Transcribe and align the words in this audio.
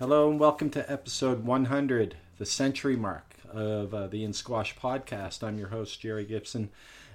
Hello 0.00 0.30
and 0.30 0.40
welcome 0.40 0.70
to 0.70 0.90
episode 0.90 1.44
100, 1.44 2.16
the 2.38 2.46
century 2.46 2.96
mark 2.96 3.34
of 3.52 3.92
uh, 3.92 4.06
the 4.06 4.24
In 4.24 4.32
Squash 4.32 4.74
podcast. 4.74 5.46
I'm 5.46 5.58
your 5.58 5.68
host, 5.68 6.00
Jerry 6.00 6.24
Gibson. 6.24 6.70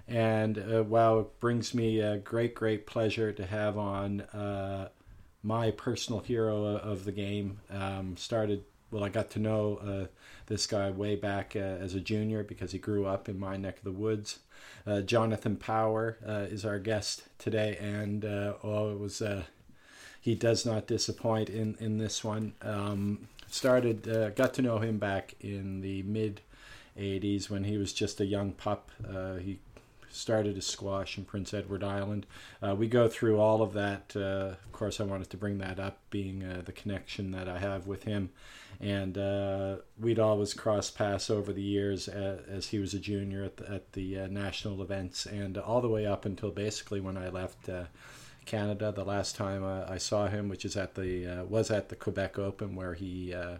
And 0.07 0.59
uh, 0.59 0.83
wow, 0.83 1.17
it 1.17 1.39
brings 1.39 1.73
me 1.73 1.99
a 1.99 2.17
great, 2.17 2.53
great 2.53 2.85
pleasure 2.85 3.31
to 3.31 3.43
have 3.43 3.75
on 3.75 4.21
uh, 4.21 4.89
my 5.41 5.71
personal 5.71 6.21
hero 6.21 6.63
of 6.63 7.05
the 7.05 7.11
game. 7.11 7.57
Um, 7.71 8.17
started, 8.17 8.63
well, 8.91 9.03
I 9.03 9.09
got 9.09 9.31
to 9.31 9.39
know 9.39 9.77
uh, 9.77 10.05
this 10.45 10.67
guy 10.67 10.91
way 10.91 11.15
back 11.15 11.55
uh, 11.55 11.59
as 11.59 11.95
a 11.95 11.99
junior 11.99 12.43
because 12.43 12.71
he 12.71 12.77
grew 12.77 13.07
up 13.07 13.27
in 13.27 13.39
my 13.39 13.57
neck 13.57 13.79
of 13.79 13.83
the 13.83 13.91
woods. 13.93 14.41
Uh, 14.85 15.01
Jonathan 15.01 15.55
Power 15.55 16.19
is 16.51 16.63
our 16.63 16.77
guest 16.77 17.23
today, 17.39 17.77
and 17.81 18.23
oh, 18.23 18.91
it 18.91 18.99
was 18.99 19.23
he 20.25 20.33
does 20.33 20.65
not 20.65 20.87
disappoint 20.87 21.51
in 21.51 21.77
in 21.79 21.99
this 21.99 22.23
one. 22.23 22.53
Um, 22.63 23.27
started 23.47 24.07
uh, 24.09 24.31
got 24.31 24.55
to 24.55 24.63
know 24.63 24.79
him 24.79 24.97
back 24.97 25.35
in 25.39 25.81
the 25.81 26.01
mid 26.01 26.41
'80s 26.97 27.47
when 27.47 27.63
he 27.63 27.77
was 27.77 27.93
just 27.93 28.19
a 28.19 28.25
young 28.25 28.51
pup. 28.53 28.89
Uh, 29.07 29.35
he 29.35 29.59
started 30.09 30.55
his 30.55 30.65
squash 30.65 31.19
in 31.19 31.25
Prince 31.25 31.53
Edward 31.53 31.83
Island. 31.83 32.25
Uh, 32.59 32.73
we 32.73 32.87
go 32.87 33.07
through 33.07 33.39
all 33.39 33.61
of 33.61 33.73
that. 33.73 34.13
Uh, 34.15 34.55
of 34.65 34.71
course, 34.71 34.99
I 34.99 35.03
wanted 35.03 35.29
to 35.29 35.37
bring 35.37 35.59
that 35.59 35.79
up, 35.79 35.99
being 36.09 36.43
uh, 36.43 36.63
the 36.65 36.71
connection 36.71 37.29
that 37.33 37.47
I 37.47 37.59
have 37.59 37.85
with 37.85 38.05
him. 38.05 38.31
And 38.81 39.19
uh, 39.19 39.75
we'd 39.99 40.17
always 40.17 40.55
cross 40.55 40.89
paths 40.89 41.29
over 41.29 41.53
the 41.53 41.61
years 41.61 42.07
as, 42.07 42.39
as 42.49 42.67
he 42.69 42.79
was 42.79 42.95
a 42.95 42.99
junior 42.99 43.43
at 43.43 43.57
the, 43.57 43.71
at 43.71 43.93
the 43.93 44.21
uh, 44.21 44.27
national 44.27 44.81
events, 44.81 45.27
and 45.27 45.55
all 45.57 45.81
the 45.81 45.87
way 45.87 46.07
up 46.07 46.25
until 46.25 46.49
basically 46.49 46.99
when 46.99 47.15
I 47.15 47.29
left 47.29 47.69
uh, 47.69 47.83
Canada. 48.45 48.91
The 48.91 49.03
last 49.03 49.35
time 49.35 49.63
uh, 49.63 49.85
I 49.87 49.97
saw 49.97 50.27
him, 50.27 50.49
which 50.49 50.65
is 50.65 50.77
at 50.77 50.95
the 50.95 51.27
uh, 51.27 51.43
was 51.45 51.71
at 51.71 51.89
the 51.89 51.95
Quebec 51.95 52.39
Open, 52.39 52.75
where 52.75 52.93
he 52.93 53.33
uh, 53.33 53.57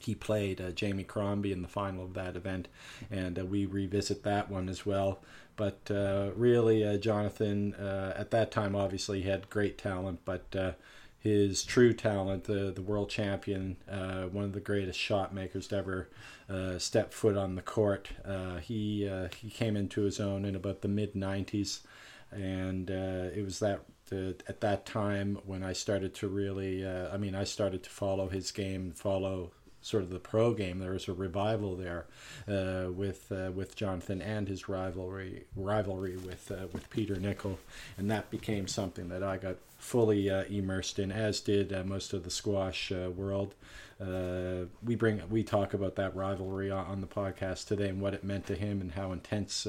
he 0.00 0.14
played 0.14 0.60
uh, 0.60 0.70
Jamie 0.70 1.04
Crombie 1.04 1.52
in 1.52 1.62
the 1.62 1.68
final 1.68 2.04
of 2.04 2.14
that 2.14 2.36
event, 2.36 2.68
and 3.10 3.38
uh, 3.38 3.44
we 3.44 3.66
revisit 3.66 4.22
that 4.24 4.50
one 4.50 4.68
as 4.68 4.84
well. 4.84 5.20
But 5.56 5.90
uh, 5.90 6.30
really, 6.36 6.98
Jonathan 6.98 7.74
at 7.74 8.30
that 8.30 8.50
time 8.50 8.76
obviously 8.76 9.22
had 9.22 9.48
great 9.48 9.78
talent, 9.78 10.20
but 10.26 10.54
his 11.18 11.64
true 11.64 11.92
talent, 11.92 12.44
the 12.44 12.70
the 12.74 12.82
world 12.82 13.10
champion, 13.10 13.76
uh, 13.90 14.24
one 14.24 14.44
of 14.44 14.52
the 14.52 14.60
greatest 14.60 14.98
shot 14.98 15.34
makers 15.34 15.66
to 15.68 15.76
ever 15.76 16.08
uh, 16.48 16.78
step 16.78 17.12
foot 17.12 17.36
on 17.36 17.54
the 17.56 17.62
court. 17.62 18.10
Uh, 18.24 18.58
he 18.58 19.10
he 19.36 19.50
came 19.50 19.76
into 19.76 20.02
his 20.02 20.20
own 20.20 20.44
in 20.44 20.54
about 20.54 20.82
the 20.82 20.88
mid 20.88 21.14
'90s 21.14 21.80
and 22.32 22.90
uh, 22.90 23.30
it 23.34 23.44
was 23.44 23.60
that 23.60 23.82
at 24.12 24.60
that 24.60 24.86
time 24.86 25.38
when 25.44 25.64
I 25.64 25.72
started 25.72 26.14
to 26.16 26.28
really, 26.28 26.86
uh, 26.86 27.12
I 27.12 27.16
mean, 27.16 27.34
I 27.34 27.44
started 27.44 27.82
to 27.82 27.90
follow 27.90 28.28
his 28.28 28.52
game, 28.52 28.92
follow 28.92 29.50
sort 29.86 30.02
of 30.02 30.10
the 30.10 30.18
pro 30.18 30.52
game. 30.52 30.78
There 30.80 30.92
was 30.92 31.08
a 31.08 31.12
revival 31.12 31.76
there 31.76 32.06
uh, 32.48 32.90
with 32.90 33.30
uh, 33.30 33.52
with 33.52 33.76
Jonathan 33.76 34.20
and 34.20 34.48
his 34.48 34.68
rivalry 34.68 35.44
rivalry 35.54 36.16
with 36.16 36.50
uh, 36.50 36.66
with 36.72 36.90
Peter 36.90 37.16
Nicol, 37.16 37.58
and 37.96 38.10
that 38.10 38.30
became 38.30 38.66
something 38.66 39.08
that 39.08 39.22
I 39.22 39.36
got 39.38 39.56
fully 39.78 40.30
uh, 40.30 40.44
immersed 40.44 40.98
in, 40.98 41.12
as 41.12 41.40
did 41.40 41.72
uh, 41.72 41.84
most 41.84 42.12
of 42.12 42.24
the 42.24 42.30
squash 42.30 42.90
uh, 42.90 43.10
world. 43.10 43.54
we 44.82 44.96
bring 44.96 45.22
we 45.30 45.42
talk 45.42 45.72
about 45.74 45.94
that 45.96 46.14
rivalry 46.16 46.70
on 46.70 47.00
the 47.00 47.06
podcast 47.06 47.66
today 47.66 47.88
and 47.88 48.00
what 48.00 48.14
it 48.14 48.24
meant 48.24 48.46
to 48.46 48.56
him 48.56 48.80
and 48.80 48.92
how 48.92 49.12
intense 49.12 49.66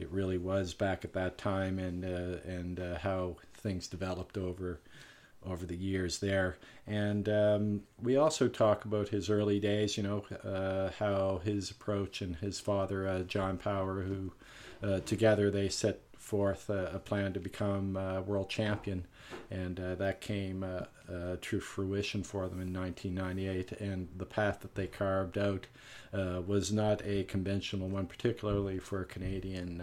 it 0.00 0.10
really 0.10 0.38
was 0.38 0.74
back 0.74 1.04
at 1.04 1.12
that 1.12 1.38
time, 1.38 1.78
and 1.78 2.04
uh, 2.04 2.38
and 2.48 2.80
uh, 2.80 2.98
how 2.98 3.36
things 3.54 3.86
developed 3.86 4.38
over 4.38 4.80
over 5.46 5.64
the 5.64 5.76
years 5.76 6.18
there. 6.18 6.56
And 6.86 7.28
um, 7.28 7.82
we 8.02 8.16
also 8.16 8.48
talk 8.48 8.84
about 8.84 9.08
his 9.08 9.30
early 9.30 9.60
days. 9.60 9.96
You 9.96 10.02
know 10.02 10.24
uh, 10.44 10.90
how 10.98 11.40
his 11.44 11.70
approach 11.70 12.22
and 12.22 12.36
his 12.36 12.60
father 12.60 13.06
uh, 13.06 13.20
John 13.20 13.58
Power, 13.58 14.02
who 14.02 14.32
uh, 14.82 15.00
together 15.00 15.50
they 15.50 15.68
set 15.68 16.00
forth 16.30 16.70
a, 16.70 16.92
a 16.94 16.98
plan 17.00 17.32
to 17.32 17.40
become 17.40 17.94
world 18.24 18.48
champion, 18.48 19.04
and 19.50 19.80
uh, 19.80 19.96
that 19.96 20.20
came 20.20 20.62
uh, 20.62 20.84
uh, 21.12 21.36
to 21.40 21.58
fruition 21.58 22.22
for 22.22 22.48
them 22.48 22.60
in 22.60 22.72
1998. 22.72 23.72
And 23.80 24.06
the 24.16 24.24
path 24.24 24.60
that 24.60 24.76
they 24.76 24.86
carved 24.86 25.36
out 25.36 25.66
was 26.12 26.70
not 26.70 27.04
a 27.04 27.24
conventional 27.24 27.88
one, 27.88 28.06
particularly 28.06 28.78
for 28.78 29.00
a 29.00 29.04
Canadian 29.04 29.82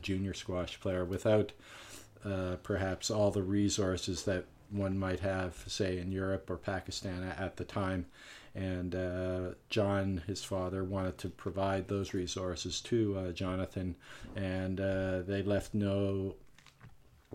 junior 0.00 0.32
squash 0.32 0.78
player, 0.80 1.04
without 1.04 1.50
perhaps 2.62 3.10
all 3.10 3.32
the 3.32 3.42
resources 3.42 4.22
that 4.24 4.44
one 4.70 4.96
might 4.96 5.20
have, 5.20 5.64
say, 5.66 5.98
in 5.98 6.12
Europe 6.12 6.48
or 6.48 6.56
Pakistan 6.56 7.22
at 7.22 7.56
the 7.56 7.64
time. 7.64 8.06
And 8.54 8.94
John, 9.68 10.22
his 10.26 10.44
father, 10.44 10.84
wanted 10.84 11.18
to 11.18 11.28
provide 11.28 11.88
those 11.88 12.14
resources 12.14 12.80
to 12.82 13.32
Jonathan, 13.32 13.96
and 14.36 14.78
they 14.78 15.42
left 15.42 15.74
no 15.74 16.36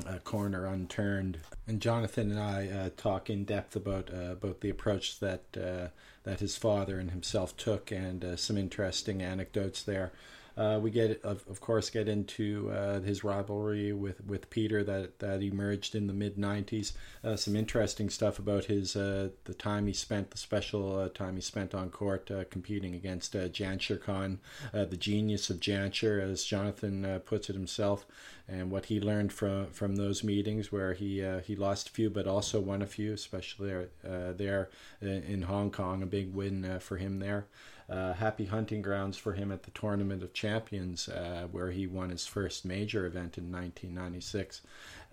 uh, 0.06 0.20
corner 0.20 0.66
unturned. 0.66 1.40
And 1.68 1.82
Jonathan 1.82 2.32
and 2.32 2.40
I 2.40 2.68
uh, 2.68 2.90
talk 2.96 3.30
in 3.30 3.44
depth 3.46 3.76
about 3.76 4.10
uh, 4.14 4.32
about 4.32 4.62
the 4.62 4.70
approach 4.70 5.20
that 5.20 5.44
uh, 5.58 5.88
that 6.24 6.40
his 6.40 6.58
father 6.58 7.00
and 7.00 7.12
himself 7.12 7.56
took, 7.58 7.92
and 7.92 8.24
uh, 8.24 8.36
some 8.36 8.58
interesting 8.58 9.22
anecdotes 9.22 9.84
there. 9.84 10.12
Uh, 10.60 10.78
we 10.78 10.92
get, 10.92 11.24
of, 11.24 11.42
of 11.50 11.62
course, 11.62 11.90
get 11.90 12.10
into 12.10 12.70
uh, 12.72 13.00
his 13.00 13.24
rivalry 13.24 13.94
with, 13.94 14.20
with 14.26 14.50
Peter 14.50 14.84
that, 14.84 15.18
that 15.20 15.42
emerged 15.42 15.96
in 15.96 16.06
the 16.06 16.14
mid 16.14 16.36
'90s. 16.36 16.92
Uh, 17.24 17.38
some 17.38 17.56
interesting 17.56 18.10
stuff 18.10 18.40
about 18.40 18.66
his 18.66 18.94
uh, 18.98 19.30
the 19.46 19.54
time 19.54 19.88
he 19.88 19.94
spent, 19.94 20.32
the 20.32 20.38
special 20.38 21.00
uh, 21.00 21.08
time 21.08 21.36
he 21.36 21.42
spent 21.42 21.74
on 21.74 21.90
court 21.90 22.30
uh, 22.30 22.44
competing 22.50 22.94
against 22.94 23.38
uh, 23.38 23.48
Khan, 23.48 24.40
the 24.74 24.98
genius 24.98 25.50
of 25.50 25.62
Jansher, 25.62 26.22
as 26.22 26.44
Jonathan 26.44 27.22
puts 27.24 27.50
it 27.50 27.54
himself, 27.54 28.06
and 28.46 28.70
what 28.70 28.88
he 28.88 29.00
learned 29.00 29.32
from 29.32 29.68
from 29.68 29.96
those 29.96 30.26
meetings 30.26 30.74
where 30.74 30.94
he 30.94 31.26
he 31.46 31.56
lost 31.56 31.88
a 31.88 31.92
few 31.92 32.10
but 32.10 32.28
also 32.28 32.60
won 32.60 32.82
a 32.82 32.88
few, 32.88 33.14
especially 33.14 33.88
there 34.04 34.70
in 35.02 35.44
Hong 35.44 35.72
Kong, 35.72 36.04
a 36.04 36.06
big 36.06 36.34
win 36.34 36.80
for 36.82 36.98
him 36.98 37.20
there 37.20 37.46
uh, 37.90 38.14
happy 38.14 38.46
hunting 38.46 38.82
grounds 38.82 39.18
for 39.18 39.34
him 39.34 39.52
at 39.52 39.64
the 39.64 39.72
Tournament 39.72 40.22
of 40.22 40.34
Champions, 40.34 41.10
uh, 41.10 41.48
where 41.52 41.72
he 41.72 41.88
won 41.88 42.10
his 42.10 42.26
first 42.26 42.66
major 42.66 43.06
event 43.06 43.38
in 43.38 43.52
1996. 43.52 44.62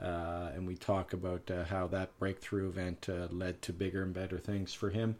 Uh, 0.00 0.50
and 0.54 0.66
we 0.66 0.76
talk 0.76 1.12
about 1.12 1.50
uh, 1.50 1.64
how 1.64 1.86
that 1.86 2.18
breakthrough 2.18 2.68
event 2.68 3.08
uh, 3.08 3.28
led 3.30 3.62
to 3.62 3.72
bigger 3.72 4.02
and 4.02 4.12
better 4.12 4.38
things 4.38 4.74
for 4.74 4.90
him. 4.90 5.16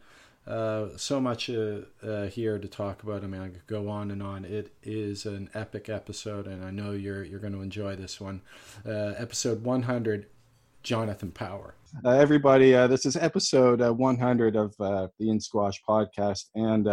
So 0.97 1.19
much 1.19 1.45
here 1.45 2.59
to 2.59 2.67
talk 2.69 3.03
about. 3.03 3.23
I 3.23 3.27
mean, 3.27 3.41
I 3.41 3.49
could 3.49 3.67
go 3.67 3.89
on 3.89 4.11
and 4.11 4.23
on. 4.23 4.45
It 4.45 4.71
is 4.83 5.25
an 5.25 5.49
epic 5.53 5.89
episode, 5.89 6.47
and 6.47 6.63
I 6.63 6.71
know 6.71 6.91
you're 6.91 7.23
you're 7.23 7.39
going 7.39 7.53
to 7.53 7.61
enjoy 7.61 7.95
this 7.95 8.21
one. 8.21 8.41
episode 8.85 9.63
100, 9.63 10.27
Jonathan 10.83 11.31
Power. 11.31 11.73
Uh, 12.05 12.11
everybody, 12.11 12.75
uh, 12.75 12.87
this 12.87 13.05
is 13.05 13.17
episode 13.17 13.81
uh, 13.81 13.91
100 13.91 14.55
of 14.55 14.75
the 14.77 15.09
In 15.19 15.39
Squash 15.39 15.81
podcast, 15.83 16.45
and 16.55 16.87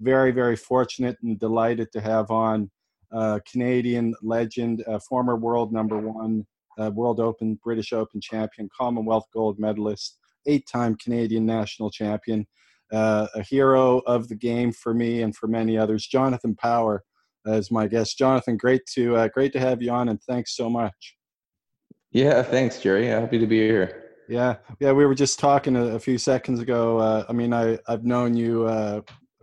very, 0.00 0.30
very 0.32 0.56
fortunate 0.56 1.16
and 1.22 1.38
delighted 1.38 1.90
to 1.92 2.00
have 2.00 2.30
on 2.30 2.70
uh, 3.12 3.40
Canadian 3.50 4.14
legend, 4.22 4.84
uh, 4.86 4.98
former 4.98 5.36
world 5.36 5.72
number 5.72 5.98
one, 5.98 6.46
uh, 6.78 6.90
World 6.90 7.20
Open, 7.20 7.58
British 7.62 7.92
Open 7.92 8.20
champion, 8.20 8.68
Commonwealth 8.76 9.24
gold 9.32 9.58
medalist, 9.58 10.18
eight 10.46 10.66
time 10.70 10.96
Canadian 10.96 11.44
national 11.44 11.90
champion, 11.90 12.46
uh, 12.92 13.26
a 13.34 13.42
hero 13.42 13.98
of 14.06 14.28
the 14.28 14.36
game 14.36 14.72
for 14.72 14.94
me 14.94 15.22
and 15.22 15.34
for 15.34 15.46
many 15.46 15.76
others. 15.76 16.06
Jonathan 16.06 16.54
Power 16.54 17.02
is 17.46 17.70
my 17.70 17.86
guest. 17.86 18.18
Jonathan, 18.18 18.56
great 18.56 18.82
to 18.94 19.16
uh, 19.16 19.28
great 19.28 19.52
to 19.54 19.60
have 19.60 19.82
you 19.82 19.90
on, 19.90 20.10
and 20.10 20.20
thanks 20.22 20.54
so 20.54 20.68
much. 20.68 21.16
Yeah, 22.10 22.42
thanks, 22.42 22.80
Jerry. 22.80 23.06
Happy 23.06 23.38
to 23.38 23.46
be 23.46 23.58
here. 23.58 24.04
Yeah, 24.28 24.56
yeah. 24.80 24.92
We 24.92 25.06
were 25.06 25.14
just 25.14 25.38
talking 25.38 25.76
a, 25.76 25.94
a 25.94 25.98
few 25.98 26.18
seconds 26.18 26.60
ago. 26.60 26.98
Uh, 26.98 27.24
I 27.28 27.32
mean, 27.32 27.54
I 27.54 27.78
I've 27.88 28.04
known 28.04 28.36
you 28.36 28.68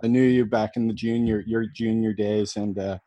I 0.06 0.08
knew 0.08 0.22
you 0.22 0.46
back 0.46 0.78
in 0.78 0.88
the 0.88 0.94
junior 0.94 1.44
your 1.48 1.66
junior 1.66 2.14
days, 2.14 2.58
and 2.58 2.78
uh, 2.78 3.00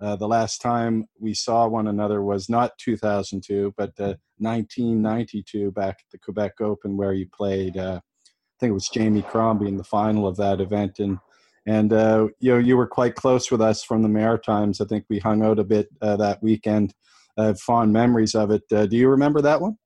uh, 0.00 0.14
the 0.14 0.28
last 0.28 0.62
time 0.62 1.08
we 1.18 1.34
saw 1.34 1.66
one 1.66 1.88
another 1.88 2.22
was 2.22 2.48
not 2.48 2.78
2002, 2.78 3.74
but 3.76 3.90
uh, 3.98 4.14
1992 4.38 5.72
back 5.72 5.96
at 5.98 6.10
the 6.12 6.18
Quebec 6.18 6.60
Open, 6.60 6.96
where 6.96 7.12
you 7.12 7.26
played. 7.34 7.76
Uh, 7.76 8.00
I 8.00 8.56
think 8.60 8.70
it 8.70 8.74
was 8.74 8.88
Jamie 8.88 9.22
Crombie 9.22 9.66
in 9.66 9.76
the 9.76 9.82
final 9.82 10.28
of 10.28 10.36
that 10.36 10.60
event, 10.60 11.00
and 11.00 11.18
and 11.66 11.92
uh, 11.92 12.28
you 12.38 12.52
know 12.52 12.58
you 12.58 12.76
were 12.76 12.86
quite 12.86 13.16
close 13.16 13.50
with 13.50 13.60
us 13.60 13.82
from 13.82 14.04
the 14.04 14.08
Maritimes. 14.08 14.80
I 14.80 14.84
think 14.84 15.06
we 15.10 15.18
hung 15.18 15.44
out 15.44 15.58
a 15.58 15.64
bit 15.64 15.88
uh, 16.00 16.16
that 16.18 16.40
weekend. 16.40 16.94
Have 17.36 17.58
fond 17.58 17.92
memories 17.92 18.36
of 18.36 18.52
it. 18.52 18.62
do 18.68 18.96
you 18.96 19.08
remember 19.08 19.42
that 19.42 19.60
one? 19.60 19.76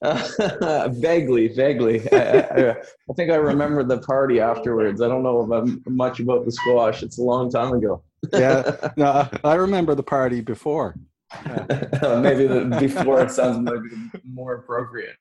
Uh, 0.00 0.88
vaguely, 0.92 1.48
vaguely. 1.48 2.08
I, 2.12 2.16
I, 2.16 2.70
I, 2.70 3.12
think 3.16 3.30
I 3.30 3.36
remember 3.36 3.82
the 3.82 3.98
party 3.98 4.40
afterwards. 4.40 5.02
I 5.02 5.08
don't 5.08 5.22
know 5.22 5.76
much 5.86 6.20
about 6.20 6.44
the 6.44 6.52
squash. 6.52 7.02
It's 7.02 7.18
a 7.18 7.22
long 7.22 7.50
time 7.50 7.72
ago. 7.72 8.02
yeah, 8.32 8.90
no, 8.96 9.28
I 9.44 9.54
remember 9.54 9.94
the 9.94 10.02
party 10.02 10.40
before. 10.40 10.94
Maybe 11.44 12.46
the, 12.46 12.76
before 12.80 13.20
it 13.20 13.30
sounds 13.30 13.58
maybe 13.58 13.94
more 14.24 14.54
appropriate. 14.54 15.16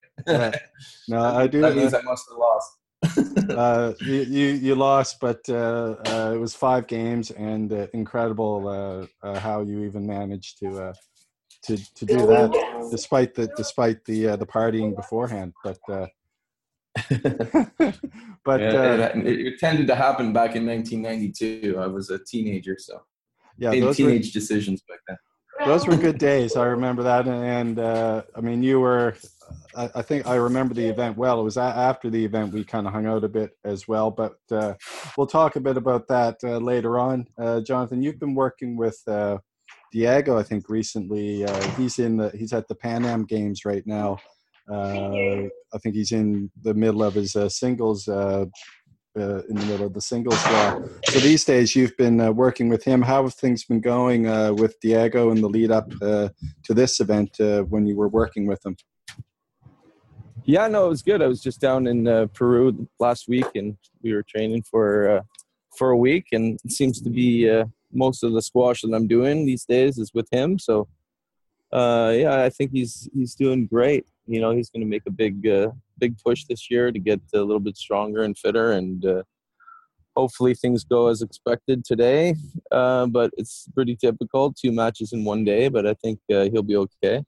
No, 1.10 1.22
I 1.22 1.48
do. 1.48 1.60
That 1.60 1.76
means 1.76 1.94
I 1.94 2.02
must 2.02 2.30
have 2.30 2.38
lost. 2.38 3.50
uh, 3.50 3.94
you, 4.00 4.22
you 4.22 4.48
you 4.54 4.76
lost, 4.76 5.20
but 5.20 5.42
uh, 5.50 5.96
uh, 6.06 6.32
it 6.34 6.40
was 6.40 6.56
five 6.56 6.88
games, 6.88 7.32
and 7.32 7.74
uh, 7.74 7.88
incredible 7.94 8.70
uh, 8.70 9.28
uh, 9.28 9.38
how 9.38 9.62
you 9.62 9.84
even 9.84 10.08
managed 10.08 10.60
to 10.60 10.80
uh, 10.82 10.94
to 11.68 11.78
to 11.96 12.06
do 12.06 12.26
that, 12.28 12.88
despite 12.92 13.36
the 13.36 13.48
despite 13.56 14.04
the 14.06 14.30
uh, 14.30 14.36
the 14.36 14.46
partying 14.46 14.96
beforehand. 14.96 15.54
But 15.64 15.80
uh, 15.90 16.08
but 18.44 18.62
Yeah, 18.62 18.72
uh, 18.72 19.12
it, 19.16 19.28
it, 19.28 19.48
it 19.48 19.60
tended 19.60 19.88
to 19.88 19.96
happen 19.96 20.34
back 20.34 20.56
in 20.56 20.66
1992. 20.66 21.78
I 21.78 21.88
was 21.88 22.10
a 22.10 22.20
teenager, 22.20 22.78
so 22.80 23.02
yeah, 23.58 23.72
made 23.72 23.84
those 23.84 24.00
were, 24.00 24.10
teenage 24.10 24.32
decisions 24.32 24.82
back 24.88 25.00
then. 25.08 25.18
those 25.66 25.88
were 25.88 25.96
good 25.96 26.18
days. 26.18 26.56
I 26.56 26.66
remember 26.66 27.04
that, 27.04 27.28
and 27.28 27.80
uh, 27.80 28.24
I 28.36 28.42
mean, 28.42 28.64
you 28.64 28.80
were. 28.80 29.16
I, 29.76 29.90
I 29.96 30.02
think 30.02 30.28
I 30.28 30.36
remember 30.36 30.74
the 30.74 30.88
event 30.88 31.18
well. 31.18 31.40
It 31.40 31.44
was 31.44 31.58
a- 31.58 31.62
after 31.62 32.10
the 32.10 32.24
event 32.24 32.54
we 32.54 32.64
kind 32.64 32.88
of 32.88 32.94
hung 32.94 33.06
out 33.06 33.24
a 33.24 33.30
bit 33.30 33.52
as 33.64 33.88
well, 33.88 34.12
but 34.12 34.38
uh, 34.52 34.74
we'll 35.18 35.28
talk 35.28 35.56
a 35.56 35.62
bit 35.62 35.78
about 35.78 36.08
that 36.08 36.38
uh, 36.44 36.58
later 36.58 37.00
on. 37.00 37.28
Uh, 37.38 37.62
Jonathan, 37.62 38.02
you've 38.02 38.20
been 38.20 38.36
working 38.36 38.76
with 38.76 39.02
uh, 39.08 39.38
Diego, 39.92 40.38
I 40.38 40.44
think, 40.44 40.70
recently. 40.70 41.46
Uh, 41.46 41.62
he's 41.72 42.00
in 42.00 42.18
the 42.18 42.30
he's 42.30 42.54
at 42.54 42.68
the 42.68 42.76
Pan 42.76 43.06
Am 43.06 43.26
Games 43.26 43.66
right 43.66 43.86
now. 43.86 44.18
Uh, 44.70 45.48
I 45.74 45.78
think 45.82 45.96
he's 45.96 46.12
in 46.12 46.52
the 46.62 46.74
middle 46.74 47.04
of 47.04 47.14
his 47.14 47.36
uh, 47.36 47.48
singles. 47.48 48.08
Uh, 48.08 48.46
uh, 49.18 49.42
in 49.50 49.56
the 49.56 49.66
middle 49.66 49.88
of 49.88 49.94
the 49.94 50.02
singles 50.02 50.42
draw. 50.44 50.80
So 51.06 51.20
these 51.20 51.44
days, 51.44 51.76
you've 51.76 51.98
been 51.98 52.22
uh, 52.22 52.32
working 52.32 52.70
with 52.70 52.84
him. 52.84 53.02
How 53.02 53.24
have 53.24 53.34
things 53.34 53.66
been 53.66 53.82
going 53.82 54.28
uh, 54.28 54.54
with 54.54 54.80
Diego 54.80 55.32
in 55.32 55.42
the 55.42 55.50
lead 55.50 55.72
up 55.72 55.92
uh, 56.02 56.30
to 56.66 56.74
this 56.74 57.00
event 57.00 57.40
uh, 57.40 57.62
when 57.64 57.88
you 57.88 57.96
were 57.96 58.10
working 58.10 58.46
with 58.46 58.64
him? 58.66 58.76
Yeah, 60.46 60.68
no, 60.68 60.86
it 60.86 60.90
was 60.90 61.02
good. 61.02 61.22
I 61.22 61.28
was 61.28 61.42
just 61.42 61.60
down 61.60 61.88
in 61.88 62.30
Peru 62.30 62.88
last 63.00 63.28
week, 63.28 63.48
and 63.56 63.76
we 64.02 64.14
were 64.14 64.24
training 64.24 64.64
for 64.70 65.24
for 65.78 65.92
a 65.92 65.98
week. 65.98 66.28
And 66.32 66.60
it 66.64 66.72
seems 66.72 67.02
to 67.02 67.10
be 67.10 67.50
uh, 67.50 67.66
most 67.92 68.24
of 68.24 68.34
the 68.34 68.42
squash 68.42 68.82
that 68.82 68.94
I'm 68.94 69.08
doing 69.08 69.46
these 69.46 69.66
days 69.66 69.98
is 69.98 70.12
with 70.14 70.28
him. 70.32 70.60
So, 70.60 70.88
uh, 71.72 72.14
yeah, 72.16 72.44
I 72.44 72.50
think 72.50 72.72
he's 72.72 73.10
he's 73.14 73.36
doing 73.36 73.68
great. 73.68 74.06
You 74.26 74.42
know, 74.42 74.52
he's 74.52 74.70
going 74.70 74.82
to 74.82 74.90
make 74.90 75.04
a 75.08 75.12
big 75.12 75.48
uh, 75.48 75.72
big 75.98 76.18
push 76.26 76.46
this 76.46 76.70
year 76.70 76.92
to 76.92 77.00
get 77.00 77.22
a 77.34 77.40
little 77.40 77.60
bit 77.60 77.78
stronger 77.78 78.24
and 78.24 78.38
fitter, 78.38 78.72
and 78.72 79.06
uh, 79.06 79.24
hopefully 80.16 80.54
things 80.54 80.84
go 80.84 81.08
as 81.08 81.22
expected 81.22 81.84
today. 81.86 82.36
Uh, 82.72 83.06
but 83.08 83.32
it's 83.38 83.68
pretty 83.74 83.96
typical, 83.96 84.54
two 84.54 84.72
matches 84.72 85.14
in 85.14 85.24
one 85.24 85.44
day. 85.44 85.68
But 85.70 85.86
I 85.86 85.94
think 85.96 86.20
uh, 86.32 86.46
he'll 86.50 86.64
be 86.64 86.78
okay 86.78 87.24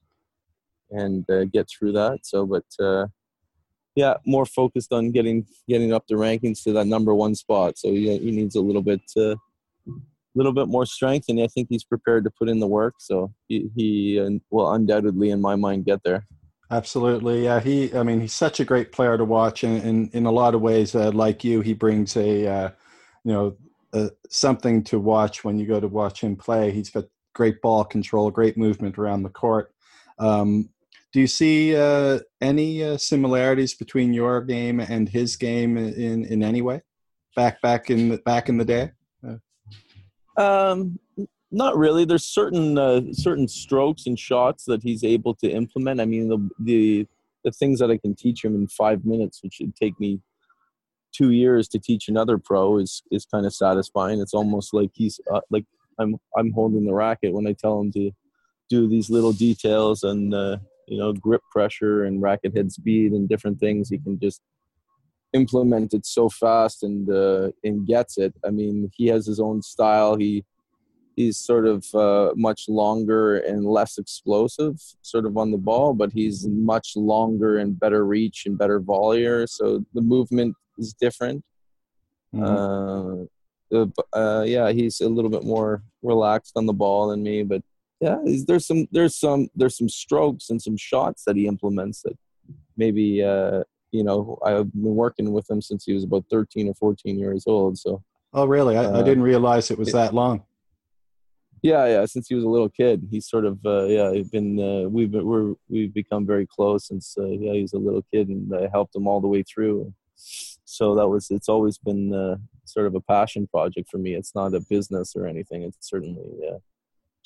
and 0.92 1.26
get 1.52 1.68
through 1.70 1.92
that. 1.92 2.20
So, 2.24 2.48
but 2.48 2.66
yeah, 3.96 4.16
more 4.26 4.46
focused 4.46 4.94
on 4.94 5.12
getting 5.12 5.46
getting 5.68 5.94
up 5.94 6.06
the 6.08 6.16
rankings 6.16 6.64
to 6.64 6.72
that 6.74 6.88
number 6.88 7.14
one 7.14 7.36
spot. 7.36 7.78
So 7.78 7.90
he, 7.92 8.18
he 8.18 8.32
needs 8.32 8.56
a 8.56 8.62
little 8.62 8.82
bit, 8.82 9.02
a 9.18 9.36
little 10.36 10.54
bit 10.54 10.68
more 10.68 10.86
strength, 10.86 11.26
and 11.30 11.42
I 11.42 11.48
think 11.48 11.68
he's 11.70 11.84
prepared 11.84 12.24
to 12.24 12.32
put 12.32 12.50
in 12.50 12.60
the 12.60 12.68
work. 12.68 12.96
So 13.00 13.34
he, 13.48 13.70
he 13.76 14.20
uh, 14.20 14.40
will 14.52 14.72
undoubtedly, 14.72 15.32
in 15.32 15.42
my 15.42 15.56
mind, 15.56 15.86
get 15.86 16.04
there. 16.04 16.26
Absolutely, 16.72 17.46
yeah. 17.46 17.60
He, 17.60 17.94
I 17.96 18.04
mean, 18.04 18.22
he's 18.22 18.34
such 18.34 18.60
a 18.60 18.66
great 18.66 18.92
player 18.92 19.18
to 19.18 19.26
watch, 19.26 19.64
and 19.64 19.82
in, 19.84 20.10
in 20.14 20.26
a 20.26 20.32
lot 20.32 20.54
of 20.54 20.62
ways, 20.62 20.94
uh, 20.94 21.12
like 21.12 21.44
you, 21.44 21.62
he 21.62 21.74
brings 21.74 22.16
a, 22.16 22.48
uh, 22.48 22.70
you 23.24 23.34
know, 23.34 23.58
uh, 23.92 24.10
something 24.30 24.84
to 24.84 25.00
watch 25.00 25.44
when 25.44 25.58
you 25.58 25.66
go 25.66 25.80
to 25.80 25.88
watch 25.88 26.22
him 26.22 26.36
play. 26.36 26.72
He's 26.72 26.92
got 26.92 27.06
great 27.34 27.60
ball 27.62 27.84
control, 27.84 28.30
great 28.30 28.56
movement 28.56 29.00
around 29.00 29.24
the 29.24 29.30
court. 29.30 29.74
Um, 30.20 30.70
do 31.12 31.20
you 31.20 31.28
see 31.28 31.76
uh, 31.76 32.20
any 32.42 32.84
uh, 32.84 32.98
similarities 32.98 33.74
between 33.74 34.14
your 34.14 34.42
game 34.42 34.80
and 34.80 35.10
his 35.10 35.36
game 35.36 35.78
in 35.78 36.26
in 36.26 36.44
any 36.44 36.62
way? 36.62 36.82
Back 37.36 37.62
back 37.62 37.90
in 37.90 38.10
the, 38.10 38.18
back 38.20 38.50
in 38.50 38.58
the 38.58 38.66
day. 38.66 38.92
Um, 40.38 41.00
not 41.52 41.78
really. 41.78 42.06
There's 42.06 42.26
certain 42.26 42.78
uh, 42.78 43.02
certain 43.12 43.48
strokes 43.48 44.06
and 44.08 44.18
shots 44.18 44.66
that 44.66 44.84
he's 44.84 45.04
able 45.04 45.36
to 45.36 45.50
implement. 45.50 46.00
I 46.00 46.06
mean, 46.06 46.30
the 46.30 46.50
the 46.60 47.08
the 47.44 47.52
things 47.52 47.80
that 47.80 47.92
I 47.92 47.98
can 47.98 48.16
teach 48.16 48.44
him 48.44 48.56
in 48.56 48.68
five 48.68 49.06
minutes, 49.06 49.42
which 49.44 49.58
would 49.60 49.76
take 49.76 50.00
me 50.00 50.22
two 51.12 51.32
years 51.32 51.68
to 51.70 51.80
teach 51.80 52.08
another 52.08 52.38
pro, 52.38 52.78
is 52.78 53.04
is 53.12 53.26
kind 53.26 53.46
of 53.46 53.54
satisfying. 53.54 54.22
It's 54.22 54.34
almost 54.34 54.74
like 54.74 54.92
he's 54.94 55.20
uh, 55.32 55.42
like 55.50 55.66
I'm 55.98 56.18
I'm 56.38 56.52
holding 56.52 56.86
the 56.86 56.94
racket 56.94 57.34
when 57.34 57.48
I 57.48 57.54
tell 57.54 57.80
him 57.82 57.92
to 57.94 58.12
do 58.70 58.88
these 58.88 59.10
little 59.10 59.34
details 59.34 60.04
and 60.04 60.34
uh, 60.34 60.58
you 60.90 60.98
know 60.98 61.14
grip 61.14 61.42
pressure 61.52 62.04
and 62.04 62.22
racket 62.22 62.56
head 62.56 62.72
speed 62.72 63.12
and 63.12 63.30
different 63.30 63.60
things. 63.60 63.90
He 63.90 63.98
can 63.98 64.20
just 64.20 64.42
implement 65.34 65.94
it 65.94 66.06
so 66.06 66.30
fast 66.30 66.84
and 66.84 67.10
uh, 67.10 67.52
and 67.64 67.86
gets 67.88 68.18
it. 68.18 68.34
I 68.46 68.50
mean, 68.50 68.90
he 68.96 69.08
has 69.08 69.26
his 69.26 69.40
own 69.40 69.62
style. 69.62 70.16
He 70.18 70.44
he's 71.16 71.38
sort 71.38 71.68
of 71.68 71.86
uh, 71.94 72.32
much 72.36 72.70
longer 72.70 73.40
and 73.40 73.66
less 73.66 73.98
explosive, 73.98 74.76
sort 75.02 75.26
of 75.26 75.38
on 75.38 75.52
the 75.52 75.58
ball, 75.58 75.94
but 75.94 76.12
he's 76.14 76.48
much 76.48 76.94
longer 76.96 77.58
and 77.60 77.80
better 77.80 78.06
reach 78.06 78.44
and 78.46 78.58
better 78.58 78.80
volleyer. 78.80 79.48
So 79.48 79.84
the 79.94 80.02
movement 80.02 80.56
is 80.78 80.94
different. 80.94 81.44
Mhm. 82.34 82.44
Uh, 82.44 83.26
the, 83.70 83.92
uh, 84.14 84.44
yeah, 84.48 84.72
he's 84.72 85.02
a 85.02 85.10
little 85.10 85.30
bit 85.30 85.44
more 85.44 85.84
relaxed 86.02 86.54
on 86.56 86.66
the 86.66 86.74
ball 86.74 87.10
than 87.10 87.22
me, 87.22 87.44
but 87.44 87.62
yeah, 88.00 88.18
there's 88.48 88.66
some 88.66 88.88
there's 88.92 89.16
some 89.16 89.50
there's 89.56 89.78
some 89.78 89.90
strokes 89.90 90.50
and 90.50 90.62
some 90.62 90.78
shots 90.78 91.24
that 91.26 91.36
he 91.36 91.48
implements 91.48 92.02
that 92.04 92.18
maybe 92.78 93.22
uh, 93.22 93.64
you 93.92 94.04
know 94.04 94.40
I've 94.46 94.72
been 94.72 94.96
working 94.96 95.34
with 95.34 95.50
him 95.50 95.62
since 95.62 95.84
he 95.84 95.94
was 95.94 96.06
about 96.06 96.26
13 96.32 96.70
or 96.70 96.74
14 96.76 97.20
years 97.20 97.44
old. 97.46 97.78
So 97.78 98.04
oh, 98.34 98.46
really? 98.46 98.78
I, 98.78 98.84
I 98.84 98.86
uh, 98.86 99.02
didn't 99.02 99.24
realize 99.24 99.70
it 99.70 99.78
was 99.78 99.92
that 99.92 100.14
long. 100.14 100.44
yeah, 101.62 101.86
yeah, 101.88 102.06
since 102.06 102.30
he 102.30 102.36
was 102.36 102.46
a 102.46 102.50
little 102.50 102.70
kid, 102.70 103.06
he's 103.12 103.28
sort 103.28 103.46
of 103.46 103.60
uh, 103.66 103.86
yeah, 103.86 104.14
been 104.32 104.60
uh, 104.60 104.88
we've 104.88 105.12
been, 105.12 105.26
we're 105.26 105.56
we've 105.68 105.94
become 105.94 106.26
very 106.26 106.48
close 106.48 106.88
since 106.88 107.16
uh, 107.20 107.26
yeah 107.26 107.54
he 107.54 107.62
was 107.62 107.74
a 107.74 107.80
little 107.80 108.06
kid, 108.14 108.30
and 108.30 108.54
I 108.56 108.70
helped 108.72 108.96
him 108.96 109.08
all 109.08 109.20
the 109.20 109.28
way 109.28 109.44
through. 109.44 109.94
So 110.16 110.96
that 110.96 111.08
was 111.08 111.32
it's 111.32 111.50
always 111.50 111.78
been 111.78 112.14
uh, 112.14 112.38
sort 112.64 112.88
of 112.88 112.96
a 112.96 113.02
passion 113.02 113.48
project 113.48 113.90
for 113.92 113.98
me. 113.98 114.14
It's 114.14 114.36
not 114.36 114.54
a 114.54 114.62
business 114.70 115.16
or 115.18 115.28
anything. 115.28 115.64
It's 115.64 115.90
certainly 115.90 116.24
uh, 116.50 116.60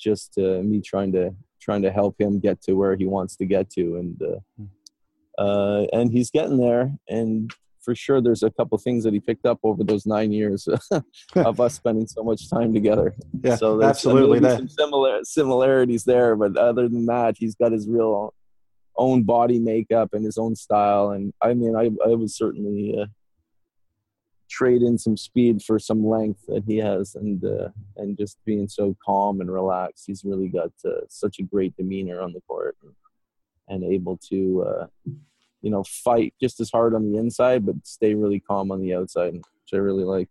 just 0.04 0.38
uh, 0.38 0.60
me 0.62 0.80
trying 0.82 1.12
to 1.12 1.34
trying 1.60 1.82
to 1.82 1.90
help 1.90 2.20
him 2.20 2.38
get 2.38 2.60
to 2.62 2.74
where 2.74 2.94
he 2.94 3.06
wants 3.06 3.36
to 3.36 3.46
get 3.46 3.70
to, 3.70 3.96
and 3.96 4.22
uh, 4.22 5.42
uh, 5.42 5.86
and 5.92 6.12
he's 6.12 6.30
getting 6.30 6.58
there. 6.58 6.92
And 7.08 7.50
for 7.80 7.94
sure, 7.94 8.20
there's 8.20 8.42
a 8.42 8.50
couple 8.50 8.76
things 8.78 9.04
that 9.04 9.12
he 9.12 9.20
picked 9.20 9.46
up 9.46 9.58
over 9.62 9.82
those 9.82 10.06
nine 10.06 10.30
years 10.30 10.68
of 11.36 11.60
us 11.60 11.74
spending 11.74 12.06
so 12.06 12.22
much 12.22 12.48
time 12.50 12.72
together. 12.72 13.14
Yeah, 13.42 13.56
so 13.56 13.78
there's 13.78 13.90
absolutely. 13.90 14.40
That 14.40 14.58
some 14.58 14.68
similar 14.68 15.20
similarities 15.24 16.04
there, 16.04 16.36
but 16.36 16.56
other 16.56 16.88
than 16.88 17.06
that, 17.06 17.36
he's 17.38 17.54
got 17.54 17.72
his 17.72 17.88
real 17.88 18.34
own 18.96 19.24
body 19.24 19.58
makeup 19.58 20.10
and 20.12 20.24
his 20.24 20.38
own 20.38 20.54
style. 20.54 21.10
And 21.10 21.32
I 21.40 21.54
mean, 21.54 21.74
I 21.74 21.90
I 22.06 22.14
would 22.14 22.30
certainly 22.30 22.96
uh, 23.00 23.06
trade 24.48 24.82
in 24.82 24.98
some 24.98 25.16
speed 25.16 25.62
for 25.62 25.78
some 25.78 26.06
length 26.06 26.46
that 26.48 26.64
he 26.66 26.78
has, 26.78 27.14
and 27.14 27.44
uh, 27.44 27.68
and 27.96 28.16
just 28.16 28.38
being 28.44 28.68
so 28.68 28.96
calm 29.04 29.40
and 29.40 29.50
relaxed. 29.50 30.04
He's 30.06 30.24
really 30.24 30.48
got 30.48 30.72
uh, 30.84 31.06
such 31.08 31.38
a 31.38 31.42
great 31.44 31.76
demeanor 31.76 32.20
on 32.20 32.32
the 32.32 32.40
court, 32.42 32.76
and, 32.82 32.92
and 33.68 33.92
able 33.92 34.18
to. 34.28 34.62
Uh, 34.62 34.86
you 35.62 35.70
know, 35.70 35.82
fight 35.82 36.34
just 36.38 36.60
as 36.60 36.70
hard 36.70 36.94
on 36.94 37.10
the 37.10 37.18
inside, 37.18 37.64
but 37.64 37.74
stay 37.84 38.14
really 38.14 38.38
calm 38.38 38.70
on 38.70 38.82
the 38.82 38.94
outside, 38.94 39.32
which 39.32 39.72
I 39.72 39.78
really 39.78 40.04
like. 40.04 40.28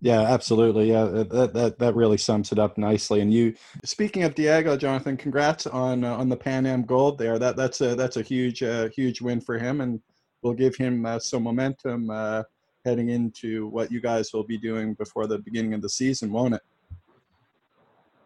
Yeah, 0.00 0.20
absolutely. 0.20 0.88
Yeah, 0.88 1.04
that 1.04 1.52
that 1.54 1.78
that 1.80 1.96
really 1.96 2.16
sums 2.16 2.52
it 2.52 2.60
up 2.60 2.78
nicely. 2.78 3.20
And 3.20 3.32
you, 3.32 3.54
speaking 3.82 4.22
of 4.22 4.36
Diego, 4.36 4.76
Jonathan, 4.76 5.16
congrats 5.16 5.66
on 5.66 6.04
uh, 6.04 6.14
on 6.14 6.28
the 6.28 6.36
Pan 6.36 6.64
Am 6.64 6.82
gold 6.82 7.18
there. 7.18 7.40
That 7.40 7.56
that's 7.56 7.80
a 7.80 7.96
that's 7.96 8.16
a 8.16 8.22
huge 8.22 8.62
uh, 8.62 8.88
huge 8.90 9.20
win 9.20 9.40
for 9.40 9.58
him, 9.58 9.80
and 9.80 10.00
will 10.42 10.54
give 10.54 10.76
him 10.76 11.06
uh, 11.06 11.18
some 11.18 11.42
momentum 11.42 12.10
uh, 12.10 12.42
heading 12.84 13.10
into 13.10 13.66
what 13.68 13.90
you 13.90 14.00
guys 14.00 14.32
will 14.32 14.44
be 14.44 14.58
doing 14.58 14.94
before 14.94 15.26
the 15.26 15.38
beginning 15.38 15.74
of 15.74 15.82
the 15.82 15.88
season, 15.88 16.30
won't 16.32 16.54
it? 16.54 16.62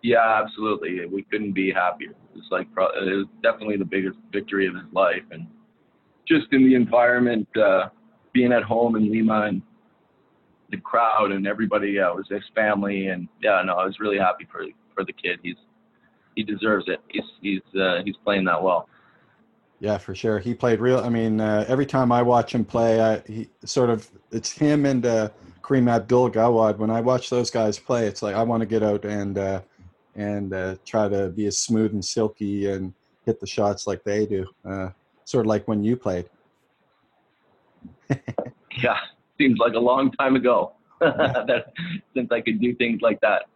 Yeah, 0.03 0.43
absolutely. 0.43 1.05
We 1.07 1.23
couldn't 1.25 1.53
be 1.53 1.73
happier. 1.73 2.15
It's 2.35 2.47
like 2.51 2.73
pro- 2.73 2.89
it 2.89 3.17
was 3.17 3.27
definitely 3.43 3.77
the 3.77 3.85
biggest 3.85 4.19
victory 4.33 4.67
of 4.67 4.75
his 4.75 4.85
life, 4.93 5.25
and 5.31 5.47
just 6.27 6.47
in 6.53 6.65
the 6.65 6.75
environment, 6.75 7.49
uh, 7.57 7.89
being 8.33 8.53
at 8.53 8.63
home 8.63 8.97
in 8.97 9.11
Lima 9.11 9.43
and 9.43 9.63
the 10.71 10.79
crowd 10.79 11.33
and 11.33 11.47
everybody. 11.47 11.91
Yeah, 11.93 12.11
was 12.13 12.27
his 12.31 12.43
family, 12.55 13.09
and 13.09 13.29
yeah, 13.43 13.63
no, 13.65 13.75
I 13.75 13.85
was 13.85 13.99
really 14.01 14.19
happy 14.19 14.47
for 14.51 14.65
for 14.95 15.05
the 15.05 15.13
kid. 15.13 15.39
He's 15.43 15.57
he 16.35 16.43
deserves 16.43 16.87
it. 16.89 17.01
He's 17.09 17.25
he's 17.43 17.81
uh, 17.81 17.99
he's 18.05 18.17
playing 18.25 18.45
that 18.47 18.63
well. 18.63 18.89
Yeah, 19.81 19.97
for 19.97 20.15
sure. 20.15 20.39
He 20.39 20.53
played 20.55 20.79
real. 20.79 20.99
I 20.99 21.09
mean, 21.09 21.41
uh, 21.41 21.65
every 21.67 21.87
time 21.87 22.13
I 22.13 22.21
watch 22.21 22.55
him 22.55 22.67
play, 22.67 23.01
I, 23.01 23.21
he 23.21 23.49
sort 23.65 23.89
of 23.89 24.09
it's 24.31 24.53
him 24.53 24.85
and 24.85 25.05
uh, 25.07 25.31
Karim 25.67 25.89
Abdel 25.89 26.31
Gawad. 26.31 26.77
When 26.77 26.91
I 26.91 27.01
watch 27.01 27.31
those 27.31 27.51
guys 27.51 27.79
play, 27.79 28.07
it's 28.07 28.23
like 28.23 28.35
I 28.35 28.43
want 28.43 28.61
to 28.61 28.67
get 28.67 28.83
out 28.83 29.07
and 29.07 29.39
uh, 29.39 29.63
and 30.15 30.53
uh, 30.53 30.77
try 30.85 31.09
to 31.09 31.31
be 31.31 31.47
as 31.47 31.59
smooth 31.59 31.95
and 31.95 32.05
silky 32.05 32.71
and 32.71 32.93
hit 33.25 33.41
the 33.41 33.47
shots 33.47 33.87
like 33.87 34.05
they 34.05 34.27
do. 34.27 34.47
Uh, 34.69 34.91
sort 35.25 35.47
of 35.47 35.49
like 35.49 35.67
when 35.67 35.83
you 35.83 35.97
played. 35.97 36.29
yeah, 38.11 38.99
seems 39.39 39.59
like 39.59 39.73
a 39.73 39.81
long 39.81 40.13
time 40.13 40.37
ago. 40.37 40.75
that, 41.47 41.73
since 42.15 42.31
I 42.31 42.43
could 42.43 42.61
do 42.61 42.75
things 42.75 43.01
like 43.01 43.19
that. 43.23 43.47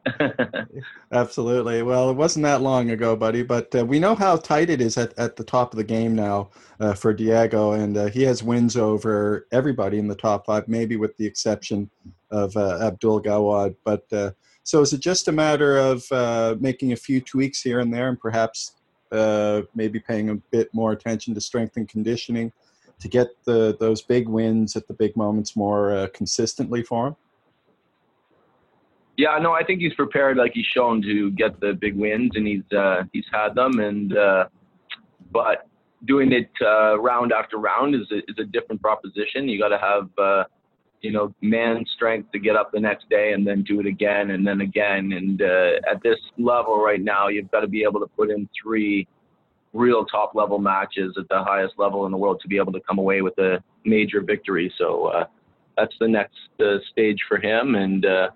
Absolutely. 1.12 1.82
Well, 1.82 2.08
it 2.08 2.14
wasn't 2.14 2.44
that 2.44 2.62
long 2.62 2.90
ago, 2.90 3.14
buddy, 3.16 3.42
but 3.42 3.74
uh, 3.74 3.84
we 3.84 3.98
know 3.98 4.14
how 4.14 4.36
tight 4.36 4.70
it 4.70 4.80
is 4.80 4.96
at, 4.96 5.12
at 5.18 5.36
the 5.36 5.44
top 5.44 5.74
of 5.74 5.76
the 5.76 5.84
game 5.84 6.14
now 6.14 6.48
uh, 6.80 6.94
for 6.94 7.12
Diego, 7.12 7.72
and 7.72 7.98
uh, 7.98 8.06
he 8.06 8.22
has 8.22 8.42
wins 8.42 8.78
over 8.78 9.46
everybody 9.52 9.98
in 9.98 10.08
the 10.08 10.14
top 10.14 10.46
five, 10.46 10.68
maybe 10.68 10.96
with 10.96 11.14
the 11.18 11.26
exception 11.26 11.90
of 12.30 12.56
uh, 12.56 12.78
Abdel 12.80 13.20
Gawad. 13.20 13.76
But 13.84 14.10
uh, 14.10 14.30
so 14.62 14.80
is 14.80 14.94
it 14.94 15.00
just 15.00 15.28
a 15.28 15.32
matter 15.32 15.76
of 15.76 16.10
uh, 16.12 16.56
making 16.60 16.92
a 16.92 16.96
few 16.96 17.20
tweaks 17.20 17.60
here 17.60 17.80
and 17.80 17.92
there 17.92 18.08
and 18.08 18.18
perhaps 18.18 18.72
maybe 19.74 20.00
paying 20.00 20.30
a 20.30 20.34
bit 20.34 20.72
more 20.72 20.92
attention 20.92 21.34
to 21.34 21.40
strength 21.42 21.76
and 21.76 21.90
conditioning 21.90 22.50
to 23.00 23.06
get 23.06 23.28
the 23.44 23.76
those 23.78 24.00
big 24.00 24.28
wins 24.28 24.76
at 24.76 24.88
the 24.88 24.94
big 24.94 25.14
moments 25.14 25.54
more 25.54 26.08
consistently 26.14 26.82
for 26.82 27.08
him? 27.08 27.16
Yeah, 29.16 29.38
no, 29.38 29.52
I 29.52 29.62
think 29.62 29.80
he's 29.80 29.94
prepared, 29.94 30.37
like 30.37 30.52
he's 30.54 30.66
shown, 30.66 31.00
to 31.02 31.30
get 31.33 31.61
the 31.61 31.73
big 31.73 31.97
wins, 31.97 32.33
and 32.35 32.47
he's 32.47 32.64
uh, 32.76 33.04
he's 33.12 33.26
had 33.33 33.54
them. 33.54 33.78
And 33.78 34.16
uh, 34.16 34.47
but 35.30 35.68
doing 36.04 36.33
it 36.33 36.50
uh, 36.61 36.99
round 36.99 37.33
after 37.33 37.59
round 37.59 37.94
is 37.94 38.11
a, 38.11 38.18
is 38.28 38.38
a 38.38 38.44
different 38.44 38.83
proposition. 38.83 39.49
You 39.49 39.59
got 39.59 39.68
to 39.68 39.78
have 39.78 40.09
uh, 40.18 40.44
you 41.00 41.12
know 41.12 41.33
man 41.42 41.85
strength 41.94 42.33
to 42.33 42.40
get 42.40 42.56
up 42.56 42.73
the 42.73 42.80
next 42.80 43.09
day 43.09 43.35
and 43.35 43.47
then 43.47 43.62
do 43.62 43.78
it 43.78 43.87
again 43.87 44.33
and 44.33 44.44
then 44.44 44.62
again. 44.62 45.12
And 45.12 45.40
uh, 45.40 45.75
at 45.88 46.02
this 46.02 46.18
level 46.37 46.83
right 46.83 47.00
now, 47.00 47.28
you've 47.28 47.50
got 47.52 47.61
to 47.61 47.68
be 47.68 47.85
able 47.85 48.00
to 48.00 48.09
put 48.16 48.30
in 48.30 48.49
three 48.61 49.06
real 49.73 50.04
top 50.04 50.35
level 50.35 50.59
matches 50.59 51.14
at 51.18 51.28
the 51.28 51.42
highest 51.42 51.75
level 51.78 52.04
in 52.06 52.12
the 52.12 52.18
world 52.18 52.40
to 52.40 52.49
be 52.49 52.56
able 52.56 52.73
to 52.73 52.80
come 52.80 52.99
away 52.99 53.23
with 53.23 53.38
a 53.38 53.62
major 53.85 54.23
victory. 54.23 54.73
So 54.76 55.06
uh, 55.06 55.26
that's 55.76 55.94
the 56.00 56.09
next 56.09 56.49
uh, 56.59 56.78
stage 56.90 57.21
for 57.28 57.38
him, 57.38 57.76
and. 57.76 58.04
Uh, 58.04 58.30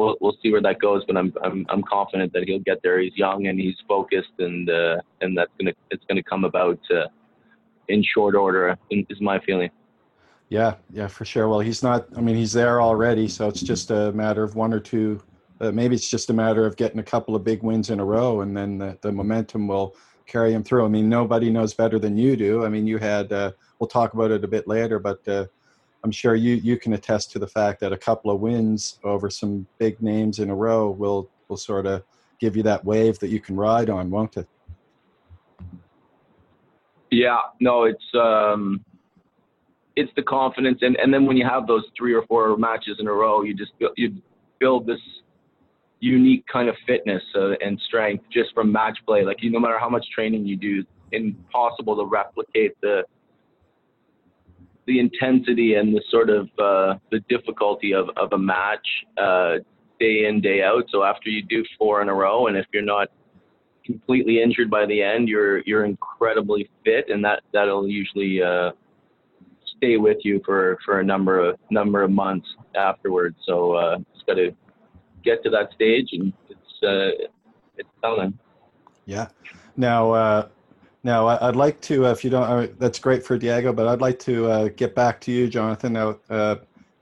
we'll 0.00 0.16
we'll 0.20 0.36
see 0.42 0.50
where 0.50 0.62
that 0.62 0.80
goes. 0.80 1.04
But 1.06 1.16
I'm 1.16 1.32
I'm 1.44 1.66
I'm 1.68 1.82
confident 1.82 2.32
that 2.32 2.44
he'll 2.44 2.60
get 2.60 2.82
there. 2.82 2.98
He's 3.00 3.16
young 3.16 3.46
and 3.46 3.60
he's 3.60 3.76
focused, 3.86 4.36
and 4.38 4.68
uh, 4.68 4.96
and 5.20 5.36
that's 5.36 5.52
gonna 5.58 5.72
it's 5.90 6.04
gonna 6.08 6.22
come 6.22 6.44
about 6.44 6.80
uh, 6.90 7.06
in 7.88 8.02
short 8.02 8.34
order. 8.34 8.76
Is 8.90 9.20
my 9.20 9.38
feeling. 9.40 9.70
Yeah, 10.48 10.74
yeah, 10.92 11.06
for 11.06 11.24
sure. 11.24 11.48
Well, 11.48 11.60
he's 11.60 11.82
not. 11.82 12.06
I 12.16 12.20
mean, 12.20 12.36
he's 12.36 12.52
there 12.52 12.82
already, 12.82 13.28
so 13.28 13.48
it's 13.48 13.60
just 13.62 13.90
a 13.90 14.10
matter 14.12 14.42
of 14.42 14.56
one 14.56 14.72
or 14.72 14.80
two. 14.80 15.22
Uh, 15.60 15.70
maybe 15.70 15.94
it's 15.94 16.08
just 16.08 16.30
a 16.30 16.32
matter 16.32 16.64
of 16.66 16.76
getting 16.76 16.98
a 16.98 17.04
couple 17.04 17.36
of 17.36 17.44
big 17.44 17.62
wins 17.62 17.90
in 17.90 18.00
a 18.00 18.04
row, 18.04 18.40
and 18.40 18.56
then 18.56 18.78
the, 18.78 18.98
the 19.02 19.12
momentum 19.12 19.68
will 19.68 19.94
carry 20.26 20.52
him 20.52 20.64
through. 20.64 20.86
I 20.86 20.88
mean, 20.88 21.08
nobody 21.08 21.50
knows 21.50 21.74
better 21.74 21.98
than 21.98 22.16
you 22.16 22.34
do. 22.34 22.64
I 22.64 22.68
mean, 22.68 22.86
you 22.86 22.98
had. 22.98 23.32
Uh, 23.32 23.52
we'll 23.78 23.88
talk 23.88 24.14
about 24.14 24.30
it 24.30 24.42
a 24.42 24.48
bit 24.48 24.66
later, 24.66 24.98
but 24.98 25.26
uh, 25.28 25.46
I'm 26.02 26.10
sure 26.10 26.34
you 26.34 26.54
you 26.54 26.78
can 26.78 26.94
attest 26.94 27.30
to 27.32 27.38
the 27.38 27.46
fact 27.46 27.80
that 27.80 27.92
a 27.92 27.96
couple 27.96 28.30
of 28.30 28.40
wins 28.40 28.98
over 29.04 29.28
some 29.28 29.66
big 29.78 30.00
names 30.00 30.38
in 30.38 30.50
a 30.50 30.54
row 30.54 30.90
will 30.90 31.28
will 31.48 31.56
sort 31.56 31.86
of 31.86 32.02
give 32.40 32.56
you 32.56 32.62
that 32.62 32.84
wave 32.84 33.18
that 33.18 33.28
you 33.28 33.40
can 33.40 33.56
ride 33.56 33.90
on, 33.90 34.10
won't 34.10 34.36
it? 34.36 34.48
Yeah, 37.10 37.38
no, 37.60 37.84
it's 37.84 38.04
um, 38.14 38.84
it's 39.96 40.12
the 40.16 40.22
confidence, 40.22 40.78
and 40.82 40.96
and 40.96 41.12
then 41.12 41.26
when 41.26 41.36
you 41.36 41.44
have 41.44 41.66
those 41.66 41.84
three 41.96 42.14
or 42.14 42.24
four 42.26 42.56
matches 42.56 42.96
in 42.98 43.06
a 43.06 43.12
row, 43.12 43.42
you 43.42 43.54
just 43.54 43.72
you 43.96 44.22
build 44.58 44.86
this 44.86 45.00
unique 46.00 46.44
kind 46.50 46.68
of 46.68 46.74
fitness 46.86 47.22
uh, 47.34 47.50
and 47.60 47.78
strength 47.86 48.24
just 48.32 48.54
from 48.54 48.72
match 48.72 48.98
play. 49.06 49.22
Like 49.22 49.42
you, 49.42 49.50
no 49.50 49.60
matter 49.60 49.78
how 49.78 49.90
much 49.90 50.06
training 50.14 50.46
you 50.46 50.56
do, 50.56 50.84
impossible 51.12 51.96
to 51.96 52.04
replicate 52.04 52.72
the 52.80 53.02
the 54.86 54.98
intensity 54.98 55.74
and 55.74 55.94
the 55.94 56.02
sort 56.10 56.30
of 56.30 56.46
uh, 56.58 56.98
the 57.10 57.20
difficulty 57.28 57.92
of, 57.94 58.08
of 58.16 58.32
a 58.32 58.38
match 58.38 58.86
uh, 59.18 59.56
day 59.98 60.26
in 60.26 60.40
day 60.40 60.62
out. 60.62 60.84
So 60.90 61.04
after 61.04 61.28
you 61.28 61.42
do 61.42 61.64
four 61.78 62.02
in 62.02 62.08
a 62.08 62.14
row, 62.14 62.46
and 62.46 62.56
if 62.56 62.66
you're 62.72 62.82
not 62.82 63.08
completely 63.84 64.42
injured 64.42 64.70
by 64.70 64.86
the 64.86 65.02
end, 65.02 65.28
you're 65.28 65.60
you're 65.60 65.84
incredibly 65.84 66.68
fit, 66.84 67.10
and 67.10 67.24
that 67.24 67.42
that'll 67.52 67.88
usually 67.88 68.42
uh, 68.42 68.70
stay 69.76 69.96
with 69.96 70.18
you 70.24 70.40
for, 70.44 70.78
for 70.84 71.00
a 71.00 71.04
number 71.04 71.40
of 71.40 71.58
number 71.70 72.02
of 72.02 72.10
months 72.10 72.46
afterwards. 72.74 73.36
So 73.46 73.74
uh, 73.74 73.98
just 74.14 74.26
got 74.26 74.34
to 74.34 74.54
get 75.24 75.42
to 75.44 75.50
that 75.50 75.72
stage, 75.74 76.08
and 76.12 76.32
it's 76.48 76.82
uh, 76.82 77.26
it's 77.76 77.88
coming. 78.02 78.38
Yeah. 79.06 79.28
Now, 79.76 80.12
uh, 80.12 80.48
now, 81.02 81.28
I'd 81.28 81.56
like 81.56 81.80
to, 81.82 82.06
uh, 82.06 82.10
if 82.10 82.22
you 82.24 82.30
don't, 82.30 82.42
uh, 82.42 82.66
that's 82.78 82.98
great 82.98 83.24
for 83.24 83.38
Diego, 83.38 83.72
but 83.72 83.88
I'd 83.88 84.02
like 84.02 84.18
to 84.20 84.50
uh, 84.50 84.68
get 84.68 84.94
back 84.94 85.20
to 85.22 85.32
you, 85.32 85.48
Jonathan. 85.48 85.94
Now, 85.94 86.18
uh, 86.28 86.56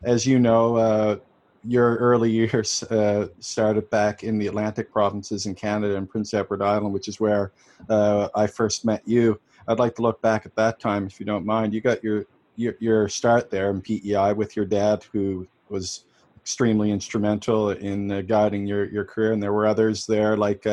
as 0.04 0.24
you 0.24 0.38
know, 0.38 0.76
uh, 0.76 1.16
your 1.64 1.96
early 1.96 2.30
years 2.52 2.84
uh, 2.84 3.28
started 3.40 3.90
back 3.90 4.22
in 4.22 4.38
the 4.38 4.46
Atlantic 4.46 4.92
provinces 4.92 5.46
in 5.46 5.54
Canada 5.54 5.96
and 5.96 6.08
Prince 6.08 6.32
Edward 6.32 6.62
Island, 6.62 6.92
which 6.92 7.08
is 7.08 7.18
where 7.18 7.52
I 7.90 8.46
first 8.46 8.84
met 8.84 9.02
you. 9.04 9.40
I'd 9.66 9.80
like 9.80 9.96
to 9.96 10.02
look 10.02 10.22
back 10.22 10.46
at 10.46 10.54
that 10.54 10.78
time, 10.78 11.06
if 11.06 11.18
you 11.18 11.26
don't 11.26 11.44
mind. 11.44 11.74
You 11.74 11.80
got 11.80 12.02
your 12.02 12.24
your, 12.56 12.74
your 12.80 13.08
start 13.08 13.50
there 13.50 13.70
in 13.70 13.80
PEI 13.80 14.32
with 14.32 14.56
your 14.56 14.64
dad, 14.64 15.04
who 15.12 15.46
was 15.68 16.04
extremely 16.36 16.90
instrumental 16.90 17.70
in 17.70 18.26
guiding 18.26 18.66
your, 18.66 18.86
your 18.86 19.04
career, 19.04 19.32
and 19.32 19.40
there 19.40 19.52
were 19.52 19.66
others 19.66 20.06
there 20.06 20.36
like 20.36 20.66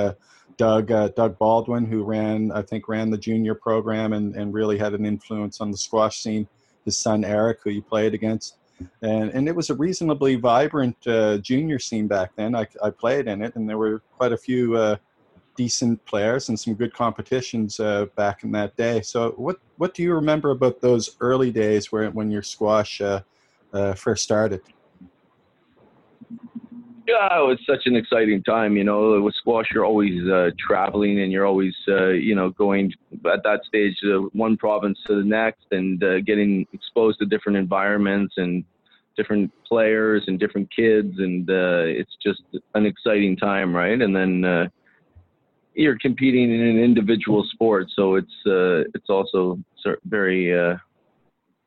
Doug 0.58 0.92
uh, 0.92 1.10
Doug 1.10 1.38
Baldwin, 1.38 1.86
who 1.86 2.04
ran 2.04 2.52
I 2.52 2.62
think 2.62 2.88
ran 2.88 3.10
the 3.10 3.18
junior 3.18 3.56
program 3.56 4.14
and, 4.14 4.36
and 4.36 4.54
really 4.54 4.78
had 4.78 4.94
an 4.94 5.06
influence 5.06 5.62
on 5.62 5.72
the 5.72 5.78
squash 5.78 6.22
scene. 6.22 6.48
His 6.86 6.98
son 6.98 7.26
Eric, 7.26 7.60
who 7.64 7.72
you 7.72 7.82
played 7.82 8.14
against, 8.14 8.58
and 9.02 9.32
and 9.32 9.48
it 9.48 9.56
was 9.56 9.70
a 9.70 9.76
reasonably 9.76 10.36
vibrant 10.36 10.96
uh, 11.08 11.38
junior 11.40 11.80
scene 11.80 12.08
back 12.08 12.32
then. 12.36 12.56
I, 12.56 12.68
I 12.84 12.90
played 12.92 13.28
in 13.28 13.42
it, 13.42 13.56
and 13.56 13.68
there 13.68 13.78
were 13.78 14.02
quite 14.18 14.34
a 14.34 14.38
few 14.38 14.76
uh, 14.76 14.98
decent 15.56 16.04
players 16.06 16.50
and 16.50 16.60
some 16.60 16.74
good 16.74 16.94
competitions 16.94 17.80
uh, 17.80 18.06
back 18.16 18.44
in 18.44 18.52
that 18.52 18.76
day. 18.76 19.02
So 19.02 19.32
what 19.38 19.58
what 19.78 19.94
do 19.94 20.04
you 20.04 20.14
remember 20.14 20.52
about 20.52 20.82
those 20.82 21.16
early 21.20 21.52
days 21.52 21.92
where 21.92 22.10
when 22.12 22.30
your 22.30 22.44
squash 22.44 23.02
uh, 23.02 23.22
uh, 23.74 23.94
first 23.94 24.24
started? 24.24 24.62
Yeah, 27.08 27.40
it 27.40 27.46
was 27.46 27.60
such 27.70 27.84
an 27.86 27.96
exciting 27.96 28.42
time. 28.44 28.76
You 28.76 28.84
know, 28.84 29.22
with 29.22 29.36
squash, 29.36 29.68
you're 29.72 29.86
always 29.86 30.28
uh, 30.28 30.50
traveling 30.58 31.22
and 31.22 31.32
you're 31.32 31.46
always, 31.46 31.76
uh, 31.88 32.10
you 32.10 32.34
know, 32.34 32.50
going 32.50 32.92
at 33.32 33.44
that 33.44 33.62
stage 33.68 33.96
uh, 34.04 34.22
one 34.34 34.58
province 34.58 34.98
to 35.06 35.16
the 35.16 35.24
next 35.24 35.66
and 35.72 36.04
uh, 36.04 36.22
getting 36.22 36.66
exposed 36.74 37.20
to 37.20 37.26
different 37.26 37.58
environments 37.58 38.36
and 38.38 38.64
different 39.16 39.52
players 39.68 40.24
and 40.28 40.40
different 40.40 40.68
kids. 40.76 41.14
And 41.20 41.48
uh, 41.48 41.84
it's 41.86 42.16
just 42.24 42.42
an 42.74 42.88
exciting 42.88 43.38
time, 43.38 43.76
right? 43.76 44.02
And 44.02 44.16
then 44.16 44.44
uh, 44.44 44.68
you're 45.76 46.00
competing 46.00 46.52
in 46.52 46.62
an 46.62 46.80
individual 46.80 47.46
sport, 47.52 47.88
so 47.96 48.16
it's 48.16 48.34
uh, 48.48 48.90
it's 48.96 49.10
also 49.10 49.60
very 50.06 50.58
uh, 50.58 50.78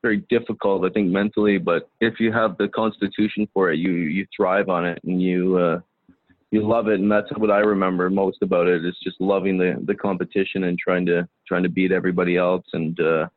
very 0.01 0.23
difficult, 0.29 0.85
I 0.85 0.89
think, 0.89 1.09
mentally. 1.09 1.57
But 1.57 1.89
if 1.99 2.19
you 2.19 2.31
have 2.31 2.57
the 2.57 2.67
constitution 2.69 3.47
for 3.53 3.71
it, 3.71 3.79
you 3.79 3.91
you 3.91 4.25
thrive 4.35 4.69
on 4.69 4.85
it 4.85 4.99
and 5.03 5.21
you 5.21 5.57
uh, 5.57 5.79
you 6.51 6.67
love 6.67 6.87
it. 6.87 6.99
And 6.99 7.11
that's 7.11 7.29
what 7.37 7.51
I 7.51 7.59
remember 7.59 8.09
most 8.09 8.41
about 8.41 8.67
it 8.67 8.85
is 8.85 8.95
just 9.03 9.19
loving 9.19 9.57
the 9.57 9.81
the 9.85 9.95
competition 9.95 10.65
and 10.65 10.77
trying 10.77 11.05
to 11.07 11.27
trying 11.47 11.63
to 11.63 11.69
beat 11.69 11.91
everybody 11.91 12.37
else 12.37 12.65
and 12.73 12.99
uh, 12.99 13.27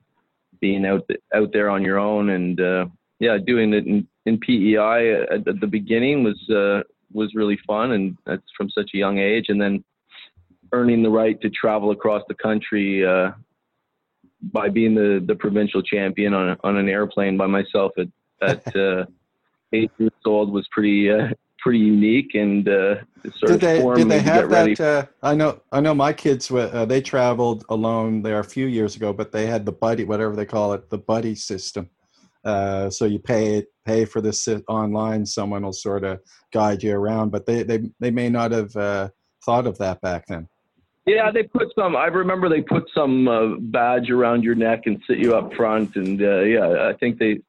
being 0.60 0.86
out 0.86 1.08
out 1.34 1.52
there 1.52 1.70
on 1.70 1.82
your 1.82 1.98
own 1.98 2.30
and 2.30 2.60
uh, 2.60 2.86
yeah, 3.18 3.38
doing 3.44 3.72
it 3.72 3.86
in, 3.86 4.06
in 4.26 4.38
PEI 4.38 5.26
at, 5.30 5.46
at 5.46 5.60
the 5.60 5.66
beginning 5.66 6.24
was 6.24 6.50
uh, 6.50 6.82
was 7.12 7.34
really 7.34 7.58
fun 7.66 7.92
and 7.92 8.16
that's 8.24 8.42
from 8.56 8.70
such 8.70 8.90
a 8.94 8.98
young 8.98 9.18
age. 9.18 9.46
And 9.48 9.60
then 9.60 9.84
earning 10.72 11.02
the 11.02 11.10
right 11.10 11.40
to 11.42 11.50
travel 11.50 11.90
across 11.90 12.22
the 12.28 12.34
country 12.34 13.06
uh, 13.06 13.32
by 14.42 14.68
being 14.68 14.94
the, 14.94 15.22
the 15.26 15.34
provincial 15.34 15.82
champion 15.82 16.34
on, 16.34 16.56
on 16.64 16.76
an 16.76 16.88
airplane 16.88 17.36
by 17.36 17.46
myself 17.46 17.92
at, 17.98 18.08
at 18.42 18.76
uh, 18.76 19.04
eight 19.72 19.90
years 19.98 20.10
old 20.24 20.52
was 20.52 20.66
pretty 20.72 21.10
uh, 21.10 21.28
pretty 21.58 21.78
unique 21.78 22.34
and 22.34 22.68
uh, 22.68 22.96
did 23.46 23.60
they 23.60 23.82
did 23.94 24.08
they 24.08 24.20
have 24.20 24.50
that? 24.50 24.80
Uh, 24.80 25.06
I 25.22 25.34
know 25.34 25.60
I 25.70 25.80
know 25.80 25.94
my 25.94 26.12
kids 26.12 26.50
uh, 26.50 26.84
they 26.86 27.00
traveled 27.00 27.64
alone 27.68 28.22
there 28.22 28.40
a 28.40 28.44
few 28.44 28.66
years 28.66 28.96
ago, 28.96 29.12
but 29.12 29.30
they 29.30 29.46
had 29.46 29.64
the 29.64 29.72
buddy 29.72 30.04
whatever 30.04 30.34
they 30.34 30.46
call 30.46 30.72
it 30.72 30.90
the 30.90 30.98
buddy 30.98 31.34
system. 31.34 31.88
Uh, 32.44 32.90
so 32.90 33.04
you 33.04 33.20
pay 33.20 33.64
pay 33.84 34.04
for 34.04 34.20
this 34.20 34.48
online. 34.68 35.24
Someone 35.24 35.62
will 35.62 35.72
sort 35.72 36.04
of 36.04 36.20
guide 36.52 36.82
you 36.82 36.94
around, 36.94 37.30
but 37.30 37.46
they 37.46 37.62
they 37.62 37.80
they 38.00 38.10
may 38.10 38.28
not 38.28 38.50
have 38.50 38.74
uh, 38.74 39.08
thought 39.44 39.66
of 39.66 39.78
that 39.78 40.00
back 40.00 40.26
then. 40.26 40.48
Yeah, 41.06 41.30
they 41.32 41.42
put 41.42 41.68
some. 41.76 41.96
I 41.96 42.06
remember 42.06 42.48
they 42.48 42.62
put 42.62 42.88
some 42.94 43.26
uh, 43.26 43.56
badge 43.58 44.10
around 44.10 44.44
your 44.44 44.54
neck 44.54 44.82
and 44.86 45.02
sit 45.08 45.18
you 45.18 45.34
up 45.34 45.52
front, 45.54 45.96
and 45.96 46.22
uh, 46.22 46.40
yeah, 46.42 46.88
I 46.88 46.92
think 46.98 47.18
they 47.18 47.40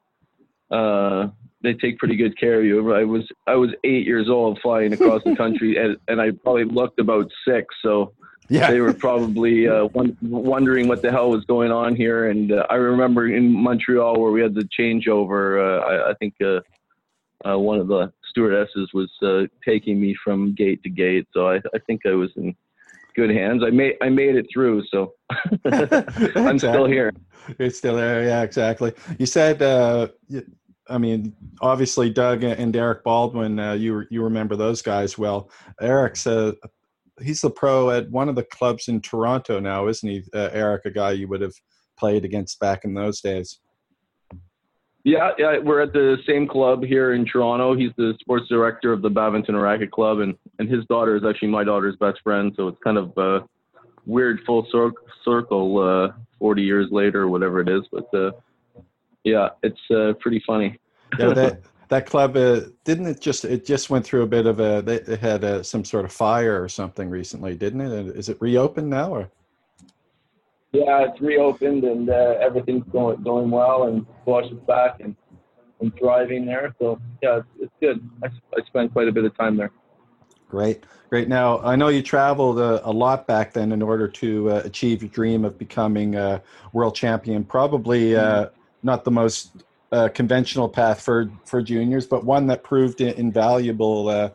uh, 0.72 1.27
they 1.62 1.74
take 1.75 2.00
pretty 2.00 2.15
good 2.15 2.38
care 2.39 2.60
of 2.60 2.65
you. 2.65 2.93
I 2.93 3.03
was 3.03 3.24
I 3.45 3.55
was 3.55 3.69
eight 3.83 4.05
years 4.07 4.27
old 4.29 4.60
flying 4.62 4.91
across 4.93 5.24
the 5.24 5.36
country, 5.36 5.77
and, 5.83 5.98
and 6.07 6.19
I 6.19 6.31
probably 6.31 6.63
looked 6.65 7.00
about 7.00 7.29
six. 7.48 7.75
So 7.83 8.13
Yeah. 8.50 8.72
they 8.72 8.81
were 8.81 8.93
probably 8.93 9.67
uh, 9.67 9.86
won- 9.93 10.17
wondering 10.22 10.88
what 10.88 11.01
the 11.03 11.12
hell 11.12 11.29
was 11.29 11.45
going 11.45 11.72
on 11.72 11.95
here. 11.95 12.29
And 12.29 12.51
uh, 12.51 12.65
I 12.72 12.75
remember 12.75 13.27
in 13.27 13.53
Montreal 13.53 14.19
where 14.19 14.31
we 14.31 14.41
had 14.41 14.55
the 14.55 14.67
changeover. 14.77 15.41
Uh, 15.63 15.86
I, 15.86 16.10
I 16.10 16.13
think 16.15 16.33
uh, 16.43 16.60
uh, 17.48 17.57
one 17.60 17.77
of 17.79 17.88
the 17.88 18.12
stewardesses 18.29 18.89
was 18.95 19.12
uh, 19.22 19.43
taking 19.63 20.01
me 20.01 20.15
from 20.24 20.53
gate 20.55 20.81
to 20.83 20.89
gate. 20.89 21.27
So 21.33 21.48
I, 21.50 21.57
I 21.75 21.79
think 21.86 22.01
I 22.07 22.13
was 22.13 22.31
in 22.36 22.55
good 23.15 23.29
hands. 23.29 23.63
I 23.63 23.70
made 23.70 23.96
I 24.01 24.10
made 24.10 24.36
it 24.36 24.48
through. 24.53 24.84
So 24.88 25.13
I'm 26.36 26.60
still 26.60 26.86
here. 26.86 27.12
You're 27.60 27.70
still 27.70 27.96
there. 27.96 28.24
Yeah, 28.24 28.41
exactly. 28.41 28.93
You 29.20 29.25
said, 29.25 29.62
uh, 29.62 30.08
I 30.89 30.98
mean, 30.98 31.36
obviously 31.62 32.10
Doug 32.10 32.43
and 32.43 32.72
Derek 32.74 33.03
Baldwin, 33.03 33.60
uh, 33.60 33.74
you 33.74 34.05
you 34.10 34.24
remember 34.24 34.55
those 34.55 34.82
guys 34.82 35.17
well. 35.17 35.50
Eric's 35.82 36.27
uh, 36.27 36.53
he's 37.22 37.41
the 37.41 37.50
pro 37.50 37.91
at 37.91 38.10
one 38.10 38.29
of 38.29 38.36
the 38.36 38.43
clubs 38.43 38.88
in 38.88 39.01
Toronto 39.01 39.60
now, 39.60 39.88
isn't 39.88 40.08
he? 40.08 40.24
Uh, 40.34 40.50
Eric, 40.51 40.86
a 40.86 40.91
guy 40.91 41.12
you 41.12 41.27
would 41.27 41.41
have 41.41 41.53
played 41.98 42.25
against 42.25 42.60
back 42.60 42.86
in 42.86 42.93
those 42.93 43.22
days. 43.22 43.60
Yeah, 45.03 45.31
yeah, 45.38 45.57
we're 45.57 45.81
at 45.81 45.91
the 45.91 46.17
same 46.25 46.48
club 46.48 46.83
here 46.83 47.13
in 47.13 47.25
Toronto. 47.25 47.75
He's 47.75 47.91
the 47.98 48.13
sports 48.22 48.48
director 48.48 48.93
of 48.93 49.01
the 49.01 49.10
Badminton 49.10 49.55
Racket 49.57 49.91
Club, 49.91 50.19
and 50.19 50.36
and 50.60 50.69
his 50.69 50.86
daughter 50.86 51.17
is 51.17 51.24
actually 51.25 51.50
my 51.50 51.63
daughter's 51.65 51.98
best 51.98 52.22
friend. 52.24 52.53
So 52.55 52.69
it's 52.69 52.77
kind 52.83 52.98
of 52.98 53.17
a 53.17 53.45
weird 54.05 54.39
full 54.45 54.65
cir- 54.72 54.91
circle, 55.25 55.79
uh, 55.79 56.13
40 56.39 56.62
years 56.62 56.88
later, 56.91 57.24
or 57.24 57.27
whatever 57.27 57.60
it 57.60 57.67
is. 57.67 57.83
But 57.91 58.13
uh, 58.13 58.31
yeah, 59.25 59.50
it's 59.62 59.79
uh, 59.91 60.13
pretty 60.22 60.41
funny. 60.48 60.79
Yeah, 61.19 61.33
that 61.33 61.62
that 61.89 62.05
club 62.05 62.38
uh, 62.38 62.62
didn't 62.86 63.07
it 63.07 63.19
just 63.19 63.43
it 63.43 63.65
just 63.65 63.89
went 63.89 64.05
through 64.05 64.22
a 64.22 64.27
bit 64.27 64.45
of 64.45 64.62
a 64.62 64.81
they 64.81 64.95
it 64.95 65.19
had 65.19 65.43
uh, 65.43 65.63
some 65.63 65.83
sort 65.83 66.05
of 66.05 66.13
fire 66.13 66.63
or 66.63 66.69
something 66.69 67.10
recently, 67.10 67.55
didn't 67.55 67.81
it? 67.81 68.15
Is 68.15 68.29
it 68.29 68.38
reopened 68.39 68.89
now 68.89 69.12
or? 69.12 69.29
Yeah, 70.74 71.06
it's 71.08 71.22
reopened 71.22 71.84
and 71.84 72.10
uh, 72.10 72.36
everything's 72.42 72.86
going 72.92 73.22
going 73.24 73.51
well, 73.51 73.84
and 73.84 74.06
squash 74.22 74.51
is 74.51 74.58
back 74.68 75.00
and 75.00 75.15
and 75.80 75.96
thriving 75.98 76.46
there. 76.46 76.75
So 76.80 77.00
yeah, 77.22 77.38
it's, 77.38 77.48
it's 77.62 77.74
good. 77.80 78.10
I, 78.24 78.27
I 78.58 78.65
spent 78.65 78.92
quite 78.92 79.08
a 79.08 79.12
bit 79.12 79.24
of 79.24 79.38
time 79.38 79.56
there. 79.56 79.72
Great, 80.50 80.84
great. 81.10 81.27
Now 81.27 81.60
I 81.60 81.75
know 81.75 81.89
you 81.89 82.01
traveled 82.01 82.60
uh, 82.60 82.82
a 82.84 82.92
lot 82.92 83.27
back 83.27 83.53
then 83.53 83.72
in 83.72 83.82
order 83.84 84.08
to 84.08 84.51
uh, 84.51 84.62
achieve 84.65 85.03
your 85.03 85.10
dream 85.10 85.46
of 85.46 85.60
becoming 85.60 86.15
a 86.15 86.42
world 86.74 86.96
champion. 86.96 87.44
Probably 87.44 88.15
uh, 88.15 88.48
not 88.82 89.03
the 89.03 89.12
most 89.12 89.63
uh, 89.92 90.10
conventional 90.10 90.68
path 90.68 91.01
for 91.01 91.32
for 91.46 91.62
juniors, 91.62 92.08
but 92.08 92.25
one 92.25 92.48
that 92.48 92.63
proved 92.63 93.00
invaluable 93.00 94.10
uh, 94.10 94.30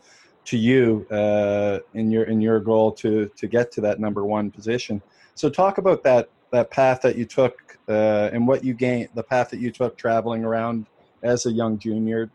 to 0.45 0.57
you 0.57 1.05
uh, 1.11 1.81
in 1.95 2.11
your 2.13 2.25
in 2.25 2.41
your 2.41 2.61
goal 2.61 2.93
to 2.93 3.29
to 3.37 3.47
get 3.49 3.73
to 3.73 3.81
that 3.81 3.99
number 3.99 4.25
one 4.25 4.51
position. 4.53 5.03
So 5.39 5.49
talk 5.49 5.79
about 5.79 6.03
that 6.03 6.31
that 6.51 6.73
path 6.73 7.03
that 7.03 7.17
you 7.17 7.25
took 7.25 7.55
uh, 7.89 8.31
and 8.33 8.49
what 8.49 8.65
you 8.65 8.75
gained, 8.75 9.11
the 9.15 9.23
path 9.23 9.51
that 9.51 9.61
you 9.61 9.71
took 9.71 9.97
traveling 9.97 10.45
around 10.45 10.87
as 11.23 11.47
a 11.47 11.53
young 11.53 11.79
junior 11.79 12.29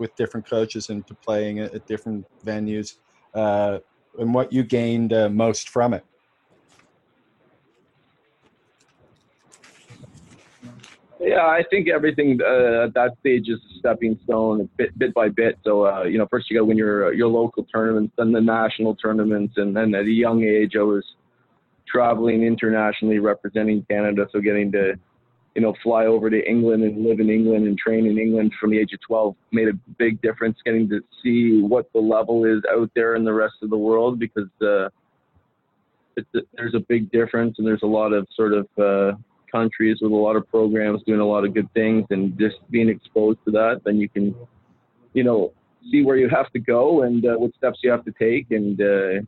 with 0.00 0.14
different 0.16 0.48
coaches 0.48 0.88
and 0.88 1.06
to 1.06 1.14
playing 1.14 1.60
at, 1.60 1.86
different 1.86 2.26
venues 2.44 2.94
uh, 3.34 3.78
and 4.18 4.34
what 4.34 4.52
you 4.52 4.64
gained 4.64 5.12
uh, 5.12 5.28
most 5.28 5.68
from 5.68 5.94
it. 5.94 6.04
Yeah, 11.20 11.46
I 11.46 11.62
think 11.70 11.88
everything 11.88 12.40
uh, 12.42 12.86
at 12.86 12.94
that 12.94 13.12
stage 13.20 13.48
is 13.48 13.60
a 13.76 13.78
stepping 13.78 14.18
stone, 14.24 14.68
bit 14.76 14.98
bit 14.98 15.14
by 15.14 15.28
bit. 15.28 15.58
So 15.62 15.86
uh, 15.86 16.02
you 16.04 16.18
know, 16.18 16.26
first 16.28 16.50
you 16.50 16.56
got 16.56 16.62
to 16.62 16.64
win 16.64 16.76
your 16.76 17.12
your 17.12 17.28
local 17.28 17.64
tournaments, 17.72 18.14
then 18.18 18.32
the 18.32 18.40
national 18.40 18.96
tournaments, 18.96 19.54
and 19.58 19.76
then 19.76 19.94
at 19.94 20.06
a 20.06 20.10
young 20.10 20.42
age, 20.42 20.72
I 20.74 20.82
was 20.82 21.04
traveling 21.90 22.42
internationally, 22.42 23.18
representing 23.18 23.84
Canada. 23.90 24.26
So 24.32 24.40
getting 24.40 24.70
to 24.72 24.94
you 25.54 25.62
know 25.62 25.74
fly 25.82 26.06
over 26.06 26.30
to 26.30 26.48
England 26.48 26.84
and 26.84 27.04
live 27.04 27.20
in 27.20 27.30
England 27.30 27.66
and 27.66 27.76
train 27.76 28.06
in 28.06 28.18
England 28.18 28.52
from 28.60 28.70
the 28.70 28.78
age 28.78 28.92
of 28.92 29.00
12 29.06 29.34
made 29.52 29.68
a 29.68 29.74
big 29.98 30.20
difference. 30.22 30.56
Getting 30.64 30.88
to 30.90 31.00
see 31.22 31.60
what 31.62 31.92
the 31.92 32.00
level 32.00 32.44
is 32.44 32.62
out 32.70 32.90
there 32.94 33.14
in 33.16 33.24
the 33.24 33.32
rest 33.32 33.54
of 33.62 33.70
the 33.70 33.78
world 33.78 34.18
because 34.18 34.50
uh, 34.62 34.88
it's 36.16 36.46
there's 36.56 36.74
a 36.74 36.80
big 36.80 37.10
difference, 37.10 37.56
and 37.58 37.66
there's 37.66 37.82
a 37.82 37.86
lot 37.86 38.12
of 38.12 38.26
sort 38.36 38.52
of 38.52 38.66
uh, 38.78 39.16
countries 39.50 39.98
with 40.00 40.12
a 40.12 40.14
lot 40.14 40.36
of 40.36 40.48
programs 40.48 41.02
doing 41.06 41.20
a 41.20 41.26
lot 41.26 41.44
of 41.44 41.54
good 41.54 41.72
things 41.74 42.04
and 42.10 42.38
just 42.38 42.56
being 42.70 42.88
exposed 42.88 43.38
to 43.44 43.50
that 43.50 43.80
then 43.84 43.98
you 43.98 44.08
can 44.08 44.34
you 45.14 45.24
know 45.24 45.52
see 45.90 46.02
where 46.04 46.16
you 46.16 46.28
have 46.28 46.50
to 46.52 46.58
go 46.58 47.02
and 47.02 47.24
uh, 47.26 47.34
what 47.34 47.54
steps 47.54 47.78
you 47.82 47.90
have 47.90 48.04
to 48.04 48.12
take 48.18 48.50
and 48.50 48.80
uh, 48.80 49.20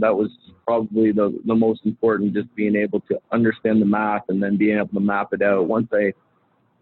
that 0.00 0.14
was 0.14 0.30
probably 0.66 1.12
the, 1.12 1.38
the 1.44 1.54
most 1.54 1.80
important 1.84 2.32
just 2.34 2.54
being 2.54 2.76
able 2.76 3.00
to 3.00 3.18
understand 3.32 3.80
the 3.80 3.86
math 3.86 4.22
and 4.28 4.42
then 4.42 4.56
being 4.56 4.76
able 4.78 4.88
to 4.88 5.00
map 5.00 5.28
it 5.32 5.42
out 5.42 5.66
once 5.66 5.88
i 5.92 6.12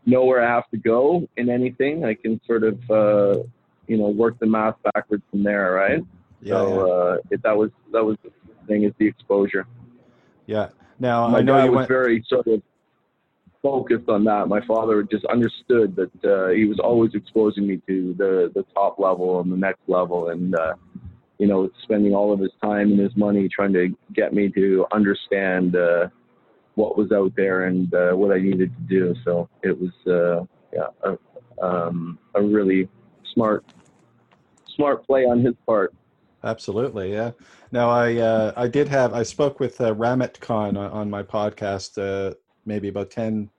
know 0.06 0.24
where 0.24 0.42
i 0.42 0.48
have 0.48 0.68
to 0.70 0.76
go 0.76 1.26
in 1.36 1.48
anything 1.50 2.04
i 2.04 2.14
can 2.14 2.40
sort 2.46 2.64
of 2.64 2.78
uh, 2.90 3.38
you 3.86 3.96
know 3.96 4.08
work 4.08 4.38
the 4.38 4.46
math 4.46 4.76
backwards 4.94 5.22
from 5.30 5.42
there 5.42 5.72
right 5.72 6.02
Yeah, 6.40 6.54
so 6.54 6.90
uh, 6.90 7.16
it, 7.30 7.42
that 7.42 7.56
was 7.56 7.70
that 7.92 8.04
was 8.04 8.16
the 8.24 8.30
thing 8.66 8.84
is 8.84 8.92
the 8.98 9.06
exposure 9.06 9.66
yeah. 10.46 10.68
Now 10.98 11.28
my 11.28 11.38
I 11.38 11.42
know 11.42 11.56
dad 11.56 11.64
you 11.64 11.70
was 11.70 11.76
went. 11.78 11.88
very 11.88 12.24
sort 12.28 12.46
of 12.46 12.62
focused 13.62 14.08
on 14.08 14.24
that. 14.24 14.48
My 14.48 14.60
father 14.66 15.02
just 15.04 15.24
understood 15.26 15.94
that 15.96 16.24
uh, 16.24 16.48
he 16.48 16.64
was 16.64 16.78
always 16.80 17.14
exposing 17.14 17.66
me 17.66 17.80
to 17.86 18.14
the 18.18 18.50
the 18.54 18.64
top 18.74 18.98
level 18.98 19.40
and 19.40 19.50
the 19.52 19.56
next 19.56 19.80
level, 19.86 20.30
and 20.30 20.54
uh, 20.54 20.74
you 21.42 21.48
know, 21.48 21.68
spending 21.82 22.14
all 22.14 22.32
of 22.32 22.38
his 22.38 22.52
time 22.62 22.92
and 22.92 23.00
his 23.00 23.16
money 23.16 23.48
trying 23.48 23.72
to 23.72 23.88
get 24.12 24.32
me 24.32 24.48
to 24.50 24.86
understand 24.92 25.74
uh, 25.74 26.06
what 26.76 26.96
was 26.96 27.10
out 27.10 27.32
there 27.36 27.64
and 27.64 27.92
uh, 27.92 28.12
what 28.12 28.30
I 28.30 28.38
needed 28.38 28.70
to 28.76 28.82
do. 28.82 29.12
So 29.24 29.48
it 29.64 29.76
was 29.76 29.90
uh, 30.06 30.46
yeah 30.72 30.86
a, 31.02 31.18
um, 31.60 32.16
a 32.36 32.40
really 32.40 32.88
smart 33.34 33.64
smart 34.76 35.04
play 35.04 35.24
on 35.24 35.40
his 35.40 35.54
part. 35.66 35.92
Absolutely, 36.44 37.12
yeah. 37.12 37.32
Now 37.72 37.90
I 37.90 38.18
uh, 38.18 38.52
I 38.56 38.68
did 38.68 38.86
have 38.86 39.12
I 39.12 39.24
spoke 39.24 39.58
with 39.58 39.80
uh, 39.80 39.92
Rahmat 39.96 40.38
Khan 40.38 40.76
on, 40.76 40.92
on 40.92 41.10
my 41.10 41.24
podcast 41.24 41.98
uh, 41.98 42.36
maybe 42.66 42.86
about 42.86 43.10
ten 43.10 43.50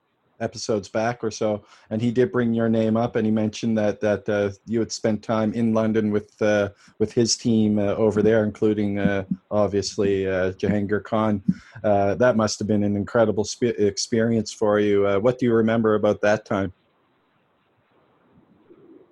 episodes 0.43 0.89
back 0.89 1.23
or 1.23 1.31
so, 1.31 1.63
and 1.89 2.01
he 2.01 2.11
did 2.11 2.31
bring 2.31 2.53
your 2.53 2.69
name 2.69 2.97
up, 2.97 3.15
and 3.15 3.25
he 3.25 3.31
mentioned 3.31 3.77
that 3.77 4.01
that 4.01 4.27
uh, 4.27 4.51
you 4.65 4.79
had 4.79 4.91
spent 4.91 5.23
time 5.23 5.53
in 5.53 5.73
London 5.73 6.11
with 6.11 6.39
uh, 6.41 6.69
with 6.99 7.13
his 7.13 7.37
team 7.37 7.79
uh, 7.79 7.95
over 7.95 8.21
there, 8.21 8.43
including 8.43 8.99
uh, 8.99 9.23
obviously 9.49 10.27
uh, 10.27 10.51
Jahangir 10.53 11.03
Khan. 11.03 11.41
Uh, 11.83 12.15
that 12.15 12.35
must 12.35 12.59
have 12.59 12.67
been 12.67 12.83
an 12.83 12.95
incredible 12.95 13.47
experience 13.61 14.51
for 14.51 14.79
you. 14.79 15.05
What 15.21 15.39
do 15.39 15.45
you 15.45 15.53
remember 15.53 15.95
about 15.95 16.21
that 16.21 16.45
time? 16.45 16.73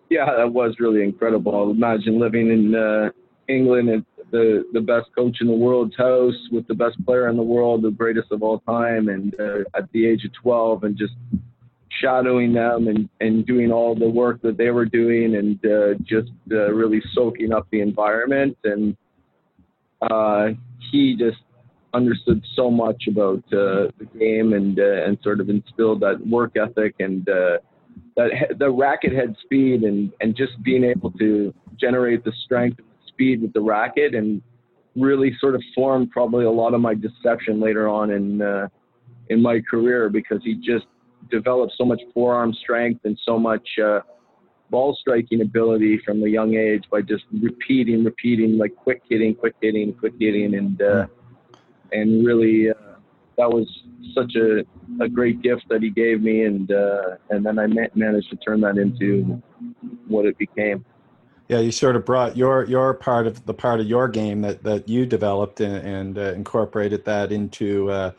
yeah, 0.10 0.36
that 0.36 0.52
was 0.52 0.76
really 0.80 1.04
incredible. 1.04 1.72
Imagine 1.72 2.20
living 2.20 2.52
in 2.52 3.12
England 3.48 3.89
at 3.89 4.04
the 4.32 4.63
the 4.74 4.82
best 4.82 5.08
coach 5.15 5.38
in 5.41 5.48
the 5.48 5.54
world's 5.54 5.96
house 5.98 6.36
with 6.52 6.67
the 6.67 6.74
best 6.74 7.04
player 7.06 7.30
in 7.30 7.38
the 7.38 7.44
world, 7.44 7.82
the 7.82 7.91
greatest 7.91 8.32
of 8.32 8.41
all 8.41 8.60
time, 8.60 9.10
and 9.10 9.36
uh, 9.39 9.60
at 9.76 9.91
the 9.91 10.08
age 10.08 10.26
of 10.26 10.32
12, 10.41 10.84
and 10.84 10.98
just 10.98 11.13
shadowing 12.02 12.54
them 12.54 12.88
and, 12.88 13.10
and 13.20 13.46
doing 13.46 13.72
all 13.72 13.94
the 13.94 14.10
work 14.10 14.41
that 14.41 14.58
they 14.58 14.72
were 14.72 14.86
doing, 14.86 15.36
and 15.36 15.60
uh, 15.65 15.94
just 16.04 16.32
uh, 16.52 16.72
really 16.72 17.02
soaking 17.13 17.52
up 17.52 17.67
the 17.72 17.82
environment. 17.82 18.58
And 18.63 18.96
uh, 20.02 20.50
he 20.91 21.15
just 21.17 21.41
understood 21.94 22.44
so 22.56 22.72
much 22.72 23.04
about 23.08 23.44
uh, 23.48 23.91
the 24.00 24.08
game 24.17 24.54
and 24.54 24.80
uh, 24.80 25.06
and 25.06 25.17
sort 25.22 25.39
of 25.39 25.50
instilled 25.50 26.00
that 26.02 26.26
work 26.28 26.56
ethic 26.56 26.96
and. 27.00 27.28
Uh, 27.28 27.58
that 28.15 28.30
the 28.58 28.70
racket 28.70 29.13
head 29.13 29.36
speed 29.44 29.84
and 29.84 30.12
and 30.22 30.36
just 30.36 30.52
being 30.63 30.84
able 30.84 31.12
to 31.12 31.54
generate 31.78 32.24
the 32.24 32.32
strength 32.46 32.80
speed 33.21 33.41
with 33.41 33.53
the 33.53 33.62
racket 33.62 34.15
and 34.15 34.41
really 34.95 35.31
sort 35.39 35.53
of 35.53 35.62
formed 35.75 36.10
probably 36.10 36.45
a 36.45 36.51
lot 36.51 36.73
of 36.73 36.81
my 36.81 36.95
deception 36.95 37.60
later 37.60 37.88
on 37.88 38.10
in 38.12 38.41
uh, 38.41 38.67
in 39.29 39.41
my 39.41 39.60
career 39.69 40.10
because 40.10 40.39
he 40.43 40.55
just 40.55 40.86
developed 41.29 41.73
so 41.77 41.86
much 41.86 42.01
forearm 42.13 42.51
strength 42.53 43.01
and 43.05 43.17
so 43.23 43.38
much 43.38 43.67
uh, 43.84 43.99
ball 44.71 44.97
striking 44.99 45.41
ability 45.41 46.01
from 46.03 46.23
a 46.23 46.27
young 46.27 46.55
age 46.55 46.84
by 46.91 47.01
just 47.01 47.23
repeating, 47.31 48.03
repeating, 48.03 48.57
like 48.57 48.75
quick 48.75 49.01
hitting, 49.07 49.36
quick 49.36 49.55
hitting, 49.62 49.93
quick 49.93 50.13
hitting, 50.19 50.55
and 50.55 50.81
uh, 50.81 51.05
and 51.91 52.25
really 52.25 52.69
uh, 52.71 52.95
that 53.38 53.49
was 53.49 53.67
such 54.15 54.36
a, 54.36 54.65
a 55.03 55.07
great 55.07 55.41
gift 55.41 55.63
that 55.69 55.84
he 55.84 55.91
gave 55.91 56.21
me, 56.21 56.45
and 56.45 56.71
uh, 56.71 57.17
and 57.29 57.45
then 57.45 57.60
I 57.60 57.67
ma- 57.67 57.93
managed 57.93 58.31
to 58.31 58.38
turn 58.38 58.62
that 58.62 58.77
into 58.77 59.41
what 60.07 60.25
it 60.25 60.38
became. 60.39 60.84
Yeah, 61.52 61.60
you 61.60 61.74
sort 61.74 61.98
of 61.98 62.06
brought 62.06 62.38
your 62.38 62.64
your 62.64 62.94
part 62.94 63.28
of 63.28 63.46
the 63.46 63.54
part 63.54 63.82
of 63.82 63.86
your 63.86 64.08
game 64.08 64.40
that 64.40 64.64
that 64.64 64.88
you 64.88 65.06
developed 65.06 65.60
and, 65.60 65.86
and 65.86 66.18
uh, 66.18 66.32
incorporated 66.32 67.04
that 67.04 67.34
into. 67.34 67.92
Uh, 67.92 68.12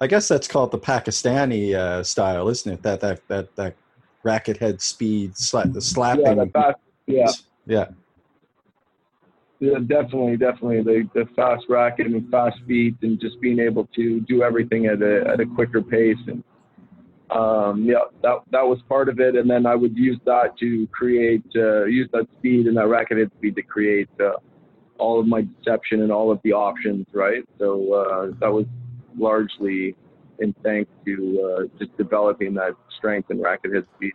I 0.00 0.08
guess 0.08 0.26
that's 0.26 0.48
called 0.48 0.72
the 0.72 0.80
Pakistani 0.80 1.76
uh, 1.76 2.02
style, 2.02 2.48
isn't 2.48 2.72
it? 2.72 2.82
That 2.82 2.98
that 2.98 3.28
that 3.28 3.54
that 3.54 3.76
racket 4.24 4.56
head 4.56 4.82
speed, 4.82 5.34
sla- 5.34 5.72
the 5.72 5.80
slapping. 5.80 6.24
Yeah, 6.24 6.34
the 6.34 6.46
fast, 6.46 6.78
yeah, 7.06 7.30
yeah, 7.66 7.86
yeah, 9.60 9.78
definitely, 9.78 10.36
definitely 10.36 10.82
the 10.82 11.08
the 11.14 11.26
fast 11.36 11.66
racket 11.68 12.08
and 12.08 12.28
fast 12.32 12.56
speed, 12.64 12.96
and 13.02 13.20
just 13.20 13.40
being 13.40 13.60
able 13.60 13.88
to 13.94 14.22
do 14.22 14.42
everything 14.42 14.86
at 14.86 15.00
a 15.02 15.24
at 15.28 15.38
a 15.38 15.46
quicker 15.46 15.82
pace 15.82 16.18
and. 16.26 16.42
Um, 17.34 17.84
yeah, 17.84 18.04
that 18.22 18.40
that 18.50 18.62
was 18.66 18.78
part 18.88 19.08
of 19.08 19.18
it, 19.18 19.36
and 19.36 19.48
then 19.48 19.64
I 19.64 19.74
would 19.74 19.96
use 19.96 20.18
that 20.26 20.58
to 20.58 20.86
create, 20.88 21.44
uh, 21.56 21.84
use 21.84 22.08
that 22.12 22.26
speed 22.38 22.66
and 22.66 22.76
that 22.76 22.88
racket 22.88 23.18
head 23.18 23.30
speed 23.38 23.56
to 23.56 23.62
create 23.62 24.08
uh, 24.20 24.32
all 24.98 25.18
of 25.18 25.26
my 25.26 25.46
deception 25.58 26.02
and 26.02 26.12
all 26.12 26.30
of 26.30 26.40
the 26.44 26.52
options, 26.52 27.06
right? 27.12 27.42
So 27.58 27.94
uh, 27.94 28.36
that 28.40 28.52
was 28.52 28.66
largely 29.16 29.96
in 30.40 30.54
thanks 30.62 30.90
to 31.06 31.68
uh, 31.70 31.78
just 31.78 31.96
developing 31.96 32.54
that 32.54 32.72
strength 32.98 33.30
and 33.30 33.40
racket 33.40 33.74
head 33.74 33.86
speed. 33.96 34.12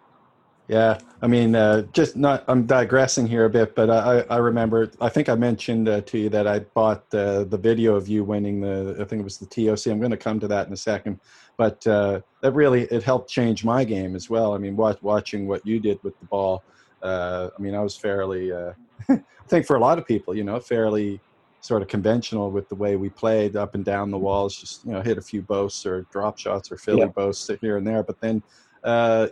Yeah, 0.67 0.99
I 1.21 1.27
mean, 1.27 1.55
uh, 1.55 1.83
just 1.93 2.17
not. 2.17 2.43
I'm 2.49 2.65
digressing 2.65 3.25
here 3.25 3.45
a 3.45 3.49
bit, 3.49 3.73
but 3.73 3.89
I, 3.89 4.25
I 4.29 4.37
remember. 4.37 4.91
I 4.99 5.07
think 5.07 5.29
I 5.29 5.35
mentioned 5.35 5.87
uh, 5.87 6.01
to 6.01 6.17
you 6.17 6.29
that 6.29 6.45
I 6.45 6.59
bought 6.59 7.03
uh, 7.13 7.45
the 7.45 7.57
video 7.57 7.95
of 7.95 8.09
you 8.09 8.25
winning 8.25 8.59
the. 8.59 8.97
I 8.99 9.05
think 9.05 9.21
it 9.21 9.23
was 9.23 9.37
the 9.37 9.45
TOC. 9.45 9.87
I'm 9.87 9.99
going 9.99 10.11
to 10.11 10.17
come 10.17 10.41
to 10.41 10.47
that 10.49 10.67
in 10.67 10.73
a 10.73 10.77
second, 10.77 11.21
but 11.55 11.87
uh, 11.87 12.19
that 12.41 12.51
really 12.51 12.81
it 12.83 13.01
helped 13.01 13.29
change 13.29 13.63
my 13.63 13.85
game 13.85 14.13
as 14.13 14.29
well. 14.29 14.53
I 14.53 14.57
mean, 14.57 14.75
watch, 14.75 15.01
watching 15.01 15.47
what 15.47 15.65
you 15.65 15.79
did 15.79 16.03
with 16.03 16.19
the 16.19 16.25
ball. 16.25 16.63
Uh, 17.01 17.49
I 17.57 17.61
mean, 17.61 17.73
I 17.73 17.79
was 17.79 17.95
fairly. 17.95 18.51
Uh, 18.51 18.73
I 19.09 19.21
think 19.47 19.65
for 19.65 19.77
a 19.77 19.79
lot 19.79 19.97
of 19.97 20.05
people, 20.05 20.35
you 20.35 20.43
know, 20.43 20.59
fairly 20.59 21.21
sort 21.61 21.81
of 21.81 21.87
conventional 21.87 22.51
with 22.51 22.67
the 22.67 22.75
way 22.75 22.97
we 22.97 23.07
played 23.07 23.55
up 23.55 23.73
and 23.73 23.85
down 23.85 24.11
the 24.11 24.17
walls. 24.17 24.57
Just 24.57 24.83
you 24.83 24.91
know, 24.91 25.01
hit 25.01 25.17
a 25.17 25.21
few 25.21 25.41
boasts 25.41 25.85
or 25.85 26.01
drop 26.11 26.37
shots 26.37 26.73
or 26.73 26.77
Philly 26.77 26.99
yeah. 26.99 27.05
boasts 27.05 27.49
here 27.61 27.77
and 27.77 27.87
there, 27.87 28.03
but 28.03 28.19
then. 28.19 28.43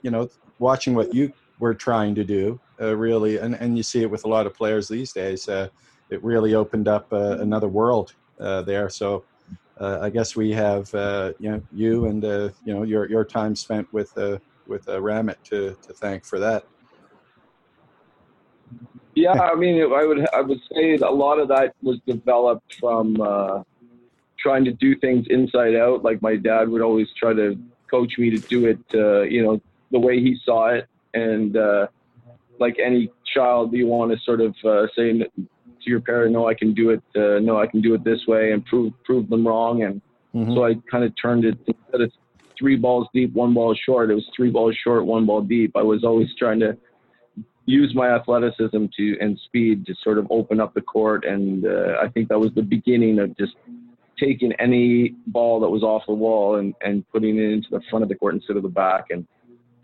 you 0.02 0.12
know, 0.12 0.30
watching 0.60 0.96
what 0.96 1.14
you 1.14 1.32
were 1.60 1.74
trying 1.74 2.16
to 2.16 2.24
do 2.24 2.60
uh, 2.82 2.96
really 2.96 3.38
and, 3.38 3.56
and 3.56 3.78
you 3.78 3.84
see 3.84 4.02
it 4.02 4.10
with 4.10 4.26
a 4.26 4.28
lot 4.28 4.46
of 4.46 4.54
players 4.54 4.88
these 4.88 5.14
days 5.14 5.48
uh, 5.48 5.68
it 6.10 6.24
really 6.24 6.54
opened 6.54 6.88
up 6.88 7.12
uh, 7.12 7.38
another 7.40 7.68
world 7.68 8.14
uh, 8.40 8.62
there 8.62 8.90
so 8.90 9.24
uh, 9.80 10.00
I 10.02 10.10
guess 10.10 10.36
we 10.36 10.52
have 10.54 10.94
uh, 10.96 11.34
you 11.38 11.52
know 11.52 11.62
you 11.74 12.06
and 12.06 12.24
you 12.24 12.74
know 12.74 12.84
your 12.84 13.10
your 13.10 13.26
time 13.26 13.56
spent 13.56 13.92
with 13.92 14.14
with 14.68 14.86
Rahmat 14.86 15.36
to 15.46 15.78
to 15.86 15.94
thank 15.94 16.24
for 16.24 16.40
that. 16.40 16.64
Yeah, 19.16 19.34
I 19.34 19.56
mean, 19.56 19.82
I 19.94 20.06
would 20.06 20.28
I 20.34 20.42
would 20.42 20.60
say 20.74 20.96
a 20.96 21.10
lot 21.10 21.40
of 21.40 21.50
that 21.50 21.76
was 21.82 22.00
developed 22.08 22.76
from 22.76 23.16
trying 24.40 24.64
to 24.64 24.72
do 24.72 24.96
things 24.96 25.26
inside 25.30 25.76
out. 25.76 26.04
Like 26.04 26.22
my 26.22 26.38
dad 26.38 26.70
would 26.70 26.82
always 26.82 27.08
try 27.18 27.34
to 27.34 27.58
coach 27.92 28.18
me 28.18 28.30
to 28.30 28.38
do 28.38 28.68
it, 28.68 28.80
you 29.30 29.44
know, 29.44 29.62
the 29.96 30.00
way 30.08 30.20
he 30.20 30.38
saw 30.44 30.68
it. 30.68 30.88
And 31.14 31.56
uh, 31.56 31.88
like 32.60 32.76
any 32.84 33.10
child, 33.34 33.74
you 33.74 33.88
want 33.88 34.12
to 34.12 34.18
sort 34.26 34.42
of 34.42 34.54
uh, 34.66 34.88
say 34.96 35.14
to 35.14 35.30
your 35.86 36.02
parent, 36.02 36.34
"No, 36.34 36.48
I 36.48 36.54
can 36.54 36.74
do 36.74 36.90
it. 36.90 37.04
Uh, 37.16 37.40
no, 37.40 37.58
I 37.58 37.68
can 37.68 37.82
do 37.82 37.94
it 37.94 38.04
this 38.04 38.28
way," 38.28 38.52
and 38.52 38.66
prove 38.66 38.92
prove 39.06 39.30
them 39.30 39.48
wrong. 39.48 39.84
And 39.84 40.02
mm-hmm. 40.36 40.54
so 40.54 40.66
I 40.66 40.76
kind 40.92 41.06
of 41.06 41.14
turned 41.20 41.46
it 41.46 41.58
instead 41.66 42.02
of 42.02 42.12
three 42.60 42.76
balls 42.76 43.08
deep, 43.14 43.34
one 43.34 43.54
ball 43.54 43.74
short. 43.74 44.12
It 44.12 44.16
was 44.16 44.30
three 44.36 44.52
balls 44.52 44.76
short, 44.84 45.06
one 45.06 45.26
ball 45.26 45.42
deep. 45.42 45.72
I 45.76 45.84
was 45.84 46.04
always 46.04 46.28
trying 46.38 46.60
to 46.60 46.78
use 47.66 47.96
my 47.96 48.10
athleticism 48.10 48.86
to 48.98 49.18
and 49.22 49.40
speed 49.46 49.86
to 49.86 49.96
sort 50.04 50.18
of 50.18 50.28
open 50.30 50.60
up 50.60 50.74
the 50.74 50.82
court, 50.82 51.24
and 51.24 51.66
uh, 51.66 51.96
I 52.02 52.10
think 52.10 52.28
that 52.30 52.40
was 52.40 52.52
the 52.54 52.62
beginning 52.62 53.20
of 53.20 53.36
just 53.38 53.56
taking 54.20 54.52
any 54.60 55.16
ball 55.28 55.60
that 55.62 55.70
was 55.70 55.84
off 55.84 56.04
the 56.08 56.14
wall 56.14 56.56
and, 56.56 56.74
and 56.82 57.10
putting 57.12 57.38
it 57.38 57.52
into 57.52 57.68
the 57.72 57.82
front 57.90 58.04
of 58.04 58.10
the 58.10 58.16
court 58.16 58.34
instead 58.34 58.56
of 58.56 58.64
the 58.64 58.70
back. 58.70 59.08
And 59.10 59.28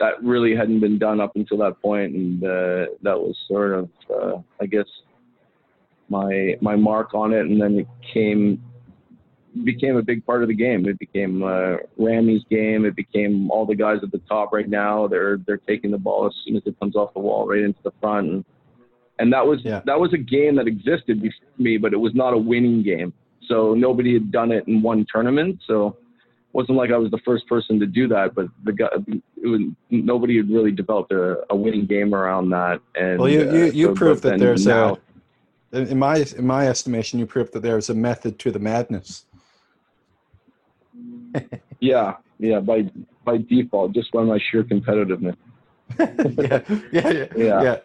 that 0.02 0.22
really 0.24 0.56
hadn't 0.56 0.80
been 0.80 0.98
done 0.98 1.22
up 1.22 1.36
until 1.36 1.58
that 1.60 1.80
point, 1.80 2.16
and 2.16 2.44
uh, 2.44 2.86
that 3.04 3.18
was 3.20 3.38
sort 3.48 3.72
of, 3.74 3.90
uh, 4.10 4.42
I 4.60 4.66
guess, 4.66 4.88
my 6.10 6.56
my 6.60 6.76
mark 6.76 7.14
on 7.14 7.34
it. 7.34 7.46
And 7.46 7.62
then 7.62 7.80
it 7.80 7.88
came 8.12 8.64
became 9.64 9.98
a 9.98 10.02
big 10.02 10.26
part 10.26 10.42
of 10.42 10.48
the 10.48 10.56
game. 10.56 10.88
It 10.88 10.98
became 10.98 11.44
uh, 11.44 11.78
Ramy's 12.00 12.42
game. 12.50 12.84
It 12.86 12.96
became 12.96 13.52
all 13.52 13.68
the 13.68 13.76
guys 13.76 14.00
at 14.02 14.12
the 14.12 14.22
top 14.28 14.52
right 14.52 14.68
now. 14.68 15.08
They're 15.08 15.38
they're 15.46 15.58
taking 15.58 15.92
the 15.92 16.00
ball 16.00 16.26
as 16.26 16.34
soon 16.44 16.58
as 16.58 16.64
it 16.66 16.80
comes 16.80 16.96
off 16.96 17.14
the 17.14 17.20
wall 17.20 17.48
right 17.48 17.62
into 17.62 17.80
the 17.84 17.94
front, 18.02 18.28
and 18.32 18.46
and 19.20 19.32
that 19.32 19.46
was 19.46 19.60
yeah. 19.64 19.82
that 19.86 20.00
was 20.00 20.14
a 20.14 20.18
game 20.18 20.56
that 20.56 20.66
existed 20.66 21.22
before 21.22 21.48
me, 21.60 21.78
but 21.78 21.94
it 21.94 21.98
was 21.98 22.16
not 22.16 22.34
a 22.34 22.38
winning 22.38 22.82
game. 22.82 23.14
So 23.48 23.76
nobody 23.76 24.14
had 24.14 24.32
done 24.32 24.52
it 24.52 24.68
in 24.68 24.82
one 24.82 25.06
tournament. 25.14 25.60
So 25.68 25.96
wasn't 26.54 26.78
like 26.78 26.92
I 26.92 26.98
was 26.98 27.12
the 27.12 27.20
first 27.20 27.48
person 27.48 27.80
to 27.80 27.86
do 27.86 28.08
that, 28.10 28.36
but 28.36 28.48
the 28.64 28.74
guy, 28.74 28.90
was, 29.38 29.62
nobody 29.90 30.38
had 30.38 30.50
really 30.50 30.72
developed 30.72 31.12
a, 31.12 31.44
a, 31.50 31.56
winning 31.56 31.86
game 31.86 32.14
around 32.14 32.50
that. 32.50 32.82
And 32.96 33.20
well, 33.20 33.30
you 33.30 33.40
you, 33.52 33.64
uh, 33.64 33.72
you 33.72 33.86
so 33.88 33.96
proved 33.96 34.24
that 34.24 34.40
there's 34.40 34.66
now, 34.66 34.98
a, 35.72 35.80
in 35.80 36.00
my 36.00 36.26
in 36.38 36.46
my 36.46 36.68
estimation, 36.68 37.20
you 37.20 37.26
proved 37.26 37.54
that 37.54 37.62
there's 37.62 37.90
a 37.90 37.94
method 37.94 38.40
to 38.40 38.52
the 38.52 38.60
madness. 38.60 39.26
yeah, 41.80 42.16
yeah, 42.40 42.60
by 42.60 42.90
by 43.24 43.38
default, 43.38 43.94
just 43.94 44.12
by 44.12 44.24
my 44.24 44.40
sheer 44.52 44.64
competitiveness. 44.64 45.38
yeah, 46.00 46.62
yeah, 46.92 47.26
yeah, 47.36 47.62
yeah. 47.64 47.78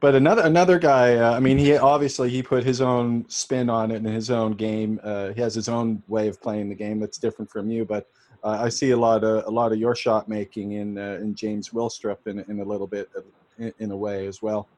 But 0.00 0.14
another 0.14 0.42
another 0.42 0.78
guy 0.78 1.16
uh, 1.16 1.34
i 1.34 1.40
mean 1.40 1.58
he 1.58 1.76
obviously 1.76 2.30
he 2.30 2.42
put 2.42 2.64
his 2.64 2.80
own 2.80 3.24
spin 3.28 3.68
on 3.68 3.90
it 3.90 3.96
and 3.96 4.06
his 4.06 4.30
own 4.30 4.52
game 4.52 5.00
uh, 5.02 5.30
he 5.32 5.40
has 5.40 5.54
his 5.54 5.68
own 5.68 6.02
way 6.08 6.28
of 6.28 6.40
playing 6.40 6.68
the 6.68 6.74
game 6.74 7.00
that's 7.00 7.18
different 7.18 7.50
from 7.50 7.70
you 7.70 7.84
but 7.84 8.08
uh, 8.44 8.58
i 8.60 8.68
see 8.68 8.90
a 8.90 8.96
lot 8.96 9.24
of 9.24 9.44
a 9.46 9.50
lot 9.50 9.72
of 9.72 9.78
your 9.78 9.94
shot 9.94 10.28
making 10.28 10.72
in 10.72 10.98
uh, 10.98 11.18
in 11.20 11.34
james 11.34 11.70
willstrop 11.70 12.26
in, 12.26 12.38
in 12.40 12.60
a 12.60 12.64
little 12.64 12.86
bit 12.86 13.08
in, 13.58 13.72
in, 13.78 13.90
a 13.90 13.96
way 13.96 14.26
as 14.26 14.40
well 14.40 14.68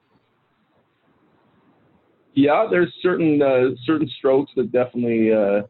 yeah 2.34 2.66
there's 2.70 2.92
certain 3.02 3.42
uh, 3.42 3.70
certain 3.84 4.08
strokes 4.18 4.50
that 4.56 4.72
definitely 4.72 5.32
uh, 5.32 5.62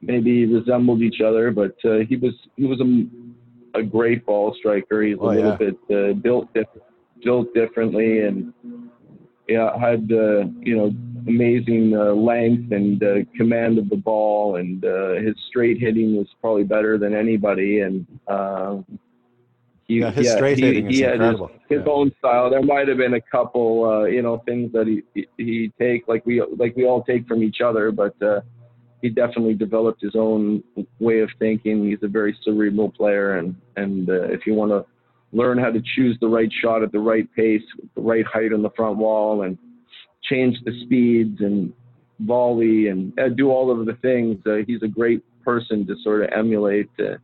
maybe 0.00 0.46
resembled 0.46 1.02
each 1.02 1.20
other 1.20 1.50
but 1.50 1.74
he 2.06 2.16
was 2.16 2.34
he 2.56 2.66
was 2.66 2.80
a, 2.80 3.78
a 3.78 3.82
great 3.82 4.24
ball 4.24 4.54
striker 4.58 5.02
he's 5.02 5.16
a 5.16 5.20
oh, 5.20 5.26
little 5.26 5.56
yeah. 5.60 5.72
bit 5.96 6.22
built 6.22 6.46
different 6.54 6.82
built 7.22 7.52
differently 7.54 8.20
and 8.20 8.52
yeah, 9.48 9.78
had 9.78 10.10
uh, 10.10 10.44
you 10.60 10.76
know 10.76 10.94
amazing 11.26 11.94
uh, 11.96 12.12
length 12.12 12.72
and 12.72 13.02
uh, 13.02 13.16
command 13.36 13.78
of 13.78 13.88
the 13.88 13.96
ball, 13.96 14.56
and 14.56 14.84
uh, 14.84 15.14
his 15.14 15.34
straight 15.48 15.78
hitting 15.78 16.16
was 16.16 16.26
probably 16.40 16.64
better 16.64 16.98
than 16.98 17.14
anybody. 17.14 17.80
And 17.80 18.06
uh, 18.26 18.78
he, 19.86 20.00
yeah, 20.00 20.10
his 20.10 20.26
yeah, 20.26 20.36
straight 20.36 20.58
he, 20.58 20.64
hitting 20.64 20.90
he, 20.90 21.02
is 21.02 21.12
incredible. 21.12 21.48
His, 21.68 21.78
his 21.78 21.82
yeah. 21.86 21.92
own 21.92 22.12
style. 22.18 22.50
There 22.50 22.62
might 22.62 22.88
have 22.88 22.96
been 22.96 23.14
a 23.14 23.20
couple, 23.20 23.84
uh, 23.84 24.04
you 24.04 24.22
know, 24.22 24.38
things 24.46 24.72
that 24.72 24.86
he 24.86 25.26
he 25.36 25.72
take 25.78 26.08
like 26.08 26.24
we 26.24 26.42
like 26.56 26.74
we 26.76 26.86
all 26.86 27.02
take 27.02 27.26
from 27.26 27.42
each 27.42 27.60
other, 27.60 27.90
but 27.90 28.20
uh, 28.22 28.40
he 29.02 29.10
definitely 29.10 29.54
developed 29.54 30.00
his 30.00 30.16
own 30.16 30.62
way 31.00 31.20
of 31.20 31.28
thinking. 31.38 31.86
He's 31.86 32.02
a 32.02 32.08
very 32.08 32.36
cerebral 32.42 32.90
player, 32.90 33.36
and 33.36 33.54
and 33.76 34.08
uh, 34.08 34.22
if 34.24 34.46
you 34.46 34.54
want 34.54 34.70
to 34.72 34.86
learn 35.34 35.58
how 35.58 35.70
to 35.70 35.82
choose 35.94 36.16
the 36.20 36.28
right 36.28 36.50
shot 36.62 36.82
at 36.82 36.92
the 36.92 36.98
right 36.98 37.28
pace, 37.34 37.62
the 37.94 38.00
right 38.00 38.24
height 38.24 38.52
on 38.52 38.62
the 38.62 38.70
front 38.70 38.96
wall, 38.96 39.42
and 39.42 39.58
change 40.22 40.56
the 40.64 40.72
speeds 40.84 41.40
and 41.40 41.72
volley 42.20 42.88
and 42.88 43.18
uh, 43.18 43.28
do 43.28 43.50
all 43.50 43.70
of 43.70 43.84
the 43.84 43.94
things. 43.94 44.38
Uh, 44.46 44.58
he's 44.66 44.82
a 44.82 44.88
great 44.88 45.22
person 45.44 45.86
to 45.86 45.94
sort 46.02 46.22
of 46.22 46.30
emulate 46.32 46.88
uh, 47.00 47.16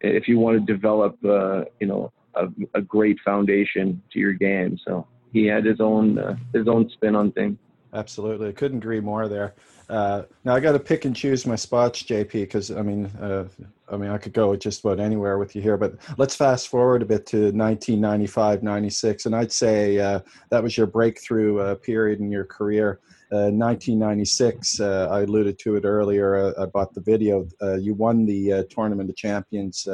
if 0.00 0.28
you 0.28 0.38
want 0.38 0.58
to 0.58 0.72
develop, 0.72 1.16
uh, 1.24 1.62
you 1.80 1.86
know, 1.86 2.12
a, 2.34 2.48
a, 2.74 2.82
great 2.82 3.16
foundation 3.24 4.02
to 4.12 4.18
your 4.18 4.34
game. 4.34 4.78
So 4.84 5.06
he 5.32 5.46
had 5.46 5.64
his 5.64 5.80
own 5.80 6.18
uh, 6.18 6.36
his 6.52 6.68
own 6.68 6.90
spin 6.90 7.16
on 7.16 7.32
things. 7.32 7.56
Absolutely, 7.96 8.48
I 8.50 8.52
couldn't 8.52 8.78
agree 8.78 9.00
more 9.00 9.26
there. 9.26 9.54
Uh, 9.88 10.24
now 10.44 10.54
I 10.54 10.60
got 10.60 10.72
to 10.72 10.78
pick 10.78 11.06
and 11.06 11.16
choose 11.16 11.46
my 11.46 11.56
spots, 11.56 12.02
JP, 12.02 12.30
because 12.32 12.70
I 12.70 12.82
mean, 12.82 13.06
uh, 13.18 13.44
I 13.90 13.96
mean, 13.96 14.10
I 14.10 14.18
could 14.18 14.34
go 14.34 14.54
just 14.54 14.84
about 14.84 15.00
anywhere 15.00 15.38
with 15.38 15.56
you 15.56 15.62
here, 15.62 15.78
but 15.78 15.94
let's 16.18 16.36
fast 16.36 16.68
forward 16.68 17.00
a 17.00 17.06
bit 17.06 17.24
to 17.28 17.36
1995, 17.52 18.62
96, 18.62 19.24
and 19.24 19.34
I'd 19.34 19.50
say 19.50 19.98
uh, 19.98 20.20
that 20.50 20.62
was 20.62 20.76
your 20.76 20.86
breakthrough 20.86 21.58
uh, 21.58 21.74
period 21.76 22.20
in 22.20 22.30
your 22.30 22.44
career. 22.44 23.00
1996, 23.30 24.80
uh, 24.80 24.84
uh, 24.84 25.14
I 25.14 25.22
alluded 25.22 25.58
to 25.60 25.76
it 25.76 25.84
earlier. 25.84 26.54
I 26.60 26.66
bought 26.66 26.92
the 26.92 27.00
video. 27.00 27.48
you 27.80 27.94
won 27.94 28.26
the 28.26 28.66
Tournament 28.68 29.08
of 29.08 29.16
Champions, 29.16 29.88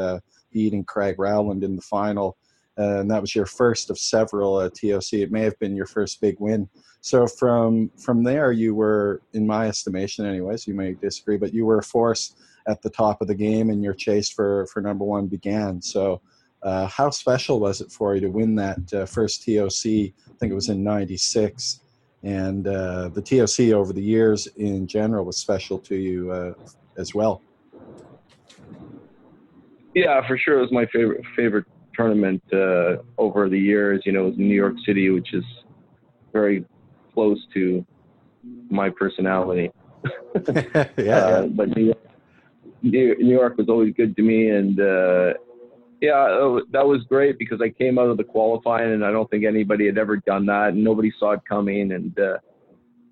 beating 0.50 0.84
Craig 0.84 1.14
Rowland 1.18 1.62
in 1.62 1.76
the 1.76 1.82
final, 1.82 2.36
and 2.76 3.10
that 3.10 3.20
was 3.20 3.34
your 3.34 3.46
first 3.46 3.90
of 3.90 3.98
several 3.98 4.68
TOC. 4.70 5.12
It 5.14 5.32
may 5.32 5.42
have 5.42 5.58
been 5.58 5.76
your 5.76 5.86
first 5.86 6.20
big 6.20 6.40
win. 6.40 6.68
So 7.02 7.26
from 7.26 7.90
from 7.98 8.22
there, 8.22 8.52
you 8.52 8.74
were, 8.74 9.22
in 9.32 9.46
my 9.46 9.66
estimation, 9.66 10.24
anyways, 10.24 10.66
you 10.66 10.74
may 10.74 10.94
disagree, 10.94 11.36
but 11.36 11.52
you 11.52 11.66
were 11.66 11.78
a 11.78 11.82
force 11.82 12.36
at 12.68 12.80
the 12.80 12.90
top 12.90 13.20
of 13.20 13.26
the 13.26 13.34
game, 13.34 13.70
and 13.70 13.82
your 13.82 13.92
chase 13.92 14.30
for 14.30 14.66
for 14.66 14.80
number 14.80 15.04
one 15.04 15.26
began. 15.26 15.82
So, 15.82 16.20
uh, 16.62 16.86
how 16.86 17.10
special 17.10 17.58
was 17.58 17.80
it 17.80 17.90
for 17.90 18.14
you 18.14 18.20
to 18.20 18.28
win 18.28 18.54
that 18.54 18.94
uh, 18.94 19.06
first 19.06 19.44
TOC? 19.44 19.86
I 19.86 20.12
think 20.38 20.52
it 20.52 20.54
was 20.54 20.68
in 20.68 20.84
'96, 20.84 21.80
and 22.22 22.68
uh, 22.68 23.08
the 23.08 23.20
TOC 23.20 23.72
over 23.74 23.92
the 23.92 24.02
years 24.02 24.46
in 24.56 24.86
general 24.86 25.24
was 25.24 25.38
special 25.38 25.78
to 25.80 25.96
you 25.96 26.30
uh, 26.30 26.52
as 26.96 27.16
well. 27.16 27.42
Yeah, 29.94 30.26
for 30.26 30.38
sure, 30.38 30.58
it 30.58 30.62
was 30.62 30.72
my 30.72 30.86
favorite 30.86 31.24
favorite 31.34 31.66
tournament 31.96 32.42
uh, 32.52 32.96
over 33.18 33.48
the 33.48 33.58
years. 33.58 34.02
You 34.04 34.12
know, 34.12 34.26
it 34.26 34.30
was 34.30 34.38
in 34.38 34.48
New 34.48 34.54
York 34.54 34.76
City, 34.84 35.10
which 35.10 35.32
is 35.34 35.44
very 36.32 36.64
close 37.14 37.38
to 37.54 37.84
my 38.70 38.90
personality. 38.90 39.70
yeah, 40.34 40.84
yeah. 40.96 41.16
Uh, 41.16 41.46
but 41.46 41.76
New 41.76 41.86
York, 41.86 41.98
New 42.82 43.30
York 43.30 43.56
was 43.56 43.68
always 43.68 43.94
good 43.94 44.16
to 44.16 44.22
me, 44.22 44.50
and 44.50 44.80
uh, 44.80 45.34
yeah, 46.00 46.58
that 46.72 46.84
was 46.84 47.02
great 47.08 47.38
because 47.38 47.60
I 47.62 47.68
came 47.68 47.98
out 47.98 48.08
of 48.08 48.16
the 48.16 48.24
qualifying, 48.24 48.92
and 48.92 49.04
I 49.04 49.12
don't 49.12 49.30
think 49.30 49.44
anybody 49.44 49.86
had 49.86 49.98
ever 49.98 50.16
done 50.16 50.46
that, 50.46 50.70
and 50.70 50.82
nobody 50.82 51.12
saw 51.18 51.32
it 51.32 51.40
coming, 51.48 51.92
and 51.92 52.18
uh, 52.18 52.38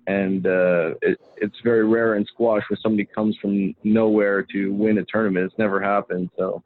and 0.07 0.45
uh, 0.45 0.95
it, 1.01 1.19
it's 1.37 1.55
very 1.63 1.85
rare 1.85 2.15
in 2.15 2.25
squash 2.25 2.63
where 2.69 2.77
somebody 2.81 3.05
comes 3.05 3.37
from 3.41 3.73
nowhere 3.83 4.43
to 4.51 4.73
win 4.73 4.97
a 4.97 5.05
tournament. 5.05 5.45
It's 5.45 5.57
never 5.57 5.81
happened. 5.81 6.29
So 6.37 6.61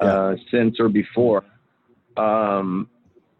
uh, 0.00 0.34
since 0.50 0.78
or 0.80 0.88
before, 0.88 1.44
um, 2.16 2.88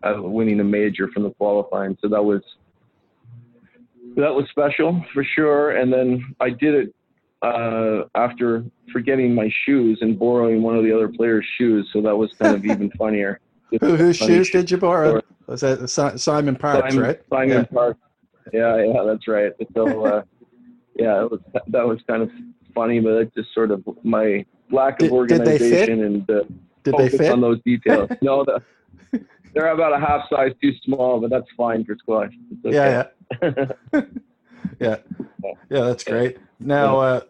uh, 0.02 0.14
winning 0.18 0.60
a 0.60 0.64
major 0.64 1.08
from 1.08 1.24
the 1.24 1.30
qualifying, 1.30 1.96
so 2.00 2.08
that 2.08 2.22
was 2.22 2.42
that 4.16 4.34
was 4.34 4.46
special 4.50 5.04
for 5.12 5.24
sure. 5.24 5.76
And 5.76 5.92
then 5.92 6.34
I 6.40 6.50
did 6.50 6.74
it 6.74 6.94
uh, 7.42 8.04
after 8.14 8.64
forgetting 8.92 9.34
my 9.34 9.50
shoes 9.64 9.98
and 10.00 10.18
borrowing 10.18 10.62
one 10.62 10.76
of 10.76 10.84
the 10.84 10.92
other 10.92 11.08
players' 11.08 11.46
shoes, 11.58 11.88
so 11.92 12.00
that 12.02 12.16
was 12.16 12.30
kind 12.40 12.54
of 12.54 12.64
even 12.72 12.90
funnier. 12.98 13.40
Who, 13.80 13.96
whose 13.96 14.18
Funny 14.18 14.34
shoes 14.34 14.50
did 14.50 14.70
you 14.70 14.78
borrow? 14.78 15.08
story. 15.08 15.22
Was 15.46 15.60
that 15.62 16.20
Simon 16.20 16.56
Parks, 16.56 16.90
Simon, 16.90 17.04
right? 17.04 17.20
Simon 17.30 17.48
Yeah. 17.48 17.64
Parke. 17.64 17.96
Yeah, 18.52 18.84
yeah, 18.84 19.02
that's 19.06 19.28
right. 19.28 19.52
So, 19.74 20.06
uh, 20.06 20.22
yeah, 20.96 21.22
it 21.22 21.30
was, 21.30 21.40
that 21.68 21.86
was 21.86 22.00
kind 22.06 22.22
of 22.22 22.30
funny, 22.74 23.00
but 23.00 23.10
it's 23.14 23.34
just 23.34 23.52
sort 23.54 23.70
of 23.70 23.84
my 24.02 24.44
lack 24.70 24.98
Did- 24.98 25.06
of 25.06 25.10
did 25.10 25.16
organization 25.40 26.04
and 26.04 26.30
uh, 26.30 26.42
Did 26.84 26.94
they 26.96 27.08
focus 27.08 27.18
fit? 27.18 27.32
on 27.32 27.40
those 27.40 27.60
details. 27.64 28.10
no, 28.22 28.44
the, 28.44 28.62
they're 29.54 29.72
about 29.72 29.92
a 29.92 29.98
half 29.98 30.28
size 30.30 30.52
too 30.62 30.72
small, 30.84 31.20
but 31.20 31.30
that's 31.30 31.48
fine 31.56 31.84
for 31.84 31.96
squash. 31.96 32.32
It's 32.50 32.64
okay. 32.64 32.76
Yeah, 32.76 33.06
yeah. 33.92 34.00
yeah, 34.80 34.96
yeah. 35.70 35.84
That's 35.84 36.04
great. 36.04 36.38
Now, 36.60 36.98
uh, 36.98 37.20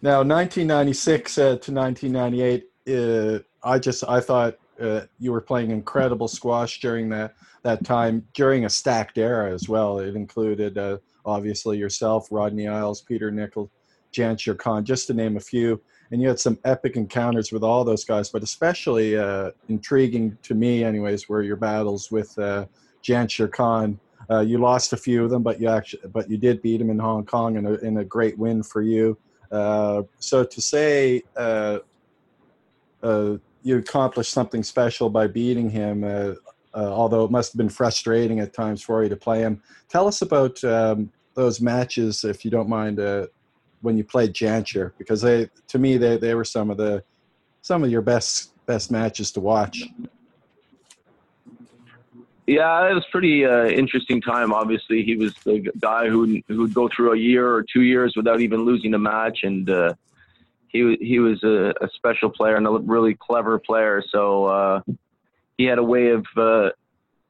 now, 0.00 0.18
1996 0.18 1.38
uh, 1.38 1.42
to 1.42 1.72
1998. 1.72 2.64
Uh, 2.88 3.38
I 3.62 3.78
just 3.78 4.04
I 4.08 4.20
thought 4.20 4.56
uh, 4.80 5.02
you 5.18 5.32
were 5.32 5.40
playing 5.40 5.70
incredible 5.70 6.28
squash 6.28 6.80
during 6.80 7.08
that 7.10 7.34
that 7.62 7.84
time 7.84 8.26
during 8.34 8.64
a 8.64 8.70
stacked 8.70 9.18
era 9.18 9.52
as 9.52 9.68
well. 9.68 9.98
It 9.98 10.14
included 10.14 10.78
uh, 10.78 10.98
obviously 11.24 11.76
yourself, 11.78 12.28
Rodney 12.30 12.68
Eyles, 12.68 13.02
Peter 13.02 13.30
Nicol, 13.30 13.70
Jansher 14.12 14.56
Khan, 14.56 14.84
just 14.84 15.08
to 15.08 15.14
name 15.14 15.36
a 15.36 15.40
few. 15.40 15.80
And 16.10 16.22
you 16.22 16.28
had 16.28 16.40
some 16.40 16.58
epic 16.64 16.96
encounters 16.96 17.52
with 17.52 17.62
all 17.62 17.84
those 17.84 18.04
guys, 18.04 18.30
but 18.30 18.42
especially 18.42 19.16
uh, 19.16 19.50
intriguing 19.68 20.38
to 20.42 20.54
me, 20.54 20.82
anyways, 20.84 21.28
were 21.28 21.42
your 21.42 21.56
battles 21.56 22.10
with 22.10 22.38
uh, 22.38 22.66
Jansher 23.02 23.50
Khan. 23.50 23.98
Uh, 24.30 24.40
you 24.40 24.58
lost 24.58 24.92
a 24.92 24.96
few 24.96 25.24
of 25.24 25.30
them, 25.30 25.42
but 25.42 25.60
you 25.60 25.68
actually, 25.68 26.02
but 26.08 26.30
you 26.30 26.36
did 26.36 26.60
beat 26.60 26.80
him 26.80 26.90
in 26.90 26.98
Hong 26.98 27.24
Kong 27.24 27.56
in 27.56 27.66
a, 27.66 27.74
in 27.74 27.98
a 27.98 28.04
great 28.04 28.36
win 28.38 28.62
for 28.62 28.82
you. 28.82 29.16
Uh, 29.50 30.02
so 30.18 30.44
to 30.44 30.60
say 30.60 31.22
uh, 31.36 31.78
uh, 33.02 33.36
you 33.62 33.78
accomplished 33.78 34.32
something 34.32 34.62
special 34.62 35.08
by 35.08 35.26
beating 35.26 35.70
him, 35.70 36.04
uh, 36.04 36.34
although 36.74 37.24
it 37.24 37.30
must 37.30 37.52
have 37.52 37.58
been 37.58 37.68
frustrating 37.68 38.40
at 38.40 38.52
times 38.52 38.82
for 38.82 39.02
you 39.02 39.08
to 39.08 39.16
play 39.16 39.40
him. 39.40 39.62
Tell 39.88 40.06
us 40.06 40.22
about 40.22 40.62
um, 40.64 41.10
those 41.34 41.60
matches, 41.60 42.24
if 42.24 42.44
you 42.44 42.50
don't 42.50 42.68
mind, 42.68 42.98
when 43.82 43.96
you 43.96 44.04
played 44.04 44.32
Jansher, 44.32 44.92
because 44.98 45.20
they, 45.20 45.48
to 45.68 45.78
me, 45.78 45.96
they, 45.96 46.16
they 46.16 46.34
were 46.34 46.44
some 46.44 46.70
of 46.70 46.76
the 46.76 47.02
some 47.62 47.84
of 47.84 47.90
your 47.90 48.02
best 48.02 48.52
best 48.66 48.90
matches 48.90 49.32
to 49.32 49.40
watch. 49.40 49.84
Yeah, 52.46 52.90
it 52.90 52.94
was 52.94 53.04
pretty 53.12 53.44
uh, 53.44 53.66
interesting 53.66 54.22
time. 54.22 54.54
Obviously, 54.54 55.02
he 55.02 55.16
was 55.16 55.34
the 55.44 55.70
guy 55.80 56.08
who 56.08 56.40
who 56.48 56.62
would 56.62 56.72
go 56.72 56.88
through 56.88 57.12
a 57.12 57.16
year 57.16 57.46
or 57.46 57.62
two 57.62 57.82
years 57.82 58.14
without 58.16 58.40
even 58.40 58.64
losing 58.64 58.94
a 58.94 58.98
match, 58.98 59.40
and 59.42 59.68
uh, 59.68 59.92
he 60.68 60.96
he 61.00 61.18
was 61.18 61.42
a, 61.44 61.74
a 61.82 61.88
special 61.94 62.30
player 62.30 62.56
and 62.56 62.66
a 62.66 62.70
really 62.70 63.14
clever 63.14 63.58
player. 63.58 64.02
So 64.08 64.46
uh, 64.46 64.80
he 65.58 65.64
had 65.64 65.78
a 65.78 65.82
way 65.82 66.08
of 66.08 66.24
uh, 66.36 66.70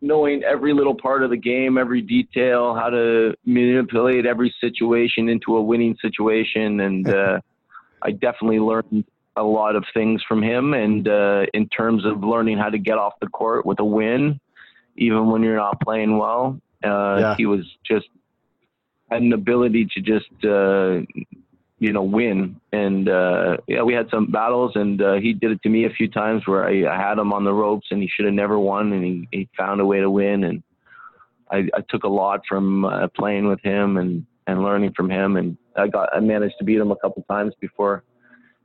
knowing 0.01 0.43
every 0.45 0.73
little 0.73 0.95
part 0.95 1.23
of 1.23 1.31
the 1.31 1.37
game, 1.37 1.79
every 1.79 2.03
detail, 2.03 2.75
how 2.75 2.91
to 2.91 3.35
manipulate 3.45 4.27
every 4.27 4.55
situation 4.61 5.29
into 5.29 5.57
a 5.57 5.63
winning 5.63 5.97
situation, 6.01 6.81
and 6.81 7.09
uh, 7.15 7.41
I 8.03 8.13
definitely 8.13 8.61
learned 8.61 9.05
a 9.37 9.43
lot 9.43 9.77
of 9.77 9.85
things 9.95 10.23
from 10.27 10.43
him. 10.43 10.75
And 10.75 11.07
uh, 11.09 11.47
in 11.55 11.69
terms 11.69 12.05
of 12.05 12.23
learning 12.25 12.59
how 12.59 12.71
to 12.71 12.79
get 12.79 12.99
off 12.99 13.15
the 13.21 13.29
court 13.29 13.65
with 13.65 13.79
a 13.79 13.85
win 13.85 14.41
even 14.99 15.31
when 15.31 15.43
you're 15.43 15.57
not 15.57 15.81
playing 15.81 16.19
well. 16.19 16.61
Uh, 16.85 17.17
Yeah. 17.21 17.35
He 17.37 17.47
was 17.47 17.65
just 17.85 18.09
had 19.11 19.23
an 19.23 19.33
ability 19.33 19.89
to 19.95 20.01
just 20.01 20.31
uh, 20.45 21.01
you 21.79 21.93
know 21.93 22.03
win, 22.03 22.61
and 22.73 23.09
uh, 23.09 23.57
yeah, 23.67 23.83
we 23.83 23.95
had 23.95 24.09
some 24.11 24.31
battles, 24.31 24.73
and 24.75 25.01
uh, 25.01 25.15
he 25.15 25.33
did 25.33 25.53
it 25.53 25.63
to 25.63 25.69
me 25.69 25.85
a 25.85 25.91
few 25.91 26.09
times 26.09 26.47
where 26.47 26.67
I, 26.67 26.93
I 26.93 26.97
had 26.97 27.19
him 27.19 27.33
on 27.33 27.45
the 27.45 27.53
ropes, 27.53 27.87
and 27.91 28.03
he 28.03 28.09
should 28.09 28.25
have 28.25 28.35
never 28.35 28.59
won, 28.59 28.93
and 28.93 29.05
he, 29.05 29.29
he 29.31 29.49
found 29.57 29.81
a 29.81 29.87
way 29.87 30.01
to 30.01 30.11
win, 30.11 30.45
and 30.45 30.63
I, 31.51 31.69
I 31.75 31.81
took 31.89 32.05
a 32.05 32.09
lot 32.09 32.43
from 32.49 32.85
uh, 32.85 33.09
playing 33.09 33.49
with 33.49 33.61
him 33.63 33.97
and 33.97 34.27
and 34.47 34.63
learning 34.63 34.95
from 34.97 35.11
him, 35.11 35.37
and 35.37 35.57
I 35.77 35.89
got 35.89 36.09
I 36.15 36.21
managed 36.21 36.57
to 36.59 36.65
beat 36.65 36.79
him 36.79 36.91
a 36.91 36.97
couple 36.97 37.25
times 37.29 37.55
before 37.61 38.03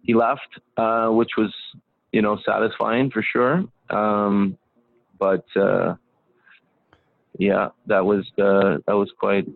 he 0.02 0.14
left, 0.14 0.60
uh, 0.78 1.08
which 1.10 1.32
was 1.38 1.54
you 2.12 2.22
know 2.22 2.40
satisfying 2.46 3.12
for 3.12 3.24
sure. 3.24 3.64
Um, 3.90 4.58
but 5.20 5.46
uh, 5.56 5.96
yeah, 7.38 7.70
that 7.88 8.06
was 8.06 8.26
uh, 8.40 8.80
that 8.88 8.94
was 8.94 9.12
quite 9.20 9.48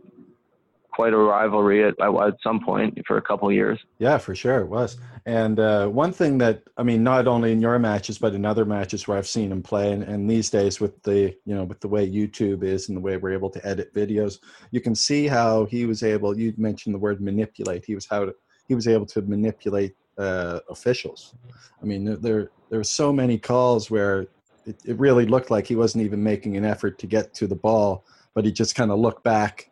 quite 0.97 1.13
a 1.13 1.17
rivalry 1.17 1.83
at 1.87 1.93
at 2.01 2.35
some 2.41 2.59
point 2.59 2.97
for 3.05 3.17
a 3.17 3.21
couple 3.21 3.51
years. 3.51 3.77
Yeah, 3.99 4.17
for 4.17 4.33
sure 4.33 4.57
it 4.61 4.67
was. 4.67 4.97
And 5.27 5.59
uh, 5.59 5.87
one 5.89 6.11
thing 6.11 6.39
that 6.39 6.63
I 6.75 6.81
mean, 6.81 7.03
not 7.03 7.27
only 7.27 7.51
in 7.51 7.61
your 7.61 7.77
matches, 7.77 8.17
but 8.17 8.33
in 8.33 8.43
other 8.45 8.65
matches 8.65 9.07
where 9.07 9.15
I've 9.15 9.27
seen 9.27 9.51
him 9.51 9.61
play, 9.61 9.91
and, 9.91 10.01
and 10.01 10.27
these 10.27 10.49
days 10.49 10.79
with 10.79 10.99
the 11.03 11.19
you 11.45 11.53
know 11.55 11.65
with 11.65 11.79
the 11.81 11.87
way 11.87 12.09
YouTube 12.09 12.63
is 12.63 12.87
and 12.87 12.97
the 12.97 13.01
way 13.07 13.15
we're 13.15 13.37
able 13.39 13.51
to 13.51 13.63
edit 13.63 13.93
videos, 13.93 14.39
you 14.71 14.81
can 14.81 14.95
see 14.95 15.27
how 15.27 15.65
he 15.65 15.85
was 15.85 16.01
able. 16.01 16.35
You 16.35 16.51
mentioned 16.57 16.95
the 16.95 17.03
word 17.07 17.21
manipulate. 17.21 17.85
He 17.85 17.93
was 17.93 18.07
how 18.09 18.25
to, 18.25 18.33
he 18.67 18.73
was 18.73 18.87
able 18.87 19.05
to 19.05 19.21
manipulate 19.21 19.93
uh, 20.17 20.61
officials. 20.67 21.35
I 21.79 21.85
mean, 21.85 22.05
there 22.05 22.17
there 22.17 22.43
there 22.69 22.79
were 22.79 22.93
so 23.01 23.13
many 23.13 23.37
calls 23.37 23.91
where 23.91 24.21
it, 24.65 24.77
it 24.83 24.97
really 24.97 25.27
looked 25.27 25.51
like 25.51 25.67
he 25.67 25.75
wasn't 25.75 26.05
even 26.05 26.23
making 26.23 26.57
an 26.57 26.65
effort 26.65 26.97
to 27.01 27.05
get 27.05 27.35
to 27.35 27.45
the 27.45 27.59
ball, 27.67 28.03
but 28.33 28.45
he 28.45 28.51
just 28.51 28.73
kind 28.73 28.89
of 28.89 28.97
looked 28.97 29.23
back, 29.23 29.69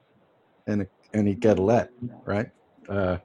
and 0.67 0.85
and 1.15 1.27
he'd 1.27 1.39
get 1.39 1.57
a 1.57 1.61
let 1.61 1.89
right. 2.25 2.49
Uh, 2.87 3.17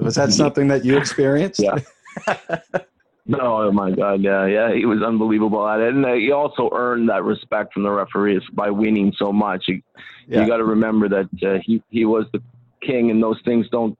was 0.00 0.16
that 0.16 0.32
something 0.32 0.66
that 0.68 0.84
you 0.84 0.96
experienced? 0.96 1.60
Yeah. 1.60 1.78
No, 3.26 3.62
oh 3.62 3.70
my 3.70 3.92
God, 3.92 4.22
yeah, 4.22 4.44
yeah, 4.46 4.74
he 4.74 4.86
was 4.86 5.02
unbelievable 5.04 5.64
at 5.68 5.78
it, 5.78 5.94
and 5.94 6.04
uh, 6.04 6.14
he 6.14 6.32
also 6.32 6.68
earned 6.74 7.08
that 7.10 7.22
respect 7.22 7.72
from 7.72 7.84
the 7.84 7.90
referees 7.90 8.42
by 8.54 8.70
winning 8.70 9.12
so 9.16 9.32
much. 9.32 9.66
You, 9.68 9.82
Yeah. 10.26 10.40
you 10.42 10.48
got 10.48 10.56
to 10.56 10.64
remember 10.64 11.08
that 11.08 11.28
uh, 11.46 11.58
he 11.64 11.80
he 11.90 12.04
was 12.06 12.24
the 12.32 12.42
king, 12.82 13.10
and 13.12 13.22
those 13.22 13.40
things 13.44 13.68
don't 13.70 13.96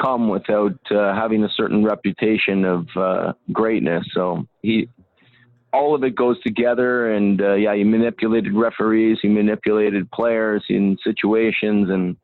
come 0.00 0.28
without 0.30 0.78
uh, 0.90 1.14
having 1.14 1.44
a 1.44 1.48
certain 1.50 1.84
reputation 1.84 2.64
of 2.64 2.86
uh, 2.96 3.32
greatness. 3.52 4.06
So 4.14 4.46
he, 4.62 4.88
all 5.74 5.94
of 5.94 6.02
it 6.04 6.14
goes 6.14 6.40
together, 6.42 7.12
and 7.12 7.42
uh, 7.42 7.54
yeah, 7.54 7.74
he 7.74 7.84
manipulated 7.84 8.54
referees, 8.54 9.18
he 9.20 9.28
manipulated 9.28 10.10
players 10.10 10.64
in 10.70 10.96
situations, 11.04 11.90
and 11.90 12.16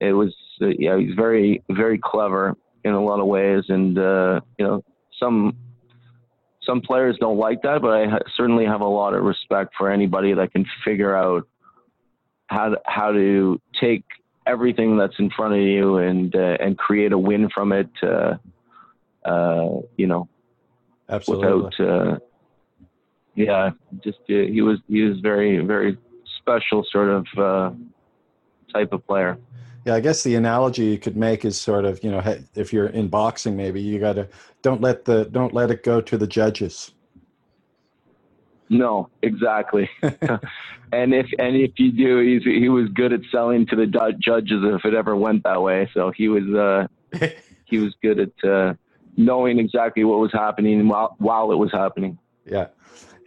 it 0.00 0.12
was 0.12 0.34
uh, 0.60 0.66
yeah, 0.78 0.98
he's 0.98 1.14
very 1.14 1.62
very 1.70 1.98
clever 1.98 2.56
in 2.84 2.92
a 2.92 3.02
lot 3.02 3.20
of 3.20 3.26
ways, 3.26 3.64
and 3.68 3.98
uh, 3.98 4.40
you 4.58 4.66
know 4.66 4.84
some 5.18 5.56
some 6.62 6.80
players 6.80 7.16
don't 7.18 7.38
like 7.38 7.62
that, 7.62 7.80
but 7.80 7.90
I 7.90 8.06
ha- 8.06 8.18
certainly 8.36 8.66
have 8.66 8.82
a 8.82 8.86
lot 8.86 9.14
of 9.14 9.22
respect 9.22 9.72
for 9.76 9.90
anybody 9.90 10.34
that 10.34 10.52
can 10.52 10.66
figure 10.84 11.16
out 11.16 11.48
how 12.48 12.70
to, 12.70 12.80
how 12.84 13.12
to 13.12 13.60
take 13.80 14.04
everything 14.46 14.96
that's 14.96 15.18
in 15.18 15.30
front 15.30 15.54
of 15.54 15.60
you 15.60 15.98
and 15.98 16.34
uh, 16.34 16.56
and 16.60 16.76
create 16.76 17.12
a 17.12 17.18
win 17.18 17.48
from 17.54 17.72
it. 17.72 17.90
Uh, 18.02 18.36
uh, 19.24 19.80
you 19.96 20.06
know, 20.06 20.28
Absolutely. 21.08 21.46
without 21.46 21.80
uh, 21.80 22.18
yeah, 23.34 23.70
just 24.02 24.18
uh, 24.30 24.34
he 24.34 24.60
was 24.60 24.78
he 24.88 25.02
was 25.02 25.20
very 25.20 25.58
very 25.64 25.96
special 26.40 26.84
sort 26.90 27.08
of 27.08 27.26
uh, 27.36 27.70
type 28.72 28.92
of 28.92 29.06
player. 29.06 29.38
Yeah, 29.88 29.94
I 29.94 30.00
guess 30.00 30.22
the 30.22 30.34
analogy 30.34 30.84
you 30.84 30.98
could 30.98 31.16
make 31.16 31.46
is 31.46 31.58
sort 31.58 31.86
of 31.86 32.04
you 32.04 32.10
know 32.10 32.22
if 32.54 32.74
you're 32.74 32.88
in 32.88 33.08
boxing, 33.08 33.56
maybe 33.56 33.80
you 33.80 33.98
got 33.98 34.16
to 34.16 34.28
don't 34.60 34.82
let 34.82 35.06
the 35.06 35.24
don't 35.24 35.54
let 35.54 35.70
it 35.70 35.82
go 35.82 36.02
to 36.02 36.18
the 36.18 36.26
judges. 36.26 36.92
No, 38.68 39.08
exactly. 39.22 39.88
and 40.02 41.14
if 41.14 41.26
and 41.38 41.56
if 41.56 41.70
you 41.78 41.90
do, 41.90 42.18
he's 42.18 42.42
he 42.44 42.68
was 42.68 42.90
good 42.90 43.14
at 43.14 43.20
selling 43.32 43.64
to 43.68 43.76
the 43.76 43.86
judges 43.86 44.62
if 44.62 44.84
it 44.84 44.92
ever 44.92 45.16
went 45.16 45.44
that 45.44 45.62
way. 45.62 45.88
So 45.94 46.10
he 46.10 46.28
was 46.28 46.44
uh, 46.54 47.26
he 47.64 47.78
was 47.78 47.94
good 48.02 48.20
at 48.20 48.44
uh, 48.46 48.74
knowing 49.16 49.58
exactly 49.58 50.04
what 50.04 50.18
was 50.18 50.32
happening 50.34 50.86
while 50.86 51.16
while 51.16 51.50
it 51.50 51.56
was 51.56 51.72
happening. 51.72 52.18
Yeah, 52.44 52.66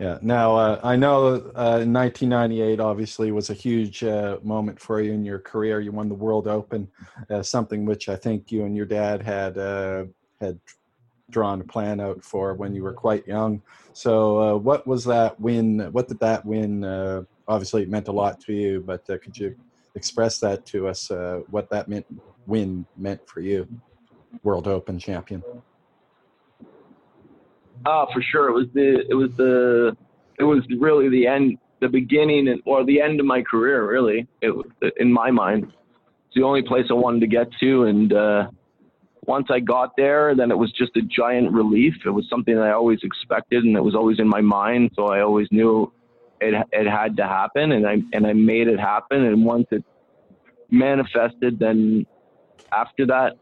Yeah. 0.02 0.18
Now 0.24 0.56
uh, 0.56 0.80
I 0.84 0.96
know 0.96 1.36
uh, 1.54 1.86
1998 1.86 2.80
obviously 2.80 3.32
was 3.32 3.52
a 3.52 3.54
huge 3.54 4.04
uh, 4.04 4.40
moment 4.42 4.80
for 4.80 5.00
you 5.00 5.12
in 5.14 5.24
your 5.24 5.38
career. 5.38 5.80
You 5.80 5.92
won 5.92 6.10
the 6.10 6.16
World 6.16 6.48
Open, 6.48 6.88
uh, 7.30 7.44
something 7.44 7.86
which 7.86 8.10
I 8.10 8.16
think 8.16 8.52
you 8.52 8.66
and 8.66 8.76
your 8.76 8.88
dad 8.88 9.22
had 9.22 9.60
uh, 9.60 10.06
had 10.40 10.60
drawn 11.30 11.62
a 11.62 11.64
plan 11.64 12.00
out 12.00 12.24
for 12.24 12.56
when 12.56 12.74
you 12.74 12.82
were 12.82 12.94
quite 12.94 13.28
young. 13.28 13.62
So, 13.94 14.42
uh, 14.42 14.58
what 14.58 14.88
was 14.88 15.06
that 15.06 15.40
win? 15.40 15.88
What 15.92 16.08
did 16.08 16.20
that 16.20 16.44
win? 16.48 16.84
obviously, 17.48 17.84
it 17.84 17.90
meant 17.90 18.08
a 18.08 18.12
lot 18.12 18.42
to 18.42 18.54
you, 18.54 18.82
but 18.84 19.06
could 19.06 19.38
you 19.38 19.56
express 19.94 20.40
that 20.40 20.66
to 20.66 20.88
us? 20.88 21.12
what 21.52 21.70
that 21.70 21.88
meant 21.88 22.08
win 22.48 22.88
meant 22.98 23.22
for 23.30 23.42
you, 23.42 23.68
World 24.42 24.68
Open 24.68 24.98
champion. 24.98 25.44
Ah, 27.86 28.06
for 28.14 28.22
sure. 28.22 28.50
It 28.50 28.54
was 28.54 28.68
the 28.74 29.06
it 29.10 29.14
was 29.16 29.32
the 29.38 29.96
it 30.40 30.44
was 30.44 30.64
really 30.80 31.10
the 31.10 31.28
end, 31.28 31.58
the 31.80 31.90
beginning, 31.90 32.48
and 32.48 32.62
or 32.66 32.86
the 32.86 33.02
end 33.02 33.20
of 33.20 33.26
my 33.26 33.42
career. 33.42 33.90
Really, 33.90 34.28
it 34.42 34.52
was 34.52 34.68
in 34.98 35.12
my 35.12 35.32
mind. 35.32 35.64
It's 35.64 36.36
the 36.36 36.44
only 36.44 36.62
place 36.62 36.86
I 36.90 36.94
wanted 36.94 37.22
to 37.22 37.28
get 37.28 37.48
to, 37.60 37.84
and 37.84 38.14
uh, 38.14 38.48
once 39.26 39.48
I 39.50 39.60
got 39.60 39.96
there, 39.98 40.36
then 40.36 40.52
it 40.52 40.58
was 40.58 40.72
just 40.72 40.96
a 40.96 41.02
giant 41.02 41.52
relief. 41.52 41.94
It 42.06 42.10
was 42.10 42.28
something 42.30 42.58
I 42.58 42.72
always 42.72 43.00
expected, 43.04 43.64
and 43.64 43.76
it 43.76 43.84
was 43.84 43.96
always 43.96 44.20
in 44.20 44.28
my 44.28 44.42
mind. 44.42 44.92
So 44.96 45.08
I 45.08 45.22
always 45.22 45.48
knew 45.52 45.92
it 46.40 46.54
it 46.72 46.88
had 46.88 47.18
to 47.18 47.28
happen, 47.28 47.72
and 47.72 47.88
I 47.88 47.98
and 48.14 48.26
I 48.26 48.34
made 48.34 48.68
it 48.68 48.80
happen. 48.80 49.26
And 49.26 49.46
once 49.46 49.68
it 49.72 49.84
manifested, 50.70 51.60
then 51.60 52.06
after 52.72 53.06
that, 53.08 53.38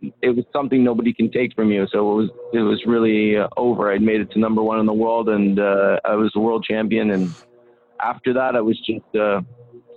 it 0.00 0.30
was 0.30 0.44
something 0.52 0.84
nobody 0.84 1.12
can 1.12 1.30
take 1.30 1.54
from 1.54 1.70
you. 1.70 1.86
So 1.90 1.98
it 1.98 2.14
was 2.14 2.30
it 2.52 2.60
was 2.60 2.82
really 2.86 3.36
uh, 3.36 3.48
over. 3.56 3.92
I'd 3.92 4.02
made 4.02 4.20
it 4.20 4.30
to 4.32 4.38
number 4.38 4.62
one 4.62 4.80
in 4.80 4.86
the 4.86 4.92
world, 4.92 5.28
and 5.28 5.58
uh, 5.58 6.00
I 6.04 6.14
was 6.14 6.32
a 6.34 6.40
world 6.40 6.64
champion. 6.64 7.10
And 7.10 7.34
after 8.02 8.32
that, 8.34 8.56
I 8.56 8.60
was 8.60 8.78
just 8.78 9.14
uh, 9.14 9.40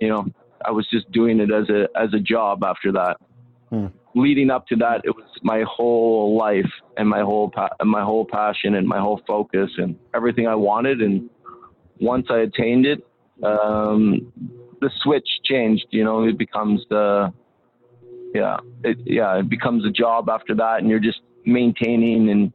you 0.00 0.08
know 0.08 0.26
I 0.64 0.70
was 0.70 0.88
just 0.90 1.10
doing 1.12 1.40
it 1.40 1.52
as 1.52 1.68
a 1.68 1.88
as 1.98 2.12
a 2.14 2.20
job. 2.20 2.64
After 2.64 2.92
that, 2.92 3.16
hmm. 3.70 3.86
leading 4.14 4.50
up 4.50 4.66
to 4.68 4.76
that, 4.76 5.02
it 5.04 5.14
was 5.14 5.28
my 5.42 5.64
whole 5.68 6.36
life 6.36 6.70
and 6.96 7.08
my 7.08 7.20
whole 7.20 7.50
pa- 7.50 7.76
my 7.84 8.02
whole 8.02 8.24
passion 8.24 8.74
and 8.74 8.86
my 8.86 8.98
whole 8.98 9.20
focus 9.26 9.70
and 9.78 9.96
everything 10.14 10.46
I 10.46 10.54
wanted. 10.54 11.00
And 11.00 11.30
once 12.00 12.26
I 12.30 12.38
attained 12.38 12.86
it, 12.86 13.06
um, 13.42 14.32
the 14.80 14.90
switch 15.02 15.28
changed. 15.44 15.86
You 15.90 16.04
know, 16.04 16.24
it 16.24 16.36
becomes 16.36 16.84
the 16.90 17.32
yeah, 18.34 18.58
it, 18.84 18.98
yeah, 19.04 19.38
it 19.38 19.48
becomes 19.48 19.84
a 19.84 19.90
job 19.90 20.28
after 20.28 20.54
that, 20.54 20.80
and 20.80 20.88
you're 20.88 21.00
just 21.00 21.20
maintaining 21.44 22.30
and 22.30 22.52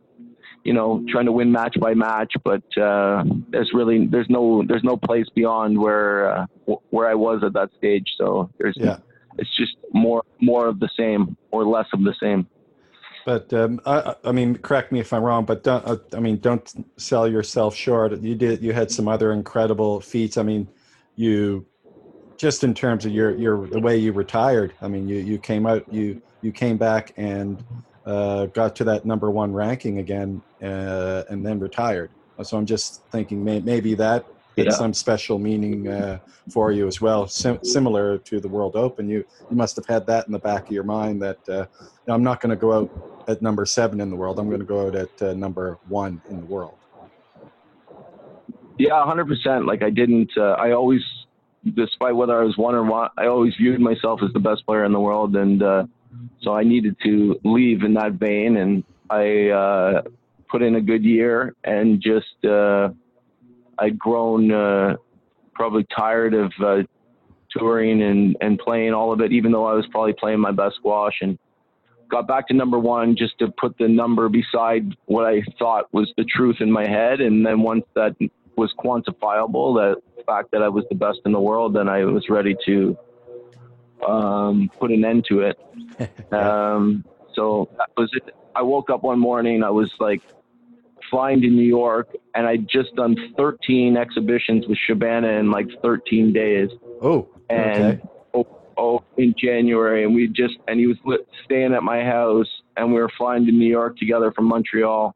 you 0.63 0.73
know 0.73 1.03
trying 1.09 1.25
to 1.25 1.31
win 1.31 1.51
match 1.51 1.77
by 1.79 1.93
match. 1.93 2.33
But 2.43 2.63
uh, 2.77 3.23
there's 3.49 3.71
really 3.73 4.07
there's 4.07 4.29
no 4.29 4.63
there's 4.67 4.83
no 4.83 4.97
place 4.97 5.27
beyond 5.35 5.79
where 5.79 6.29
uh, 6.31 6.45
where 6.89 7.07
I 7.07 7.15
was 7.15 7.43
at 7.43 7.53
that 7.53 7.69
stage. 7.77 8.05
So 8.17 8.49
there's 8.57 8.75
yeah. 8.77 8.97
it's 9.37 9.55
just 9.55 9.75
more 9.93 10.23
more 10.41 10.67
of 10.67 10.79
the 10.79 10.89
same 10.97 11.37
or 11.51 11.65
less 11.65 11.87
of 11.93 12.03
the 12.03 12.15
same. 12.19 12.47
But 13.25 13.51
um, 13.51 13.81
I, 13.85 14.15
I, 14.23 14.31
mean, 14.31 14.55
correct 14.55 14.93
me 14.93 15.01
if 15.01 15.11
I'm 15.11 15.21
wrong, 15.21 15.43
but 15.43 15.61
don't, 15.61 15.85
uh, 15.85 15.97
I 16.13 16.21
mean, 16.21 16.37
don't 16.37 16.73
sell 16.95 17.27
yourself 17.27 17.75
short. 17.75 18.17
You 18.21 18.35
did. 18.35 18.63
You 18.63 18.71
had 18.71 18.89
some 18.89 19.09
other 19.09 19.33
incredible 19.33 19.99
feats. 19.99 20.37
I 20.37 20.43
mean, 20.43 20.69
you 21.17 21.65
just 22.37 22.63
in 22.63 22.73
terms 22.73 23.05
of 23.05 23.11
your 23.11 23.35
your 23.35 23.67
the 23.67 23.79
way 23.79 23.97
you 23.97 24.13
retired. 24.13 24.73
I 24.81 24.87
mean, 24.87 25.07
you 25.07 25.17
you 25.17 25.37
came 25.37 25.65
out 25.65 25.91
you 25.91 26.21
you 26.41 26.51
came 26.51 26.77
back 26.77 27.13
and 27.17 27.63
uh, 28.05 28.45
got 28.47 28.75
to 28.77 28.83
that 28.85 29.05
number 29.05 29.29
one 29.29 29.51
ranking 29.53 29.99
again, 29.99 30.41
uh, 30.61 31.23
and 31.29 31.45
then 31.45 31.59
retired. 31.59 32.09
So 32.43 32.55
I'm 32.55 32.65
just 32.65 33.03
thinking 33.11 33.43
may, 33.43 33.59
maybe 33.59 33.95
that 33.95 34.25
had 34.57 34.73
some 34.73 34.93
special 34.93 35.39
meaning 35.39 35.87
uh, 35.87 36.19
for 36.51 36.71
you 36.71 36.87
as 36.87 37.01
well, 37.01 37.27
Sim- 37.27 37.63
similar 37.63 38.17
to 38.19 38.39
the 38.39 38.47
World 38.47 38.75
Open. 38.75 39.09
You 39.09 39.25
you 39.49 39.55
must 39.55 39.75
have 39.75 39.85
had 39.85 40.05
that 40.07 40.27
in 40.27 40.33
the 40.33 40.39
back 40.39 40.65
of 40.65 40.71
your 40.71 40.83
mind 40.83 41.21
that 41.21 41.49
uh, 41.49 41.65
I'm 42.07 42.23
not 42.23 42.41
going 42.41 42.51
to 42.51 42.55
go 42.55 42.73
out 42.73 43.23
at 43.27 43.41
number 43.41 43.65
seven 43.65 43.99
in 43.99 44.09
the 44.09 44.15
world. 44.15 44.39
I'm 44.39 44.47
going 44.47 44.59
to 44.59 44.65
go 44.65 44.87
out 44.87 44.95
at 44.95 45.21
uh, 45.21 45.33
number 45.33 45.77
one 45.87 46.21
in 46.29 46.39
the 46.39 46.45
world. 46.45 46.75
Yeah, 48.77 49.03
hundred 49.03 49.27
percent. 49.27 49.65
Like 49.65 49.81
I 49.81 49.89
didn't. 49.89 50.31
Uh, 50.37 50.55
I 50.59 50.71
always 50.71 51.01
despite 51.75 52.15
whether 52.15 52.39
I 52.39 52.43
was 52.43 52.57
one 52.57 52.75
or 52.75 52.83
one, 52.83 53.09
I 53.17 53.27
always 53.27 53.53
viewed 53.55 53.79
myself 53.79 54.21
as 54.23 54.31
the 54.33 54.39
best 54.39 54.65
player 54.65 54.85
in 54.85 54.91
the 54.91 54.99
world, 54.99 55.35
and 55.35 55.61
uh, 55.61 55.83
so 56.41 56.53
I 56.53 56.63
needed 56.63 56.95
to 57.03 57.39
leave 57.43 57.83
in 57.83 57.93
that 57.95 58.13
vein. 58.13 58.57
And 58.57 58.83
I 59.09 59.49
uh, 59.49 60.01
put 60.49 60.61
in 60.61 60.75
a 60.75 60.81
good 60.81 61.03
year, 61.03 61.55
and 61.63 62.01
just 62.01 62.45
uh, 62.45 62.89
I'd 63.79 63.97
grown 63.97 64.51
uh, 64.51 64.95
probably 65.53 65.85
tired 65.95 66.33
of 66.33 66.51
uh, 66.63 66.83
touring 67.51 68.01
and 68.03 68.37
and 68.41 68.59
playing 68.59 68.93
all 68.93 69.11
of 69.11 69.21
it, 69.21 69.31
even 69.31 69.51
though 69.51 69.65
I 69.65 69.73
was 69.73 69.85
probably 69.91 70.13
playing 70.13 70.39
my 70.39 70.51
best 70.51 70.75
squash 70.75 71.17
and. 71.21 71.37
Got 72.09 72.25
back 72.25 72.47
to 72.47 72.53
number 72.53 72.79
one 72.79 73.17
just 73.17 73.37
to 73.39 73.49
put 73.59 73.77
the 73.77 73.89
number 73.89 74.29
beside 74.29 74.95
what 75.07 75.25
I 75.25 75.43
thought 75.59 75.93
was 75.93 76.09
the 76.15 76.23
truth 76.23 76.55
in 76.61 76.71
my 76.71 76.87
head, 76.87 77.19
and 77.19 77.45
then 77.45 77.59
once 77.61 77.83
that 77.95 78.15
was 78.57 78.73
quantifiable, 78.77 79.75
that 79.75 80.01
fact 80.27 80.51
that 80.51 80.61
I 80.61 80.67
was 80.67 80.83
the 80.89 80.95
best 80.95 81.19
in 81.25 81.31
the 81.31 81.39
world, 81.39 81.73
then 81.73 81.87
I 81.87 82.03
was 82.03 82.29
ready 82.29 82.55
to 82.65 82.97
um, 84.05 84.69
put 84.79 84.91
an 84.91 85.05
end 85.05 85.25
to 85.29 85.41
it. 85.41 85.57
um, 86.33 87.05
so 87.33 87.69
that 87.77 87.89
was 87.95 88.09
it. 88.13 88.35
I 88.55 88.61
woke 88.61 88.89
up 88.89 89.03
one 89.03 89.19
morning, 89.19 89.63
I 89.63 89.69
was 89.69 89.91
like 89.99 90.21
flying 91.09 91.41
to 91.41 91.47
New 91.47 91.63
York, 91.63 92.09
and 92.35 92.45
I'd 92.45 92.67
just 92.67 92.95
done 92.95 93.15
13 93.37 93.95
exhibitions 93.95 94.67
with 94.67 94.77
Shabana 94.89 95.39
in 95.39 95.51
like 95.51 95.67
13 95.81 96.33
days. 96.33 96.69
Oh, 97.01 97.29
and 97.49 97.83
okay. 97.83 98.01
oh, 98.33 98.47
oh, 98.77 99.03
in 99.17 99.33
January, 99.37 100.03
and 100.03 100.13
we 100.13 100.27
just 100.27 100.55
and 100.67 100.79
he 100.79 100.87
was 100.87 100.97
staying 101.45 101.73
at 101.73 101.83
my 101.83 102.03
house, 102.03 102.49
and 102.75 102.91
we 102.91 102.99
were 102.99 103.11
flying 103.17 103.45
to 103.45 103.51
New 103.51 103.69
York 103.69 103.97
together 103.97 104.31
from 104.31 104.45
Montreal 104.45 105.15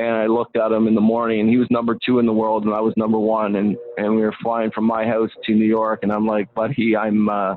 and 0.00 0.16
I 0.16 0.26
looked 0.26 0.56
at 0.56 0.72
him 0.72 0.88
in 0.88 0.94
the 0.94 1.00
morning, 1.00 1.40
and 1.40 1.50
he 1.50 1.58
was 1.58 1.70
number 1.70 1.94
two 2.06 2.20
in 2.20 2.26
the 2.26 2.32
world, 2.32 2.64
and 2.64 2.72
I 2.72 2.80
was 2.80 2.94
number 2.96 3.18
one, 3.18 3.56
and 3.56 3.76
and 3.98 4.16
we 4.16 4.22
were 4.22 4.34
flying 4.42 4.70
from 4.70 4.84
my 4.84 5.04
house 5.04 5.30
to 5.44 5.52
New 5.52 5.66
York, 5.66 6.00
and 6.02 6.10
I'm 6.10 6.26
like, 6.26 6.52
buddy, 6.54 6.96
I'm, 6.96 7.28
uh, 7.28 7.56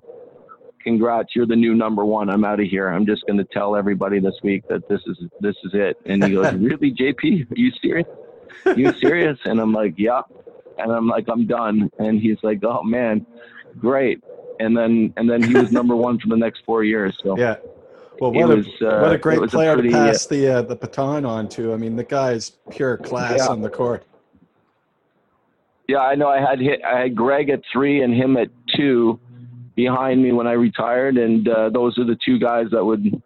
congrats, 0.83 1.29
you're 1.35 1.45
the 1.45 1.55
new 1.55 1.73
number 1.73 2.03
one. 2.03 2.29
I'm 2.29 2.43
out 2.43 2.59
of 2.59 2.67
here. 2.67 2.89
I'm 2.89 3.05
just 3.05 3.25
going 3.27 3.37
to 3.37 3.45
tell 3.45 3.77
everybody 3.77 4.19
this 4.19 4.35
week 4.43 4.67
that 4.67 4.89
this 4.89 4.99
is 5.07 5.17
this 5.39 5.55
is 5.63 5.71
it. 5.73 5.97
And 6.05 6.21
he 6.21 6.33
goes, 6.33 6.53
really, 6.55 6.91
JP? 6.91 7.49
Are 7.49 7.55
you 7.55 7.71
serious? 7.81 8.07
Are 8.65 8.77
you 8.77 8.91
serious? 8.99 9.39
And 9.45 9.61
I'm 9.61 9.71
like, 9.71 9.93
yeah. 9.97 10.21
And 10.77 10.91
I'm 10.91 11.07
like, 11.07 11.25
I'm 11.29 11.47
done. 11.47 11.89
And 11.97 12.19
he's 12.19 12.37
like, 12.43 12.61
oh 12.65 12.83
man, 12.83 13.25
great. 13.79 14.21
And 14.59 14.75
then 14.75 15.13
and 15.15 15.29
then 15.29 15.41
he 15.41 15.53
was 15.53 15.71
number 15.71 15.95
one 15.95 16.19
for 16.19 16.27
the 16.27 16.35
next 16.35 16.63
four 16.65 16.83
years. 16.83 17.17
So 17.23 17.37
yeah. 17.37 17.55
Well, 18.19 18.31
what 18.31 18.51
a 18.51 18.55
was, 18.55 18.67
uh, 18.81 18.99
what 18.99 19.11
a 19.11 19.17
great 19.17 19.39
player 19.49 19.71
a 19.71 19.73
pretty, 19.73 19.89
to 19.89 19.95
pass 19.95 20.25
the 20.27 20.47
uh, 20.47 20.61
the 20.61 20.75
baton 20.75 21.25
on 21.25 21.49
to. 21.49 21.73
I 21.73 21.77
mean, 21.77 21.95
the 21.95 22.03
guy's 22.03 22.51
pure 22.69 22.97
class 22.97 23.39
yeah. 23.39 23.47
on 23.47 23.61
the 23.61 23.69
court. 23.69 24.05
Yeah, 25.87 25.99
I 25.99 26.15
know. 26.15 26.29
I 26.29 26.39
had 26.39 26.59
hit, 26.59 26.81
I 26.83 27.01
had 27.01 27.15
Greg 27.15 27.49
at 27.49 27.61
three 27.71 28.01
and 28.01 28.13
him 28.13 28.37
at 28.37 28.49
two 28.75 29.19
behind 29.75 30.21
me 30.23 30.31
when 30.31 30.47
I 30.47 30.53
retired, 30.53 31.17
and 31.17 31.47
uh, 31.47 31.69
those 31.69 31.97
are 31.97 32.05
the 32.05 32.17
two 32.23 32.39
guys 32.39 32.67
that 32.71 32.83
would 32.83 33.21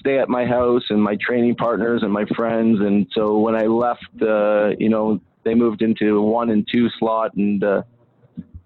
stay 0.00 0.18
at 0.18 0.28
my 0.28 0.44
house 0.44 0.82
and 0.90 1.02
my 1.02 1.16
training 1.16 1.54
partners 1.54 2.02
and 2.02 2.12
my 2.12 2.24
friends. 2.36 2.80
And 2.80 3.06
so 3.14 3.38
when 3.38 3.54
I 3.54 3.66
left, 3.66 4.04
uh, 4.20 4.72
you 4.78 4.88
know, 4.88 5.20
they 5.44 5.54
moved 5.54 5.82
into 5.82 6.20
one 6.20 6.50
and 6.50 6.66
two 6.70 6.88
slot, 6.98 7.34
and 7.34 7.62
uh, 7.62 7.82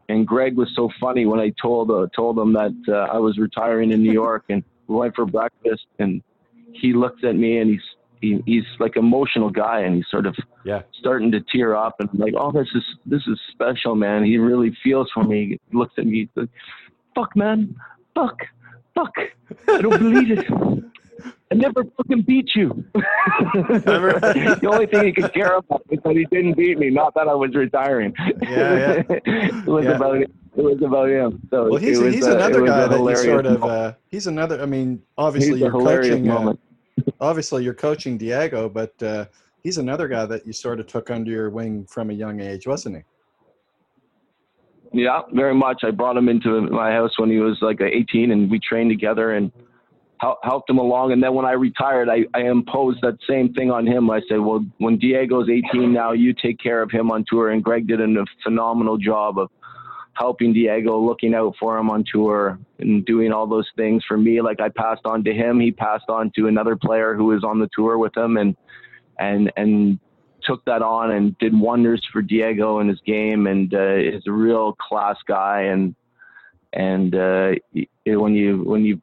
and 0.08 0.26
Greg 0.26 0.56
was 0.56 0.70
so 0.74 0.90
funny 1.00 1.26
when 1.26 1.40
I 1.40 1.52
told 1.60 1.90
uh, 1.90 2.06
told 2.14 2.38
him 2.38 2.52
that 2.54 2.74
uh, 2.88 3.12
I 3.14 3.18
was 3.18 3.38
retiring 3.38 3.92
in 3.92 4.02
New 4.02 4.12
York 4.12 4.44
and 4.48 4.64
we 4.88 4.96
went 4.96 5.14
for 5.14 5.26
breakfast, 5.26 5.86
and 5.98 6.22
he 6.72 6.92
looks 6.92 7.22
at 7.24 7.36
me 7.36 7.58
and 7.58 7.70
he's 7.70 7.82
he, 8.20 8.42
he's 8.46 8.64
like 8.80 8.96
emotional 8.96 9.50
guy, 9.50 9.80
and 9.80 9.94
he's 9.94 10.06
sort 10.10 10.26
of 10.26 10.34
yeah 10.64 10.82
starting 10.98 11.30
to 11.32 11.40
tear 11.52 11.76
up, 11.76 11.96
and 12.00 12.08
I'm 12.12 12.18
like, 12.18 12.34
oh, 12.36 12.50
this 12.50 12.68
is 12.74 12.82
this 13.06 13.22
is 13.28 13.38
special, 13.52 13.94
man. 13.94 14.24
He 14.24 14.38
really 14.38 14.76
feels 14.82 15.08
for 15.14 15.22
me. 15.24 15.58
He 15.70 15.76
looks 15.76 15.94
at 15.98 16.06
me, 16.06 16.20
he's 16.20 16.28
like, 16.34 16.50
fuck, 17.14 17.36
man, 17.36 17.76
fuck, 18.14 18.36
fuck, 18.94 19.12
I 19.68 19.80
don't 19.80 19.98
believe 19.98 20.38
it. 20.38 20.46
I 21.50 21.54
never 21.54 21.84
fucking 21.96 22.22
beat 22.22 22.50
you. 22.54 22.84
the 22.94 24.68
only 24.70 24.86
thing 24.86 25.06
he 25.06 25.12
could 25.12 25.32
care 25.32 25.56
about 25.56 25.82
is 25.90 25.98
that 26.04 26.16
he 26.16 26.26
didn't 26.30 26.56
beat 26.56 26.78
me, 26.78 26.90
not 26.90 27.14
that 27.14 27.28
I 27.28 27.34
was 27.34 27.54
retiring. 27.54 28.14
Yeah, 28.42 28.48
yeah. 28.48 29.02
it 29.08 29.66
was 29.66 29.84
yeah. 29.84 29.92
about 29.92 30.16
it 30.58 30.64
was 30.64 30.82
about 30.82 31.08
him. 31.08 31.46
So 31.50 31.70
well, 31.70 31.80
he's, 31.80 32.00
was, 32.00 32.14
he's 32.14 32.26
uh, 32.26 32.36
another 32.36 32.66
guy 32.66 32.88
that 32.88 32.98
you 32.98 33.16
sort 33.16 33.46
of. 33.46 33.62
Uh, 33.62 33.92
he's 34.08 34.26
another. 34.26 34.60
I 34.60 34.66
mean, 34.66 35.02
obviously 35.16 35.60
you're 35.60 35.70
coaching. 35.70 36.28
Uh, 36.28 36.54
obviously 37.20 37.64
you're 37.64 37.74
coaching 37.74 38.18
Diego, 38.18 38.68
but 38.68 39.00
uh, 39.02 39.26
he's 39.62 39.78
another 39.78 40.08
guy 40.08 40.26
that 40.26 40.46
you 40.46 40.52
sort 40.52 40.80
of 40.80 40.86
took 40.86 41.10
under 41.10 41.30
your 41.30 41.50
wing 41.50 41.86
from 41.86 42.10
a 42.10 42.12
young 42.14 42.40
age, 42.40 42.66
wasn't 42.66 42.96
he? 42.96 43.02
Yeah, 44.92 45.22
very 45.32 45.54
much. 45.54 45.82
I 45.84 45.90
brought 45.90 46.16
him 46.16 46.28
into 46.28 46.62
my 46.62 46.90
house 46.90 47.18
when 47.18 47.30
he 47.30 47.38
was 47.38 47.58
like 47.60 47.80
18, 47.80 48.30
and 48.30 48.50
we 48.50 48.58
trained 48.58 48.90
together. 48.90 49.34
And 49.34 49.52
hel- 50.20 50.38
helped 50.42 50.68
him 50.70 50.78
along. 50.78 51.12
And 51.12 51.22
then 51.22 51.34
when 51.34 51.44
I 51.44 51.52
retired, 51.52 52.08
I, 52.08 52.24
I 52.34 52.42
imposed 52.42 53.00
that 53.02 53.18
same 53.28 53.52
thing 53.54 53.70
on 53.70 53.86
him. 53.86 54.10
I 54.10 54.20
said, 54.28 54.40
well, 54.40 54.64
when 54.78 54.98
Diego's 54.98 55.48
18 55.48 55.92
now, 55.92 56.12
you 56.12 56.32
take 56.32 56.58
care 56.58 56.82
of 56.82 56.90
him 56.90 57.10
on 57.10 57.24
tour. 57.28 57.50
And 57.50 57.62
Greg 57.62 57.86
did 57.86 58.00
a 58.00 58.24
phenomenal 58.42 58.98
job 58.98 59.38
of 59.38 59.50
helping 60.14 60.52
Diego, 60.52 60.98
looking 60.98 61.34
out 61.34 61.54
for 61.60 61.78
him 61.78 61.90
on 61.90 62.04
tour 62.12 62.58
and 62.80 63.04
doing 63.04 63.32
all 63.32 63.46
those 63.46 63.68
things 63.76 64.04
for 64.06 64.16
me. 64.16 64.40
Like 64.40 64.60
I 64.60 64.68
passed 64.68 65.02
on 65.04 65.22
to 65.24 65.32
him, 65.32 65.60
he 65.60 65.70
passed 65.70 66.08
on 66.08 66.32
to 66.36 66.48
another 66.48 66.76
player 66.76 67.14
who 67.14 67.26
was 67.26 67.44
on 67.44 67.60
the 67.60 67.68
tour 67.74 67.98
with 67.98 68.16
him 68.16 68.36
and, 68.36 68.56
and, 69.18 69.52
and 69.56 70.00
took 70.42 70.64
that 70.64 70.82
on 70.82 71.12
and 71.12 71.38
did 71.38 71.58
wonders 71.58 72.04
for 72.12 72.22
Diego 72.22 72.78
and 72.78 72.88
his 72.88 73.00
game 73.06 73.46
and 73.46 73.72
uh, 73.74 73.94
is 73.94 74.22
a 74.26 74.32
real 74.32 74.72
class 74.74 75.16
guy 75.26 75.62
and 75.62 75.94
and 76.74 77.14
uh, 77.14 77.52
when 78.04 78.34
you 78.34 78.62
when 78.62 78.84
you 78.84 79.00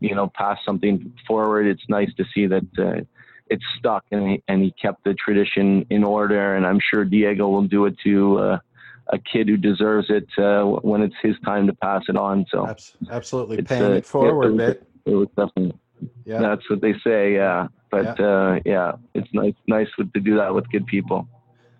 you 0.00 0.14
know 0.14 0.28
pass 0.28 0.58
something 0.64 1.12
forward, 1.26 1.66
it's 1.66 1.82
nice 1.88 2.12
to 2.16 2.24
see 2.34 2.46
that 2.46 2.66
uh, 2.78 3.02
it's 3.48 3.64
stuck 3.78 4.04
and 4.10 4.28
he, 4.28 4.42
and 4.48 4.62
he 4.62 4.72
kept 4.80 5.04
the 5.04 5.14
tradition 5.14 5.86
in 5.90 6.04
order. 6.04 6.54
And 6.54 6.66
I'm 6.66 6.80
sure 6.80 7.04
Diego 7.04 7.48
will 7.48 7.62
do 7.62 7.86
it 7.86 7.96
to 8.04 8.38
uh, 8.38 8.58
a 9.08 9.18
kid 9.18 9.48
who 9.48 9.56
deserves 9.56 10.08
it 10.10 10.26
uh, 10.38 10.64
when 10.64 11.02
it's 11.02 11.14
his 11.22 11.34
time 11.44 11.66
to 11.66 11.72
pass 11.72 12.02
it 12.08 12.16
on. 12.16 12.46
So 12.50 12.74
absolutely 13.10 13.62
paying 13.62 13.82
uh, 13.82 13.90
it 13.90 14.06
forward, 14.06 14.60
it, 14.60 14.68
it, 14.68 14.88
it 15.06 15.14
was 15.14 15.28
definitely. 15.36 15.78
Yeah, 16.24 16.40
that's 16.40 16.70
what 16.70 16.80
they 16.80 16.94
say. 17.02 17.34
Yeah, 17.34 17.68
but 17.90 18.18
yeah, 18.18 18.26
uh, 18.26 18.60
yeah 18.64 18.92
it's 19.14 19.28
nice 19.32 19.54
nice 19.66 19.88
to 19.98 20.04
do 20.04 20.36
that 20.36 20.54
with 20.54 20.68
good 20.70 20.86
people. 20.86 21.28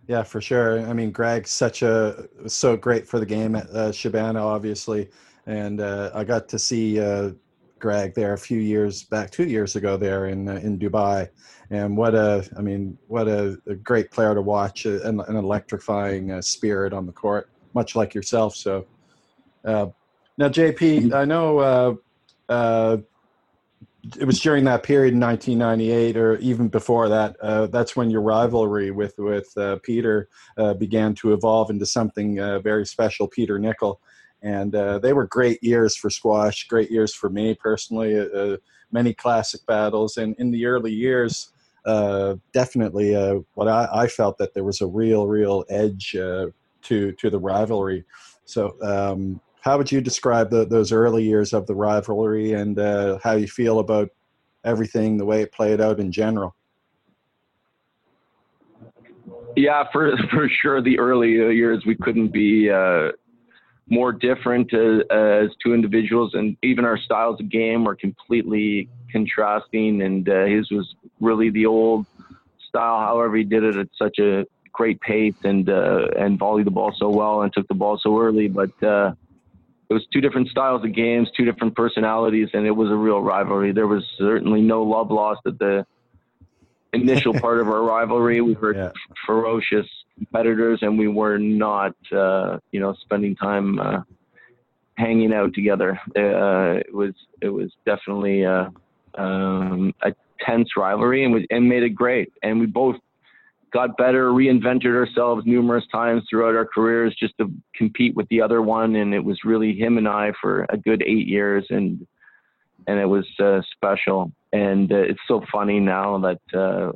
Yeah, 0.09 0.23
for 0.23 0.41
sure. 0.41 0.81
I 0.89 0.95
mean, 0.95 1.13
Greg's 1.13 1.51
such 1.51 1.83
a 1.83 2.27
so 2.47 2.77
great 2.77 3.07
for 3.07 3.21
the 3.21 3.27
game 3.27 3.55
at 3.55 3.67
uh, 3.67 3.93
Shabana, 3.93 4.41
obviously 4.41 5.11
and 5.49 5.81
uh, 5.81 6.11
I 6.15 6.25
got 6.25 6.47
to 6.51 6.59
see 6.59 7.01
uh, 7.01 7.31
Greg 7.79 8.15
there 8.15 8.33
a 8.33 8.39
few 8.39 8.59
years 8.59 9.05
back, 9.05 9.31
two 9.31 9.45
years 9.45 9.77
ago 9.77 9.97
there 9.97 10.27
in 10.27 10.49
uh, 10.49 10.57
in 10.57 10.79
Dubai, 10.79 11.29
and 11.71 11.97
what 11.97 12.15
a 12.15 12.49
I 12.57 12.63
mean 12.63 12.99
what 13.09 13.29
a, 13.29 13.59
a 13.67 13.75
great 13.75 14.11
player 14.11 14.35
to 14.35 14.43
watch, 14.43 14.87
uh, 14.87 15.01
an, 15.03 15.21
an 15.21 15.37
electrifying 15.37 16.33
uh, 16.33 16.43
spirit 16.43 16.93
on 16.93 17.07
the 17.07 17.13
court, 17.13 17.51
much 17.75 17.97
like 17.97 18.15
yourself. 18.15 18.57
So 18.57 18.87
uh, 19.65 19.87
now, 20.37 20.49
JP, 20.49 21.13
I 21.13 21.25
know 21.25 21.99
it 24.19 24.25
was 24.25 24.41
during 24.41 24.65
that 24.65 24.83
period 24.83 25.13
in 25.13 25.21
1998 25.21 26.17
or 26.17 26.37
even 26.39 26.69
before 26.69 27.09
that 27.09 27.37
uh, 27.41 27.67
that's 27.67 27.97
when 27.97 28.11
your 28.11 28.23
rivalry 28.23 28.91
with 28.91 29.13
with 29.19 29.53
uh, 29.59 29.77
peter 29.83 30.29
uh, 30.57 30.73
began 30.73 31.15
to 31.15 31.33
evolve 31.33 31.69
into 31.69 31.85
something 31.85 32.37
very 32.63 32.87
special 32.87 33.27
peter 33.27 33.59
nicol 33.59 34.01
and 34.43 34.75
uh, 34.75 34.99
they 34.99 35.13
were 35.13 35.27
great 35.27 35.63
years 35.63 35.97
for 35.97 36.11
squash, 36.11 36.67
great 36.69 36.91
years 36.91 37.15
for 37.15 37.29
me 37.29 37.55
personally. 37.55 38.19
Uh, 38.19 38.25
uh, 38.25 38.57
many 38.91 39.13
classic 39.13 39.65
battles, 39.67 40.17
and 40.17 40.35
in 40.39 40.51
the 40.51 40.65
early 40.65 40.93
years, 40.93 41.53
uh, 41.85 42.37
definitely 42.53 43.15
uh, 43.15 43.37
what 43.55 43.69
I, 43.69 43.89
I, 43.93 44.07
felt 44.07 44.39
that 44.39 44.55
there 44.55 44.65
was 44.65 44.81
a 44.81 44.87
real, 44.87 45.27
real 45.27 45.65
edge 45.69 46.17
uh, 46.17 46.47
to 46.83 47.13
to 47.13 47.31
the 47.31 47.39
rivalry. 47.39 48.05
So, 48.45 48.77
um, 48.83 49.41
how 49.61 49.77
would 49.77 49.91
you 49.91 50.01
describe 50.01 50.51
the, 50.51 50.65
those 50.65 50.93
early 50.93 51.25
years 51.25 51.53
of 51.53 51.67
the 51.67 51.75
rivalry, 51.75 52.53
and 52.53 52.79
how 53.23 53.33
you 53.33 53.49
feel 53.49 53.81
about 53.81 54.11
everything, 54.65 55.19
the 55.19 55.27
way 55.27 55.43
it 55.43 55.53
played 55.53 55.81
out 55.81 56.01
in 56.01 56.13
general? 56.13 56.55
Yeah, 59.57 59.85
for 59.93 60.17
for 60.31 60.49
sure, 60.63 60.81
the 60.81 60.99
early 60.99 61.33
years 61.33 61.85
we 61.85 61.97
couldn't 61.97 62.29
be 62.29 62.71
more 63.91 64.13
different 64.13 64.73
as, 64.75 65.03
as 65.11 65.49
two 65.65 65.75
individuals, 65.75 66.35
and 66.35 66.57
even 66.63 66.85
our 66.85 66.99
styles 66.99 67.41
of 67.41 67.49
game 67.49 67.85
were 67.85 67.97
completely 67.97 68.89
contrasting. 69.11 70.03
And 70.03 70.29
uh, 70.29 70.45
his 70.45 70.71
was 70.71 70.95
really 71.21 71.51
the 71.51 71.67
old 71.67 72.07
style. 72.69 73.01
However, 73.01 73.37
he 73.37 73.45
did 73.45 73.65
it 73.65 73.77
at 73.77 73.89
such 73.97 74.19
a 74.19 74.47
great 74.73 75.01
pace 75.01 75.35
and 75.43 75.69
uh, 75.69 76.09
and 76.19 76.39
volleyed 76.39 76.67
the 76.67 76.71
ball 76.71 76.95
so 76.97 77.09
well 77.09 77.43
and 77.43 77.53
took 77.53 77.67
the 77.69 77.75
ball 77.75 77.99
so 78.03 78.21
early. 78.21 78.49
But 78.49 78.71
uh, 78.83 79.13
it 79.89 79.95
was 79.95 80.07
two 80.13 80.21
different 80.21 80.49
styles 80.49 80.85
of 80.85 80.95
games, 80.95 81.29
two 81.37 81.45
different 81.45 81.75
personalities, 81.75 82.51
and 82.53 82.67
it 82.67 82.71
was 82.71 82.91
a 82.91 82.95
real 82.95 83.21
rivalry. 83.21 83.73
There 83.73 83.87
was 83.87 84.05
certainly 84.19 84.61
no 84.61 84.83
love 84.83 85.11
lost 85.11 85.41
at 85.47 85.59
the 85.59 85.87
initial 86.93 87.35
part 87.35 87.61
of 87.61 87.69
our 87.69 87.83
rivalry. 87.83 88.41
We 88.41 88.55
were 88.61 88.75
yeah. 88.75 88.93
ferocious 89.27 89.87
competitors, 90.17 90.81
and 90.83 90.99
we 90.99 91.09
were 91.09 91.39
not, 91.39 91.95
uh, 92.13 92.59
you 92.73 92.81
know, 92.81 92.95
spending 93.03 93.37
time 93.37 93.79
uh, 93.79 94.01
hanging 94.97 95.33
out 95.33 95.55
together. 95.55 95.99
Uh, 96.17 96.81
it 96.81 96.93
was 96.93 97.15
it 97.41 97.49
was 97.49 97.71
definitely 97.87 98.43
a, 98.43 98.73
uh, 99.17 99.21
um, 99.21 99.95
a 100.03 100.13
tense 100.41 100.71
rivalry, 100.77 101.25
and, 101.25 101.35
we, 101.35 101.47
and 101.51 101.69
made 101.69 101.83
it 101.83 101.91
great. 101.91 102.33
And 102.43 102.61
we 102.61 102.67
both 102.67 102.97
got 103.73 103.97
better, 103.97 104.31
reinvented 104.31 104.95
ourselves 104.95 105.45
numerous 105.47 105.85
times 105.93 106.23
throughout 106.29 106.55
our 106.55 106.67
careers 106.67 107.15
just 107.19 107.37
to 107.39 107.53
compete 107.75 108.15
with 108.15 108.29
the 108.29 108.41
other 108.41 108.63
one. 108.63 108.97
And 108.97 109.15
it 109.15 109.23
was 109.23 109.39
really 109.45 109.75
him 109.75 109.99
and 109.99 110.09
I 110.09 110.33
for 110.41 110.67
a 110.69 110.77
good 110.77 111.03
eight 111.03 111.27
years, 111.27 111.67
and 111.71 112.07
and 112.87 112.99
it 112.99 113.07
was 113.07 113.27
uh, 113.39 113.61
special. 113.73 114.33
And 114.53 114.91
uh, 114.93 114.97
it's 114.97 115.21
so 115.29 115.43
funny 115.53 115.79
now 115.81 116.19
that 116.19 116.59
uh, 116.59 116.93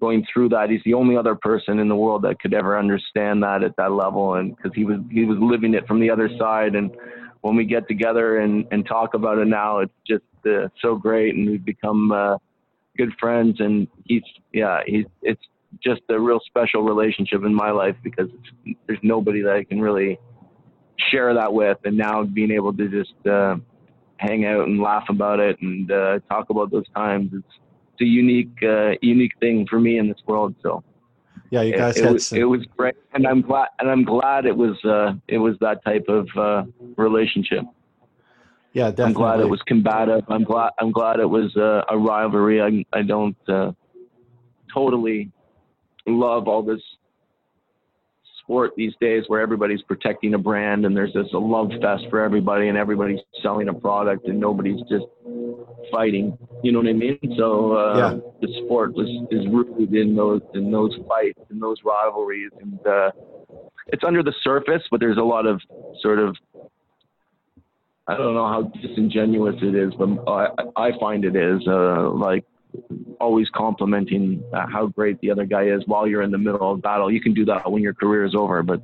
going 0.00 0.26
through 0.32 0.50
that, 0.50 0.70
he's 0.70 0.82
the 0.84 0.94
only 0.94 1.16
other 1.16 1.34
person 1.34 1.78
in 1.78 1.88
the 1.88 1.96
world 1.96 2.22
that 2.22 2.40
could 2.40 2.54
ever 2.54 2.78
understand 2.78 3.42
that 3.42 3.62
at 3.62 3.76
that 3.76 3.92
level, 3.92 4.34
and 4.34 4.56
because 4.56 4.72
he 4.74 4.84
was 4.84 4.98
he 5.10 5.24
was 5.24 5.38
living 5.40 5.74
it 5.74 5.86
from 5.86 6.00
the 6.00 6.10
other 6.10 6.30
side. 6.38 6.74
And 6.74 6.90
when 7.42 7.56
we 7.56 7.64
get 7.64 7.86
together 7.88 8.38
and 8.38 8.66
and 8.70 8.86
talk 8.86 9.14
about 9.14 9.38
it 9.38 9.46
now, 9.46 9.80
it's 9.80 9.92
just 10.06 10.24
uh, 10.46 10.68
so 10.80 10.94
great, 10.94 11.34
and 11.34 11.48
we've 11.48 11.64
become 11.64 12.12
uh, 12.12 12.38
good 12.96 13.12
friends. 13.20 13.60
And 13.60 13.88
he's 14.04 14.22
yeah, 14.52 14.80
he's 14.86 15.06
it's 15.22 15.42
just 15.82 16.00
a 16.08 16.18
real 16.18 16.40
special 16.46 16.82
relationship 16.82 17.44
in 17.44 17.54
my 17.54 17.70
life 17.70 17.96
because 18.02 18.28
there's 18.86 18.98
nobody 19.02 19.42
that 19.42 19.54
I 19.54 19.64
can 19.64 19.80
really 19.80 20.18
share 21.10 21.34
that 21.34 21.52
with, 21.52 21.78
and 21.84 21.96
now 21.96 22.24
being 22.24 22.50
able 22.50 22.72
to 22.72 22.88
just 22.88 23.26
uh, 23.26 23.56
hang 24.18 24.44
out 24.44 24.66
and 24.66 24.80
laugh 24.80 25.06
about 25.08 25.40
it 25.40 25.60
and 25.60 25.90
uh, 25.90 26.18
talk 26.28 26.50
about 26.50 26.70
those 26.70 26.88
times. 26.94 27.30
It's, 27.32 27.54
it's 27.92 28.02
a 28.02 28.04
unique, 28.04 28.56
uh, 28.62 28.92
unique 29.02 29.32
thing 29.40 29.66
for 29.68 29.80
me 29.80 29.98
in 29.98 30.08
this 30.08 30.18
world. 30.26 30.54
So 30.62 30.82
yeah, 31.50 31.62
you 31.62 31.76
guys 31.76 31.96
it, 31.96 32.02
had 32.02 32.10
it 32.10 32.12
was, 32.14 32.26
some... 32.26 32.38
it 32.38 32.44
was 32.44 32.64
great, 32.76 32.94
and 33.14 33.26
I'm 33.26 33.40
glad, 33.40 33.68
and 33.78 33.90
I'm 33.90 34.04
glad 34.04 34.46
it 34.46 34.56
was, 34.56 34.82
uh, 34.84 35.14
it 35.28 35.38
was 35.38 35.56
that 35.60 35.84
type 35.84 36.06
of 36.08 36.28
uh, 36.36 36.64
relationship. 36.96 37.64
Yeah, 38.72 38.90
definitely. 38.90 39.04
I'm 39.04 39.12
glad 39.14 39.40
it 39.40 39.48
was 39.48 39.62
combative. 39.62 40.24
I'm 40.28 40.44
glad, 40.44 40.72
I'm 40.78 40.92
glad 40.92 41.20
it 41.20 41.30
was 41.30 41.56
uh, 41.56 41.82
a 41.88 41.96
rivalry. 41.96 42.60
I, 42.60 42.84
I 42.92 43.02
don't 43.02 43.36
uh, 43.48 43.72
totally 44.72 45.30
love 46.06 46.46
all 46.46 46.62
this 46.62 46.82
sport 48.46 48.72
these 48.76 48.92
days 49.00 49.24
where 49.26 49.40
everybody's 49.40 49.82
protecting 49.82 50.34
a 50.34 50.38
brand 50.38 50.86
and 50.86 50.96
there's 50.96 51.12
this 51.12 51.26
a 51.34 51.38
love 51.38 51.70
fest 51.82 52.04
for 52.08 52.20
everybody 52.20 52.68
and 52.68 52.78
everybody's 52.78 53.18
selling 53.42 53.68
a 53.68 53.74
product 53.74 54.28
and 54.28 54.38
nobody's 54.38 54.80
just 54.88 55.04
fighting. 55.90 56.38
You 56.62 56.70
know 56.70 56.78
what 56.78 56.88
I 56.88 56.92
mean? 56.92 57.18
So 57.36 57.76
uh, 57.76 57.96
yeah. 57.98 58.20
the 58.40 58.64
sport 58.64 58.94
was 58.94 59.08
is 59.32 59.46
rooted 59.48 59.94
in 59.94 60.14
those 60.14 60.40
in 60.54 60.70
those 60.70 60.94
fights 61.08 61.40
and 61.50 61.60
those 61.60 61.78
rivalries 61.84 62.52
and 62.60 62.78
uh, 62.86 63.10
it's 63.88 64.04
under 64.04 64.22
the 64.22 64.34
surface, 64.42 64.82
but 64.90 65.00
there's 65.00 65.18
a 65.18 65.24
lot 65.24 65.46
of 65.46 65.60
sort 66.00 66.20
of 66.20 66.36
I 68.06 68.16
don't 68.16 68.34
know 68.34 68.46
how 68.46 68.62
disingenuous 68.80 69.56
it 69.60 69.74
is, 69.74 69.92
but 69.98 70.08
I, 70.30 70.48
I 70.76 70.90
find 71.00 71.24
it 71.24 71.34
is 71.34 71.66
uh, 71.66 72.10
like 72.10 72.44
always 73.20 73.48
complimenting 73.54 74.42
uh, 74.52 74.66
how 74.66 74.86
great 74.86 75.20
the 75.20 75.30
other 75.30 75.44
guy 75.44 75.64
is 75.64 75.82
while 75.86 76.06
you're 76.06 76.22
in 76.22 76.30
the 76.30 76.38
middle 76.38 76.72
of 76.72 76.82
battle. 76.82 77.10
You 77.10 77.20
can 77.20 77.34
do 77.34 77.44
that 77.46 77.70
when 77.70 77.82
your 77.82 77.94
career 77.94 78.24
is 78.24 78.34
over, 78.34 78.62
but 78.62 78.82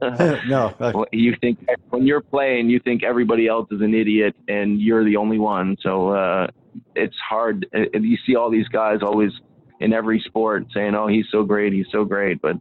no, 0.46 1.04
you 1.12 1.34
think 1.40 1.58
when 1.90 2.06
you're 2.06 2.20
playing, 2.20 2.68
you 2.68 2.80
think 2.80 3.02
everybody 3.02 3.46
else 3.48 3.68
is 3.70 3.80
an 3.80 3.94
idiot 3.94 4.34
and 4.48 4.80
you're 4.80 5.04
the 5.04 5.16
only 5.16 5.38
one. 5.38 5.76
So 5.82 6.10
uh, 6.10 6.46
it's 6.94 7.16
hard. 7.28 7.66
And 7.72 8.04
you 8.04 8.16
see 8.26 8.36
all 8.36 8.50
these 8.50 8.68
guys 8.68 8.98
always 9.02 9.32
in 9.80 9.92
every 9.92 10.22
sport 10.26 10.66
saying, 10.72 10.94
"Oh, 10.94 11.08
he's 11.08 11.26
so 11.30 11.42
great, 11.42 11.72
he's 11.72 11.86
so 11.90 12.04
great," 12.04 12.40
but 12.40 12.56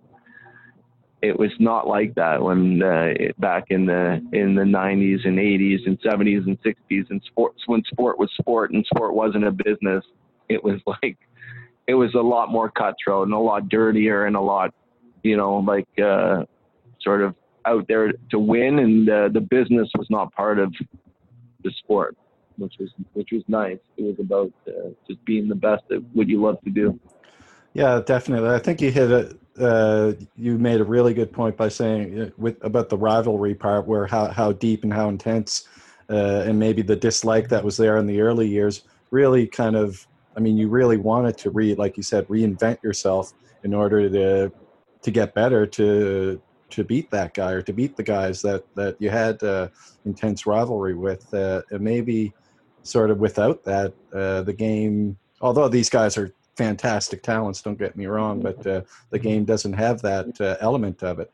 it 1.24 1.40
was 1.40 1.52
not 1.58 1.88
like 1.88 2.14
that 2.16 2.42
when 2.42 2.84
uh, 2.84 3.14
back 3.40 3.66
in 3.70 3.86
the 3.86 4.22
in 4.34 4.56
the 4.56 4.64
90s 4.64 5.26
and 5.26 5.38
80s 5.38 5.88
and 5.88 6.00
70s 6.02 6.46
and 6.46 6.62
60s 6.62 7.10
and 7.10 7.22
sports 7.28 7.62
when 7.66 7.82
sport 7.86 8.20
was 8.20 8.30
sport 8.38 8.72
and 8.72 8.86
sport 8.86 9.14
wasn't 9.14 9.46
a 9.46 9.52
business 9.52 10.04
it 10.50 10.64
was 10.64 10.80
like 10.88 11.18
it 11.88 11.96
was 11.96 12.14
a 12.16 12.22
lot 12.22 12.50
more 12.50 12.70
cutthroat 12.70 13.28
and 13.28 13.34
a 13.34 13.40
lot 13.40 13.70
dirtier 13.70 14.26
and 14.26 14.36
a 14.36 14.42
lot 14.42 14.74
you 15.24 15.38
know 15.38 15.58
like 15.58 15.88
uh, 16.00 16.44
sort 17.02 17.22
of 17.22 17.36
out 17.66 17.88
there 17.88 18.12
to 18.30 18.40
win 18.40 18.80
and 18.80 19.10
uh, 19.10 19.30
the 19.30 19.40
business 19.40 19.90
was 19.98 20.08
not 20.10 20.34
part 20.34 20.60
of 20.60 20.74
the 21.64 21.72
sport 21.80 22.18
which 22.58 22.76
was 22.80 22.90
which 23.14 23.30
was 23.32 23.44
nice. 23.48 23.80
It 23.98 24.04
was 24.04 24.16
about 24.20 24.52
uh, 24.68 24.90
just 25.08 25.24
being 25.26 25.48
the 25.48 25.56
best 25.56 25.84
at 25.92 26.04
what 26.14 26.30
you 26.30 26.42
love 26.42 26.62
to 26.64 26.70
do. 26.70 27.00
Yeah 27.74 28.02
definitely. 28.06 28.50
I 28.50 28.60
think 28.60 28.82
you 28.82 28.92
hit 28.92 29.12
it 29.12 29.40
uh, 29.60 30.14
you 30.36 30.58
made 30.58 30.82
a 30.82 30.84
really 30.84 31.14
good 31.14 31.32
point 31.32 31.56
by 31.58 31.70
saying 31.70 32.22
uh, 32.22 32.30
with 32.38 32.64
about 32.64 32.90
the 32.90 32.98
rivalry 32.98 33.56
part 33.56 33.88
where 33.88 34.08
how, 34.08 34.28
how 34.28 34.52
deep 34.52 34.84
and 34.84 34.94
how 34.94 35.10
intense 35.10 35.68
uh, 36.10 36.44
and 36.46 36.60
maybe 36.60 36.82
the 36.82 36.96
dislike 36.96 37.50
that 37.50 37.64
was 37.64 37.78
there 37.78 37.98
in 37.98 38.08
the 38.08 38.22
early 38.22 38.48
years 38.48 38.84
really 39.12 39.48
kind 39.48 39.76
of, 39.76 40.08
I 40.36 40.40
mean, 40.40 40.58
you 40.58 40.68
really 40.68 40.98
wanted 40.98 41.38
to 41.40 41.50
re, 41.50 41.76
like 41.76 41.98
you 41.98 42.04
said, 42.04 42.28
reinvent 42.28 42.82
yourself 42.84 43.34
in 43.64 43.74
order 43.74 44.10
to 44.10 44.52
to 45.02 45.12
get 45.12 45.34
better 45.34 45.66
to 45.66 46.42
to 46.70 46.84
beat 46.84 47.12
that 47.12 47.34
guy 47.34 47.52
or 47.52 47.62
to 47.62 47.74
beat 47.74 47.96
the 47.96 48.04
guys 48.04 48.42
that 48.42 48.64
that 48.76 48.96
you 49.00 49.10
had 49.10 49.42
uh, 49.44 49.68
intense 50.06 50.46
rivalry 50.46 50.96
with. 50.96 51.34
Uh, 51.34 51.62
and 51.72 51.82
maybe 51.82 52.34
sort 52.84 53.10
of 53.10 53.20
without 53.20 53.64
that, 53.64 53.94
uh, 54.14 54.42
the 54.44 54.54
game. 54.54 55.18
Although 55.42 55.70
these 55.70 55.90
guys 55.90 56.18
are 56.18 56.34
fantastic 56.56 57.24
talents, 57.24 57.62
don't 57.62 57.80
get 57.80 57.96
me 57.96 58.06
wrong, 58.06 58.42
but 58.42 58.66
uh, 58.68 58.82
the 59.10 59.20
game 59.20 59.46
doesn't 59.46 59.74
have 59.74 60.02
that 60.02 60.40
uh, 60.40 60.58
element 60.60 61.02
of 61.02 61.20
it. 61.20 61.32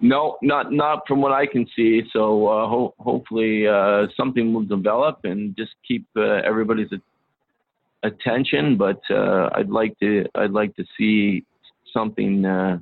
No, 0.00 0.38
not 0.42 0.72
not 0.72 1.06
from 1.06 1.20
what 1.20 1.32
I 1.32 1.46
can 1.46 1.66
see. 1.76 2.02
So 2.12 2.48
uh, 2.48 2.66
ho- 2.68 2.94
hopefully 2.98 3.66
uh, 3.66 4.06
something 4.16 4.52
will 4.52 4.64
develop 4.64 5.20
and 5.24 5.56
just 5.56 5.72
keep 5.86 6.06
uh, 6.16 6.40
everybody's 6.44 6.90
a- 6.92 8.06
attention. 8.06 8.76
But 8.76 9.00
uh, 9.10 9.50
I'd 9.54 9.70
like 9.70 9.98
to 10.00 10.26
I'd 10.34 10.50
like 10.50 10.74
to 10.76 10.84
see 10.98 11.44
something 11.92 12.44
uh, 12.44 12.78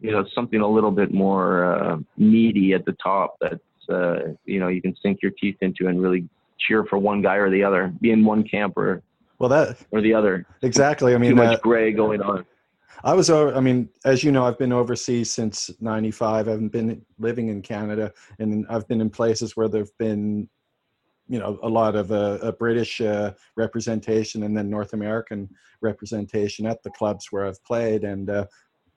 you 0.00 0.10
know 0.10 0.24
something 0.34 0.60
a 0.60 0.68
little 0.68 0.90
bit 0.90 1.12
more 1.12 1.64
uh, 1.64 1.96
meaty 2.16 2.72
at 2.72 2.84
the 2.84 2.96
top 3.02 3.36
that's 3.40 3.60
you 4.44 4.58
know 4.58 4.68
you 4.68 4.82
can 4.82 4.96
sink 5.02 5.20
your 5.22 5.32
teeth 5.32 5.56
into 5.60 5.86
and 5.86 6.02
really 6.02 6.28
cheer 6.58 6.84
for 6.84 6.98
one 6.98 7.22
guy 7.22 7.36
or 7.36 7.50
the 7.50 7.62
other, 7.62 7.92
be 8.00 8.10
in 8.10 8.24
one 8.24 8.42
camp 8.42 8.76
or 8.76 9.02
well 9.38 9.48
that 9.50 9.76
or 9.90 10.00
the 10.00 10.14
other. 10.14 10.46
Exactly. 10.62 11.14
I 11.14 11.18
mean, 11.18 11.30
too 11.30 11.36
much 11.36 11.60
gray 11.60 11.92
going 11.92 12.22
on. 12.22 12.44
I 13.04 13.14
was, 13.14 13.30
over. 13.30 13.54
I 13.54 13.60
mean, 13.60 13.88
as 14.04 14.24
you 14.24 14.32
know, 14.32 14.44
I've 14.44 14.58
been 14.58 14.72
overseas 14.72 15.32
since 15.32 15.70
'95. 15.80 16.48
I've 16.48 16.70
been 16.70 17.04
living 17.18 17.48
in 17.48 17.62
Canada, 17.62 18.12
and 18.38 18.66
I've 18.68 18.88
been 18.88 19.00
in 19.00 19.10
places 19.10 19.56
where 19.56 19.68
there've 19.68 19.96
been, 19.98 20.48
you 21.28 21.38
know, 21.38 21.58
a 21.62 21.68
lot 21.68 21.94
of 21.94 22.12
uh, 22.12 22.38
a 22.42 22.52
British 22.52 23.00
uh, 23.00 23.32
representation 23.56 24.42
and 24.42 24.56
then 24.56 24.70
North 24.70 24.92
American 24.92 25.48
representation 25.80 26.66
at 26.66 26.82
the 26.82 26.90
clubs 26.90 27.28
where 27.30 27.46
I've 27.46 27.62
played. 27.64 28.04
And 28.04 28.30
uh, 28.30 28.46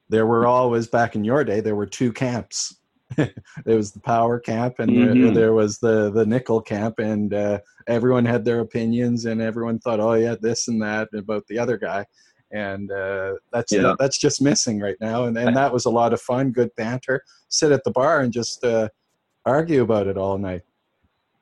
there 0.10 0.26
were 0.26 0.48
always 0.48 0.88
back 0.88 1.16
in 1.16 1.24
your 1.24 1.44
day, 1.44 1.60
there 1.60 1.76
were 1.76 1.86
two 1.86 2.12
camps. 2.12 2.76
there 3.18 3.76
was 3.76 3.92
the 3.92 4.00
power 4.00 4.40
camp 4.40 4.76
and 4.78 4.92
mm-hmm. 4.92 5.24
there, 5.24 5.34
there, 5.34 5.54
was 5.54 5.80
the 5.80 6.12
the 6.12 6.28
Nicol 6.28 6.62
camp, 6.62 7.00
and 7.00 7.34
uh, 7.34 7.60
everyone 7.88 8.24
had 8.24 8.46
their 8.46 8.60
opinions, 8.60 9.26
and 9.26 9.42
everyone 9.42 9.80
thought, 9.80 10.00
oh 10.00 10.14
yeah, 10.14 10.36
this 10.40 10.68
and 10.68 10.80
that 10.84 11.10
about 11.16 11.44
the 11.48 11.58
other 11.58 11.76
guy 11.76 12.06
and 12.52 12.92
uh, 12.92 13.34
that's 13.52 13.72
yeah. 13.72 13.96
that's 14.00 14.18
just 14.18 14.42
missing 14.42 14.80
right 14.80 14.98
now. 15.00 15.26
And 15.26 15.38
and 15.38 15.56
that 15.56 15.72
was 15.72 15.86
a 15.86 15.90
lot 15.90 16.14
of 16.14 16.22
fun, 16.22 16.52
good 16.52 16.70
banter. 16.76 17.24
Sit 17.50 17.72
at 17.72 17.84
the 17.84 17.92
bar 17.92 18.22
and 18.22 18.34
just 18.34 18.64
uh, 18.64 18.90
argue 19.46 19.82
about 19.82 20.08
it 20.08 20.18
all 20.18 20.38
night, 20.38 20.64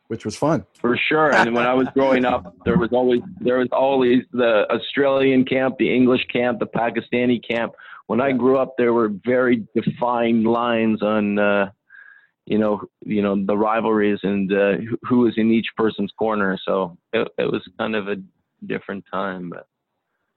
which 0.08 0.26
was 0.26 0.36
fun. 0.36 0.66
For 0.80 0.98
sure. 0.98 1.34
And 1.34 1.54
when 1.54 1.66
I 1.66 1.74
was 1.74 1.88
growing 1.94 2.26
up, 2.26 2.54
there 2.66 2.78
was 2.78 2.90
always 2.92 3.22
there 3.40 3.60
was 3.60 3.70
always 3.72 4.24
the 4.32 4.66
Australian 4.70 5.46
camp, 5.46 5.76
the 5.80 5.94
English 5.94 6.26
camp, 6.32 6.60
the 6.60 6.68
Pakistani 6.68 7.40
camp. 7.48 7.74
When 8.08 8.22
I 8.22 8.32
grew 8.32 8.58
up, 8.58 8.76
there 8.78 8.94
were 8.94 9.12
very 9.26 9.68
defined 9.76 10.46
lines 10.46 11.02
on. 11.02 11.40
Uh, 11.40 11.72
you 12.46 12.58
know, 12.58 12.82
you 13.06 13.22
know 13.22 13.36
the 13.46 13.58
rivalries 13.58 14.20
and 14.24 14.54
uh, 14.54 14.76
who 15.04 15.20
was 15.20 15.34
in 15.36 15.52
each 15.52 15.68
person's 15.76 16.14
corner. 16.18 16.58
So 16.64 16.98
it, 17.12 17.28
it 17.38 17.52
was 17.52 17.62
kind 17.78 17.94
of 17.94 18.08
a 18.08 18.16
different 18.66 19.04
time, 19.12 19.50
but 19.50 19.68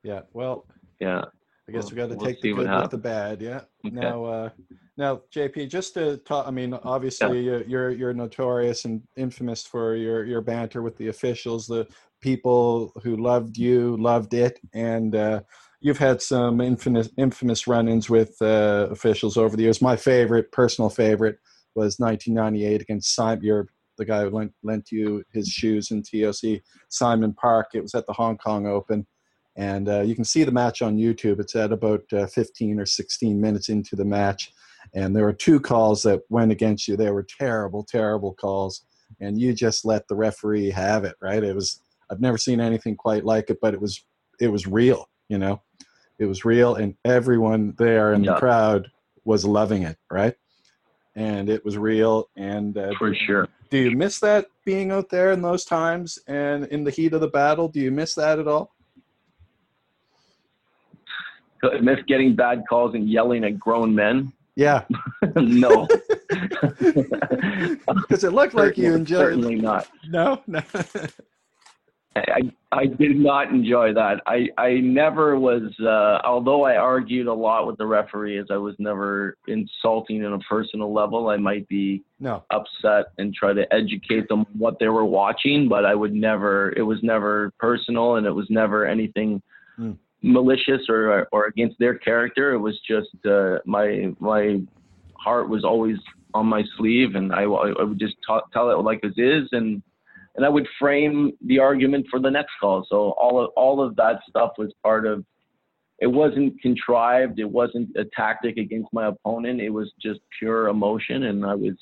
yeah. 0.03 0.21
Well. 0.33 0.67
Yeah. 0.99 1.25
I 1.69 1.73
guess 1.73 1.91
we 1.91 1.97
got 1.97 2.09
to 2.09 2.17
we'll 2.17 2.27
take 2.27 2.41
the 2.41 2.53
good 2.53 2.69
with 2.69 2.91
the 2.91 2.99
bad. 2.99 3.41
Yeah. 3.41 3.61
Okay. 3.87 3.95
Now, 3.95 4.25
uh, 4.25 4.49
now, 4.97 5.23
JP, 5.33 5.71
just 5.71 5.95
to 5.95 6.17
talk. 6.19 6.49
I 6.49 6.51
mean, 6.51 6.75
obviously, 6.75 7.43
yeah. 7.43 7.61
you're 7.67 7.91
you're 7.91 8.13
notorious 8.13 8.85
and 8.85 9.03
infamous 9.17 9.65
for 9.65 9.95
your 9.95 10.25
your 10.25 10.41
banter 10.41 10.83
with 10.83 10.97
the 10.97 11.09
officials, 11.09 11.67
the 11.67 11.87
people 12.21 12.93
who 13.03 13.17
loved 13.17 13.57
you, 13.57 13.97
loved 13.99 14.35
it, 14.35 14.59
and 14.75 15.15
uh, 15.15 15.41
you've 15.81 15.99
had 15.99 16.21
some 16.21 16.61
infamous 16.61 17.09
infamous 17.17 17.67
run-ins 17.67 18.11
with 18.11 18.37
uh, 18.43 18.89
officials 18.91 19.37
over 19.37 19.57
the 19.57 19.63
years. 19.63 19.81
My 19.81 19.97
favorite, 19.97 20.51
personal 20.51 20.91
favorite, 20.91 21.39
was 21.75 21.99
1998 21.99 22.83
against 22.83 23.15
Simon. 23.15 23.45
You're 23.45 23.69
the 23.97 24.05
guy 24.05 24.23
who 24.25 24.31
lent, 24.31 24.53
lent 24.63 24.91
you 24.91 25.23
his 25.33 25.49
shoes 25.49 25.91
in 25.91 26.03
TOC, 26.03 26.63
Simon 26.89 27.33
Parke. 27.33 27.71
It 27.75 27.83
was 27.83 27.95
at 27.95 28.07
the 28.07 28.13
Hong 28.13 28.39
Kong 28.39 28.67
Open 28.67 29.07
and 29.61 29.91
uh, 29.91 30.01
you 30.01 30.15
can 30.15 30.25
see 30.25 30.43
the 30.43 30.51
match 30.51 30.81
on 30.81 30.97
YouTube. 30.97 31.39
It's 31.39 31.55
at 31.55 31.71
about 31.71 32.11
uh, 32.15 32.27
15 32.27 32.81
or 32.81 32.87
16 32.87 33.39
minutes 33.39 33.69
into 33.69 33.95
the 33.95 34.07
match, 34.07 34.53
and 34.95 35.15
there 35.15 35.25
were 35.25 35.35
two 35.35 35.61
calls 35.61 36.03
that 36.05 36.23
went 36.31 36.51
against 36.51 36.89
you. 36.89 36.97
They 36.97 37.11
were 37.11 37.27
terrible, 37.39 37.85
terrible 37.85 38.33
calls, 38.33 38.87
and 39.21 39.39
you 39.39 39.53
just 39.53 39.85
let 39.85 40.09
the 40.09 40.17
referee 40.17 40.71
have 40.71 41.05
it. 41.05 41.15
Right? 41.21 41.45
It 41.45 41.55
was 41.55 41.83
I've 42.11 42.23
never 42.23 42.39
seen 42.39 42.59
anything 42.59 42.97
quite 42.97 43.27
like 43.27 43.51
it, 43.51 43.59
but 43.61 43.75
it 43.75 43.81
was 43.83 44.03
it 44.41 44.49
was 44.49 44.67
real. 44.67 45.11
You 45.29 45.37
know, 45.37 45.61
it 46.19 46.25
was 46.25 46.47
real, 46.47 46.77
and 46.77 46.95
everyone 47.05 47.75
there 47.77 48.15
in 48.15 48.25
yeah. 48.25 48.33
the 48.33 48.39
crowd 48.39 48.89
was 49.27 49.45
loving 49.45 49.83
it. 49.83 49.99
Right? 50.11 50.37
And 51.17 51.51
it 51.51 51.63
was 51.67 51.77
real, 51.77 52.31
and 52.35 52.79
uh, 52.79 52.93
for 52.99 53.15
sure. 53.15 53.47
Do 53.69 53.77
you 53.77 53.95
miss 53.95 54.21
that 54.21 54.47
being 54.65 54.91
out 54.91 55.11
there 55.11 55.33
in 55.33 55.43
those 55.43 55.67
times 55.67 56.19
and 56.27 56.65
in 56.69 56.83
the 56.83 56.91
heat 56.91 57.13
of 57.13 57.21
the 57.21 57.29
battle? 57.29 57.69
Do 57.69 57.79
you 57.79 57.91
miss 57.91 58.15
that 58.15 58.39
at 58.39 58.49
all? 58.49 58.73
Miss 61.81 61.99
getting 62.07 62.35
bad 62.35 62.65
calls 62.69 62.95
and 62.95 63.09
yelling 63.09 63.45
at 63.45 63.59
grown 63.59 63.95
men. 63.95 64.33
Yeah. 64.57 64.85
no. 65.37 65.89
Because 67.87 68.25
it 68.25 68.33
looked 68.33 68.55
like 68.55 68.79
you 68.79 68.95
enjoyed. 68.95 69.21
It? 69.21 69.25
Certainly 69.25 69.57
not. 69.57 69.89
No, 70.09 70.43
no. 70.47 70.61
I, 72.17 72.53
I 72.73 72.87
did 72.87 73.17
not 73.17 73.51
enjoy 73.51 73.95
that. 73.95 74.21
I, 74.27 74.49
I 74.59 74.75
never 74.75 75.39
was, 75.39 75.63
uh, 75.81 76.27
although 76.27 76.65
I 76.65 76.77
argued 76.77 77.27
a 77.27 77.35
lot 77.35 77.67
with 77.67 77.79
the 77.79 77.87
referees, 77.87 78.47
I 78.51 78.57
was 78.57 78.75
never 78.79 79.37
insulting 79.47 80.25
on 80.25 80.33
a 80.33 80.39
personal 80.41 80.93
level. 80.93 81.29
I 81.29 81.37
might 81.37 81.69
be 81.69 82.03
no. 82.19 82.45
upset 82.51 83.13
and 83.19 83.35
try 83.35 83.53
to 83.53 83.73
educate 83.73 84.29
them 84.29 84.47
what 84.57 84.79
they 84.79 84.89
were 84.89 85.05
watching, 85.05 85.69
but 85.69 85.85
I 85.85 85.95
would 85.95 86.15
never, 86.15 86.73
it 86.77 86.83
was 86.83 86.99
never 87.03 87.53
personal 87.59 88.17
and 88.17 88.27
it 88.27 88.33
was 88.33 88.47
never 88.51 88.87
anything 88.87 89.43
mm 89.79 89.97
malicious 90.23 90.83
or 90.89 91.29
or 91.33 91.47
against 91.47 91.79
their 91.79 91.99
character. 91.99 92.53
It 92.53 92.59
was 92.59 92.79
just 92.87 93.09
uh, 93.27 93.59
my 93.65 94.15
my 94.19 94.61
heart 95.15 95.49
was 95.49 95.65
always 95.65 95.97
on 96.35 96.47
my 96.47 96.63
sleeve, 96.77 97.15
and 97.15 97.33
I, 97.33 97.43
I 97.43 97.83
would 97.83 97.99
just 97.99 98.17
talk, 98.27 98.53
tell 98.53 98.71
it 98.71 98.83
like 98.83 99.01
it 99.03 99.21
is, 99.21 99.49
and 99.53 99.83
and 100.37 100.47
I 100.47 100.49
would 100.49 100.67
frame 100.79 101.33
the 101.45 101.59
argument 101.59 102.07
for 102.11 102.21
the 102.21 102.31
next 102.31 102.53
call. 102.61 102.87
So 102.89 103.11
all 103.13 103.43
of 103.43 103.51
all 103.57 103.83
of 103.83 103.97
that 103.97 104.21
stuff 104.29 104.53
was 104.59 104.73
part 104.83 105.07
of. 105.07 105.25
It 105.99 106.07
wasn't 106.07 106.59
contrived. 106.63 107.39
It 107.41 107.51
wasn't 107.51 107.95
a 107.95 108.05
tactic 108.17 108.57
against 108.57 108.91
my 108.91 109.09
opponent. 109.09 109.61
It 109.61 109.69
was 109.69 109.93
just 110.01 110.21
pure 110.39 110.69
emotion, 110.69 111.25
and 111.25 111.45
I 111.45 111.55
was, 111.55 111.75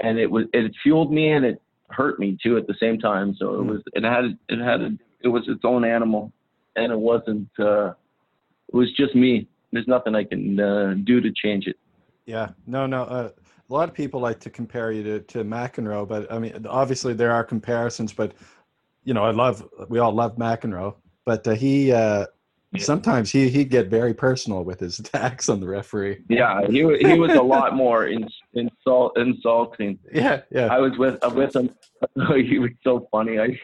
and 0.00 0.18
it 0.18 0.30
was 0.30 0.44
it 0.52 0.72
fueled 0.82 1.12
me 1.12 1.32
and 1.32 1.44
it 1.44 1.60
hurt 1.90 2.20
me 2.20 2.36
too 2.40 2.56
at 2.58 2.66
the 2.66 2.76
same 2.78 2.98
time. 2.98 3.34
So 3.38 3.54
it 3.54 3.62
hmm. 3.62 3.70
was 3.70 3.82
it 3.94 4.04
had 4.04 4.38
it 4.48 4.62
had 4.62 4.80
a, 4.82 4.90
it 5.20 5.28
was 5.28 5.44
its 5.48 5.62
own 5.64 5.84
animal 5.84 6.32
and 6.76 6.92
it 6.92 6.98
wasn't. 6.98 7.48
Uh, 7.58 7.88
it 7.88 8.74
was 8.74 8.92
just 8.92 9.14
me. 9.14 9.48
There's 9.72 9.88
nothing 9.88 10.14
I 10.14 10.24
can 10.24 10.58
uh, 10.58 10.94
do 11.04 11.20
to 11.20 11.30
change 11.32 11.66
it. 11.66 11.76
Yeah, 12.26 12.50
no, 12.66 12.86
no. 12.86 13.04
Uh, 13.04 13.30
a 13.70 13.72
lot 13.72 13.88
of 13.88 13.94
people 13.94 14.20
like 14.20 14.40
to 14.40 14.50
compare 14.50 14.92
you 14.92 15.02
to, 15.02 15.20
to 15.20 15.44
McEnroe, 15.44 16.08
but 16.08 16.30
I 16.32 16.38
mean, 16.38 16.66
obviously 16.68 17.12
there 17.14 17.32
are 17.32 17.44
comparisons. 17.44 18.12
But 18.12 18.32
you 19.04 19.14
know, 19.14 19.24
I 19.24 19.30
love. 19.30 19.66
We 19.88 19.98
all 19.98 20.12
love 20.12 20.36
McEnroe, 20.36 20.94
but 21.24 21.46
uh, 21.46 21.54
he 21.54 21.92
uh, 21.92 22.26
yeah. 22.72 22.82
sometimes 22.82 23.30
he 23.30 23.48
he'd 23.48 23.70
get 23.70 23.88
very 23.88 24.14
personal 24.14 24.64
with 24.64 24.80
his 24.80 24.98
attacks 25.00 25.48
on 25.48 25.60
the 25.60 25.66
referee. 25.66 26.22
Yeah, 26.28 26.66
he 26.66 26.78
he 26.98 27.18
was 27.18 27.32
a 27.34 27.42
lot 27.42 27.74
more 27.74 28.06
in, 28.06 28.26
insult 28.54 29.18
insulting. 29.18 29.98
Yeah, 30.12 30.42
yeah. 30.50 30.66
I 30.66 30.78
was 30.78 30.96
with 30.98 31.22
uh, 31.22 31.30
with 31.30 31.54
him. 31.54 31.70
he 32.36 32.58
was 32.58 32.70
so 32.84 33.08
funny. 33.10 33.38
I 33.38 33.58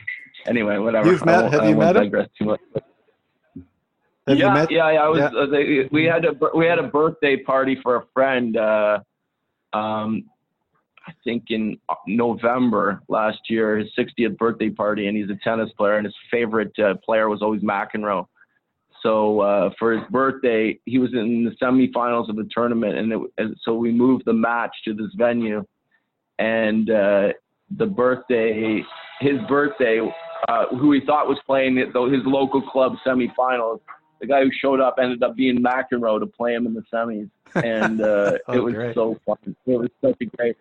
anyway, 0.46 0.78
whatever. 0.78 1.10
You've 1.10 1.24
met? 1.24 1.52
Have 1.52 1.68
you 1.68 1.76
met 1.76 1.96
him? 1.96 2.10
Too 2.38 2.44
much. 2.44 2.60
Have 4.26 4.38
yeah, 4.38 4.66
yeah, 4.70 4.90
yeah. 4.90 5.02
I 5.02 5.08
was. 5.08 5.18
Yeah. 5.18 5.38
Uh, 5.38 5.46
they, 5.46 5.88
we 5.92 6.04
had 6.04 6.24
a 6.24 6.32
we 6.56 6.66
had 6.66 6.78
a 6.78 6.84
birthday 6.84 7.36
party 7.36 7.78
for 7.82 7.96
a 7.96 8.04
friend. 8.14 8.56
Uh, 8.56 9.00
um, 9.74 10.24
I 11.06 11.12
think 11.22 11.44
in 11.50 11.78
November 12.06 13.02
last 13.08 13.38
year, 13.50 13.76
his 13.76 13.88
60th 13.98 14.38
birthday 14.38 14.70
party, 14.70 15.06
and 15.06 15.16
he's 15.16 15.28
a 15.28 15.38
tennis 15.44 15.70
player, 15.76 15.96
and 15.96 16.06
his 16.06 16.14
favorite 16.30 16.72
uh, 16.78 16.94
player 17.04 17.28
was 17.28 17.42
always 17.42 17.60
McEnroe. 17.60 18.26
So 19.02 19.40
uh, 19.40 19.70
for 19.78 19.92
his 19.92 20.02
birthday, 20.10 20.78
he 20.86 20.98
was 20.98 21.12
in 21.12 21.44
the 21.44 21.50
semifinals 21.62 22.30
of 22.30 22.36
the 22.36 22.48
tournament, 22.50 22.96
and, 22.96 23.12
it, 23.12 23.20
and 23.36 23.54
so 23.62 23.74
we 23.74 23.92
moved 23.92 24.22
the 24.24 24.32
match 24.32 24.74
to 24.86 24.94
this 24.94 25.10
venue, 25.16 25.62
and 26.38 26.88
uh, 26.88 27.28
the 27.76 27.84
birthday, 27.84 28.82
his 29.20 29.36
birthday, 29.46 30.00
uh, 30.48 30.66
who 30.68 30.92
he 30.92 31.00
thought 31.04 31.28
was 31.28 31.38
playing 31.44 31.76
his 31.76 31.88
local 32.24 32.62
club 32.62 32.94
semifinals 33.06 33.80
the 34.24 34.32
guy 34.32 34.42
who 34.42 34.50
showed 34.60 34.80
up 34.80 34.98
ended 35.00 35.22
up 35.22 35.36
being 35.36 35.62
McEnroe 35.62 36.18
to 36.20 36.26
play 36.26 36.54
him 36.54 36.66
in 36.66 36.74
the 36.74 36.82
semis, 36.92 37.30
and 37.54 38.00
uh, 38.00 38.38
oh, 38.48 38.52
it 38.52 38.62
was 38.62 38.74
great. 38.74 38.94
so 38.94 39.18
fun. 39.26 39.36
It 39.66 39.78
was 39.78 39.90
such 40.02 40.16
a 40.20 40.24
great. 40.24 40.56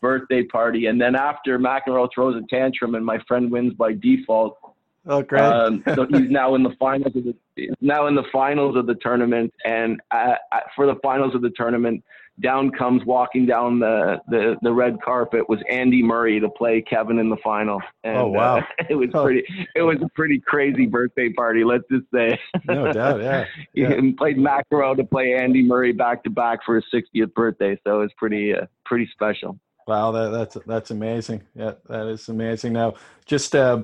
birthday 0.00 0.42
party, 0.44 0.86
and 0.86 1.00
then 1.00 1.14
after 1.14 1.58
McEnroe 1.58 2.08
throws 2.14 2.36
a 2.36 2.46
tantrum 2.54 2.94
and 2.94 3.04
my 3.04 3.18
friend 3.26 3.50
wins 3.50 3.74
by 3.74 3.92
default. 3.94 4.58
Oh, 5.06 5.22
great! 5.22 5.42
Um, 5.42 5.82
so 5.94 6.06
he's 6.06 6.30
now 6.30 6.54
in 6.54 6.62
the 6.62 6.74
finals 6.78 7.14
of 7.16 7.24
the 7.24 7.34
now 7.80 8.06
in 8.06 8.14
the 8.14 8.24
finals 8.32 8.76
of 8.76 8.86
the 8.86 8.96
tournament, 8.96 9.52
and 9.64 10.00
at, 10.12 10.40
at, 10.52 10.64
for 10.74 10.86
the 10.86 10.96
finals 11.02 11.34
of 11.34 11.42
the 11.42 11.50
tournament, 11.50 12.04
down 12.40 12.70
comes 12.70 13.04
walking 13.04 13.46
down 13.46 13.78
the, 13.78 14.18
the, 14.28 14.56
the 14.62 14.72
red 14.72 15.00
carpet 15.02 15.48
was 15.48 15.58
Andy 15.70 16.02
Murray 16.02 16.38
to 16.40 16.48
play 16.50 16.82
Kevin 16.82 17.18
in 17.18 17.30
the 17.30 17.36
final. 17.42 17.80
And, 18.04 18.16
oh 18.18 18.26
wow! 18.28 18.58
Uh, 18.58 18.62
it 18.90 18.94
was 18.94 19.08
pretty. 19.12 19.44
It 19.74 19.82
was 19.82 19.96
a 20.02 20.08
pretty 20.14 20.40
crazy 20.40 20.86
birthday 20.86 21.30
party. 21.32 21.64
Let's 21.64 21.84
just 21.90 22.04
say. 22.12 22.38
no 22.66 22.92
doubt, 22.92 23.20
yeah. 23.22 23.46
yeah. 23.72 23.92
and 23.92 24.16
played 24.16 24.36
McEnroe 24.36 24.96
to 24.96 25.04
play 25.04 25.34
Andy 25.34 25.62
Murray 25.62 25.92
back 25.92 26.22
to 26.24 26.30
back 26.30 26.60
for 26.64 26.76
his 26.76 26.84
60th 26.92 27.32
birthday, 27.34 27.78
so 27.84 28.00
it 28.00 28.02
was 28.02 28.12
pretty 28.18 28.54
uh, 28.54 28.66
pretty 28.84 29.08
special. 29.12 29.58
Wow, 29.86 30.12
that, 30.12 30.30
that's 30.30 30.56
that's 30.66 30.90
amazing. 30.90 31.42
Yeah, 31.54 31.72
that 31.88 32.06
is 32.08 32.28
amazing. 32.28 32.74
Now, 32.74 32.94
just 33.24 33.54
uh, 33.54 33.82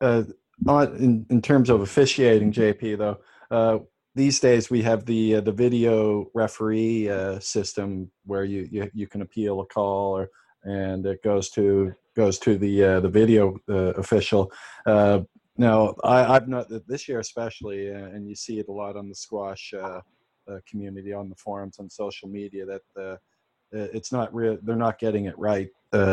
uh, 0.00 0.22
on 0.66 0.96
in, 0.96 1.26
in 1.30 1.42
terms 1.42 1.70
of 1.70 1.80
officiating, 1.80 2.52
JP 2.52 2.98
though. 2.98 3.18
Uh, 3.50 3.78
these 4.18 4.40
days 4.40 4.68
we 4.68 4.82
have 4.82 5.06
the 5.06 5.36
uh, 5.36 5.40
the 5.40 5.52
video 5.52 6.28
referee 6.34 7.08
uh, 7.08 7.38
system 7.38 8.10
where 8.26 8.44
you, 8.44 8.68
you 8.70 8.90
you 8.92 9.06
can 9.06 9.22
appeal 9.22 9.60
a 9.60 9.66
call 9.66 10.18
or 10.18 10.28
and 10.64 11.06
it 11.06 11.22
goes 11.22 11.48
to 11.50 11.92
goes 12.16 12.36
to 12.40 12.58
the 12.58 12.84
uh, 12.84 13.00
the 13.00 13.08
video 13.08 13.56
uh, 13.68 13.94
official. 13.94 14.52
Uh, 14.84 15.20
now 15.56 15.94
I, 16.02 16.34
have 16.34 16.48
not 16.48 16.66
this 16.88 17.08
year 17.08 17.20
especially, 17.20 17.92
uh, 17.94 18.06
and 18.14 18.28
you 18.28 18.34
see 18.34 18.58
it 18.58 18.68
a 18.68 18.72
lot 18.72 18.96
on 18.96 19.08
the 19.08 19.14
squash 19.14 19.72
community 20.68 21.12
on 21.12 21.28
the 21.28 21.36
forums 21.36 21.78
on 21.78 21.88
social 21.88 22.28
media 22.28 22.64
that 22.66 23.18
it's 23.72 24.10
not 24.10 24.34
real. 24.34 24.58
They're 24.62 24.76
not 24.76 24.98
getting 24.98 25.26
it 25.26 25.38
right 25.38 25.68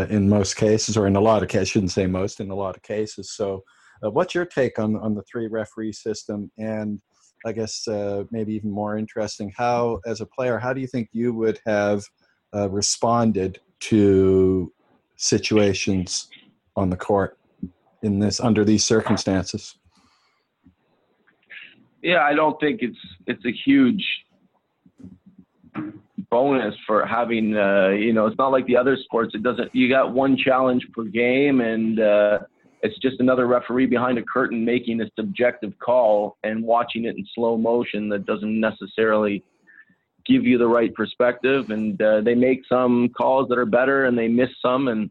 in 0.09 0.29
most 0.29 0.57
cases, 0.57 0.95
or 0.95 1.07
in 1.07 1.15
a 1.15 1.21
lot 1.21 1.41
of 1.41 1.49
cases. 1.49 1.69
I 1.69 1.71
shouldn't 1.71 1.91
say 1.91 2.05
most. 2.05 2.39
In 2.39 2.51
a 2.51 2.55
lot 2.55 2.75
of 2.75 2.83
cases. 2.83 3.31
So, 3.31 3.63
what's 4.01 4.35
your 4.35 4.45
take 4.45 4.77
on 4.77 4.95
on 4.95 5.15
the 5.15 5.23
three 5.23 5.47
referee 5.47 5.93
system 5.93 6.51
and 6.59 7.01
I 7.45 7.51
guess 7.51 7.87
uh, 7.87 8.23
maybe 8.31 8.53
even 8.53 8.71
more 8.71 8.97
interesting. 8.97 9.53
How, 9.55 9.99
as 10.05 10.21
a 10.21 10.25
player, 10.25 10.57
how 10.57 10.73
do 10.73 10.81
you 10.81 10.87
think 10.87 11.09
you 11.11 11.33
would 11.33 11.59
have 11.65 12.03
uh, 12.55 12.69
responded 12.69 13.59
to 13.81 14.71
situations 15.17 16.27
on 16.75 16.89
the 16.89 16.97
court 16.97 17.37
in 18.01 18.19
this 18.19 18.39
under 18.39 18.63
these 18.63 18.85
circumstances? 18.85 19.77
Yeah, 22.01 22.21
I 22.21 22.33
don't 22.33 22.59
think 22.59 22.81
it's 22.81 22.97
it's 23.25 23.43
a 23.45 23.51
huge 23.51 24.05
bonus 26.29 26.75
for 26.85 27.05
having 27.05 27.55
uh, 27.57 27.89
you 27.89 28.13
know 28.13 28.27
it's 28.27 28.37
not 28.37 28.51
like 28.51 28.65
the 28.67 28.77
other 28.77 28.97
sports. 29.03 29.33
It 29.33 29.43
doesn't 29.43 29.73
you 29.73 29.89
got 29.89 30.13
one 30.13 30.37
challenge 30.37 30.85
per 30.93 31.03
game 31.03 31.61
and 31.61 31.99
uh, 31.99 32.39
it's 32.85 32.97
just 32.99 33.19
another 33.19 33.47
referee 33.47 33.87
behind 33.87 34.17
a 34.17 34.23
curtain 34.23 34.63
making 34.63 35.01
a 35.01 35.05
subjective 35.17 35.73
call 35.79 36.37
and 36.43 36.63
watching 36.63 37.05
it 37.05 37.17
in 37.17 37.25
slow 37.33 37.57
motion 37.57 38.09
that 38.09 38.25
doesn't 38.25 38.59
necessarily 38.59 39.43
give 40.25 40.43
you 40.43 40.57
the 40.57 40.67
right 40.67 40.93
perspective. 40.93 41.71
And 41.71 41.99
uh, 42.01 42.21
they 42.21 42.35
make 42.35 42.61
some 42.69 43.09
calls 43.09 43.49
that 43.49 43.57
are 43.57 43.65
better 43.65 44.05
and 44.05 44.17
they 44.17 44.27
miss 44.27 44.49
some. 44.61 44.87
And 44.87 45.09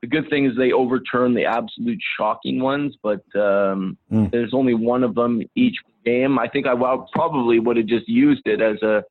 the 0.00 0.06
good 0.06 0.28
thing 0.30 0.46
is 0.46 0.56
they 0.56 0.72
overturn 0.72 1.34
the 1.34 1.44
absolute 1.44 2.00
shocking 2.16 2.60
ones, 2.60 2.96
but 3.02 3.22
um, 3.34 3.98
mm. 4.10 4.30
there's 4.30 4.54
only 4.54 4.74
one 4.74 5.04
of 5.04 5.14
them 5.14 5.42
each 5.54 5.76
game. 6.04 6.38
I 6.38 6.48
think 6.48 6.66
I 6.66 6.74
probably 7.12 7.58
would 7.58 7.76
have 7.76 7.86
just 7.86 8.08
used 8.08 8.46
it 8.46 8.62
as 8.62 8.82
a 8.82 9.04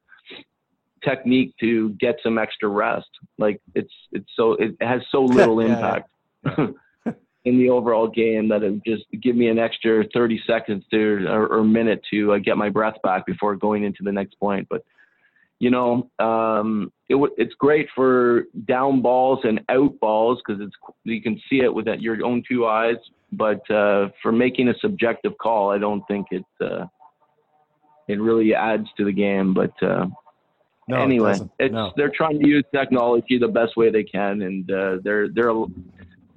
technique 1.04 1.54
to 1.60 1.92
get 1.92 2.18
some 2.24 2.38
extra 2.38 2.70
rest. 2.70 3.10
Like 3.38 3.62
it's 3.76 3.94
it's 4.12 4.30
so 4.36 4.54
it 4.54 4.76
has 4.82 5.02
so 5.12 5.24
little 5.26 5.62
yeah, 5.62 5.76
impact. 5.76 6.10
Yeah. 6.46 6.68
in 7.46 7.58
the 7.58 7.70
overall 7.70 8.08
game 8.08 8.50
that 8.50 8.64
it 8.64 8.72
would 8.72 8.86
just 8.86 9.06
give 9.22 9.36
me 9.36 9.48
an 9.48 9.58
extra 9.58 10.04
30 10.14 10.42
seconds 10.46 10.84
to 10.92 11.26
or, 11.28 11.48
or 11.48 11.64
minute 11.64 12.02
to 12.12 12.34
uh, 12.34 12.38
get 12.38 12.58
my 12.58 12.70
breath 12.70 12.96
back 13.04 13.26
before 13.26 13.56
going 13.56 13.84
into 13.84 14.04
the 14.04 14.12
next 14.12 14.38
point. 14.40 14.68
But 14.70 14.84
you 15.60 15.70
know, 15.70 16.10
um, 16.20 16.92
it 17.10 17.14
w- 17.14 17.34
it's 17.38 17.54
great 17.56 17.88
for 17.94 18.44
down 18.66 19.02
balls 19.02 19.40
and 19.44 19.60
out 19.70 20.00
balls 20.00 20.42
because 20.46 20.62
it's 20.62 20.76
you 21.04 21.22
can 21.22 21.40
see 21.50 21.60
it 21.60 21.74
with 21.74 21.88
your 22.00 22.26
own 22.26 22.44
two 22.48 22.66
eyes. 22.66 22.96
But 23.32 23.70
uh, 23.70 24.10
for 24.24 24.32
making 24.32 24.70
a 24.70 24.74
subjective 24.80 25.38
call, 25.38 25.70
I 25.70 25.78
don't 25.78 26.04
think 26.08 26.28
it 26.32 26.46
uh, 26.62 26.86
it 28.08 28.20
really 28.20 28.56
adds 28.56 28.88
to 28.98 29.06
the 29.06 29.12
game. 29.12 29.54
But 29.54 29.72
uh, 29.84 30.08
no, 30.88 31.02
anyway, 31.02 31.34
it 31.34 31.50
it's 31.60 31.74
no. 31.74 31.92
they're 31.96 32.12
trying 32.16 32.40
to 32.40 32.48
use 32.48 32.64
technology 32.74 33.38
the 33.38 33.48
best 33.48 33.76
way 33.76 33.92
they 33.92 34.04
can, 34.04 34.42
and 34.42 34.72
uh, 34.72 34.98
they're 35.04 35.28
they're 35.30 35.54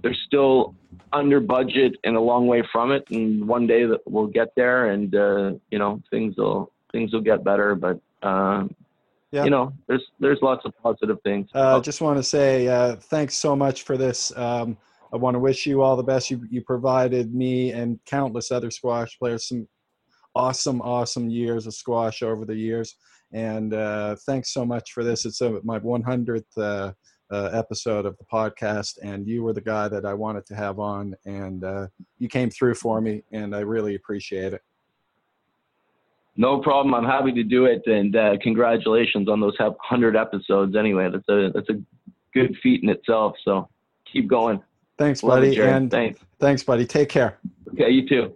they're 0.02 0.16
still 0.26 0.74
under 1.12 1.40
budget 1.40 1.94
and 2.04 2.16
a 2.16 2.20
long 2.20 2.46
way 2.46 2.62
from 2.72 2.92
it. 2.92 3.04
And 3.10 3.46
one 3.46 3.66
day 3.66 3.84
that 3.84 4.00
we'll 4.06 4.26
get 4.26 4.48
there, 4.56 4.90
and 4.90 5.14
uh, 5.14 5.52
you 5.70 5.78
know 5.78 6.02
things 6.10 6.36
will 6.36 6.72
things 6.90 7.12
will 7.12 7.20
get 7.20 7.44
better. 7.44 7.74
But 7.74 8.00
uh, 8.22 8.64
yeah. 9.30 9.44
you 9.44 9.50
know, 9.50 9.72
there's 9.88 10.04
there's 10.20 10.38
lots 10.42 10.64
of 10.64 10.72
positive 10.82 11.18
things. 11.22 11.48
I 11.54 11.58
uh, 11.58 11.80
just 11.80 12.00
want 12.00 12.18
to 12.18 12.22
say 12.22 12.68
uh, 12.68 12.96
thanks 12.96 13.36
so 13.36 13.56
much 13.56 13.82
for 13.82 13.96
this. 13.96 14.36
Um, 14.36 14.76
I 15.12 15.16
want 15.16 15.34
to 15.34 15.38
wish 15.38 15.66
you 15.66 15.82
all 15.82 15.96
the 15.96 16.02
best. 16.02 16.30
You 16.30 16.44
you 16.50 16.62
provided 16.62 17.34
me 17.34 17.72
and 17.72 17.98
countless 18.06 18.50
other 18.50 18.70
squash 18.70 19.18
players 19.18 19.48
some 19.48 19.68
awesome 20.34 20.80
awesome 20.80 21.28
years 21.28 21.66
of 21.66 21.74
squash 21.74 22.22
over 22.22 22.44
the 22.44 22.56
years. 22.56 22.96
And 23.34 23.72
uh, 23.72 24.16
thanks 24.26 24.52
so 24.52 24.64
much 24.64 24.92
for 24.92 25.04
this. 25.04 25.24
It's 25.24 25.40
a, 25.40 25.58
my 25.64 25.78
100th 25.78 26.94
uh, 27.32 27.50
episode 27.52 28.04
of 28.04 28.16
the 28.18 28.24
podcast, 28.24 28.98
and 29.02 29.26
you 29.26 29.42
were 29.42 29.54
the 29.54 29.60
guy 29.60 29.88
that 29.88 30.04
I 30.04 30.12
wanted 30.12 30.44
to 30.46 30.54
have 30.54 30.78
on, 30.78 31.16
and 31.24 31.64
uh, 31.64 31.86
you 32.18 32.28
came 32.28 32.50
through 32.50 32.74
for 32.74 33.00
me, 33.00 33.24
and 33.32 33.56
I 33.56 33.60
really 33.60 33.94
appreciate 33.94 34.52
it. 34.52 34.62
No 36.36 36.60
problem. 36.60 36.94
I'm 36.94 37.04
happy 37.04 37.32
to 37.32 37.42
do 37.42 37.64
it, 37.64 37.82
and 37.86 38.14
uh, 38.14 38.36
congratulations 38.42 39.28
on 39.28 39.40
those 39.40 39.56
hundred 39.80 40.16
episodes. 40.16 40.76
Anyway, 40.76 41.08
that's 41.10 41.28
a 41.28 41.50
that's 41.54 41.68
a 41.70 41.80
good 42.34 42.56
feat 42.62 42.82
in 42.82 42.90
itself. 42.90 43.34
So 43.44 43.68
keep 44.10 44.28
going. 44.28 44.62
Thanks, 44.98 45.22
buddy. 45.22 45.56
Love 45.56 45.58
it, 45.58 45.74
and 45.74 45.90
thanks. 45.90 46.20
Thanks, 46.38 46.62
buddy. 46.62 46.86
Take 46.86 47.08
care. 47.08 47.38
Okay, 47.72 47.90
you 47.90 48.08
too. 48.08 48.34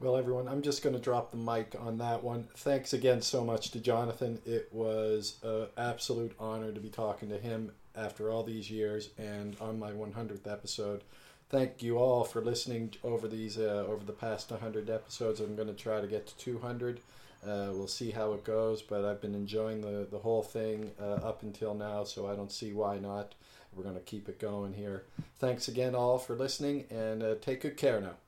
Well, 0.00 0.16
everyone, 0.16 0.48
I'm 0.48 0.62
just 0.62 0.82
going 0.82 0.96
to 0.96 1.00
drop 1.00 1.30
the 1.30 1.36
mic 1.36 1.76
on 1.78 1.98
that 1.98 2.24
one. 2.24 2.48
Thanks 2.56 2.92
again 2.92 3.22
so 3.22 3.44
much 3.44 3.70
to 3.70 3.78
Jonathon. 3.78 4.40
It 4.44 4.68
was 4.72 5.36
an 5.44 5.68
absolute 5.76 6.34
honor 6.40 6.72
to 6.72 6.80
be 6.80 6.88
talking 6.88 7.28
to 7.28 7.38
him 7.38 7.70
after 7.96 8.30
all 8.30 8.42
these 8.42 8.70
years 8.70 9.10
and 9.18 9.56
on 9.60 9.78
my 9.78 9.90
100th 9.92 10.50
episode. 10.50 11.02
Thank 11.50 11.82
you 11.82 11.98
all 11.98 12.24
for 12.24 12.40
listening 12.40 12.94
over 13.04 13.28
these 13.28 13.58
uh, 13.58 13.84
over 13.86 14.04
the 14.04 14.12
past 14.12 14.50
100 14.50 14.88
episodes. 14.88 15.40
I'm 15.40 15.54
going 15.54 15.68
to 15.68 15.74
try 15.74 16.00
to 16.00 16.06
get 16.06 16.26
to 16.26 16.36
200. 16.38 17.00
Uh, 17.46 17.68
we'll 17.72 17.88
see 17.88 18.10
how 18.10 18.32
it 18.32 18.44
goes, 18.44 18.80
but 18.82 19.04
I've 19.04 19.20
been 19.20 19.34
enjoying 19.34 19.80
the, 19.80 20.06
the 20.10 20.18
whole 20.18 20.42
thing 20.42 20.92
uh, 21.00 21.14
up 21.14 21.42
until 21.42 21.74
now, 21.74 22.04
so 22.04 22.26
I 22.26 22.36
don't 22.36 22.52
see 22.52 22.72
why 22.72 22.98
not. 22.98 23.34
We're 23.74 23.82
going 23.82 23.96
to 23.96 24.00
keep 24.00 24.28
it 24.28 24.38
going 24.38 24.74
here. 24.74 25.04
Thanks 25.38 25.66
again, 25.66 25.94
all, 25.94 26.18
for 26.18 26.36
listening, 26.36 26.84
and 26.90 27.22
uh, 27.22 27.34
take 27.40 27.62
good 27.62 27.76
care 27.76 28.00
now. 28.00 28.21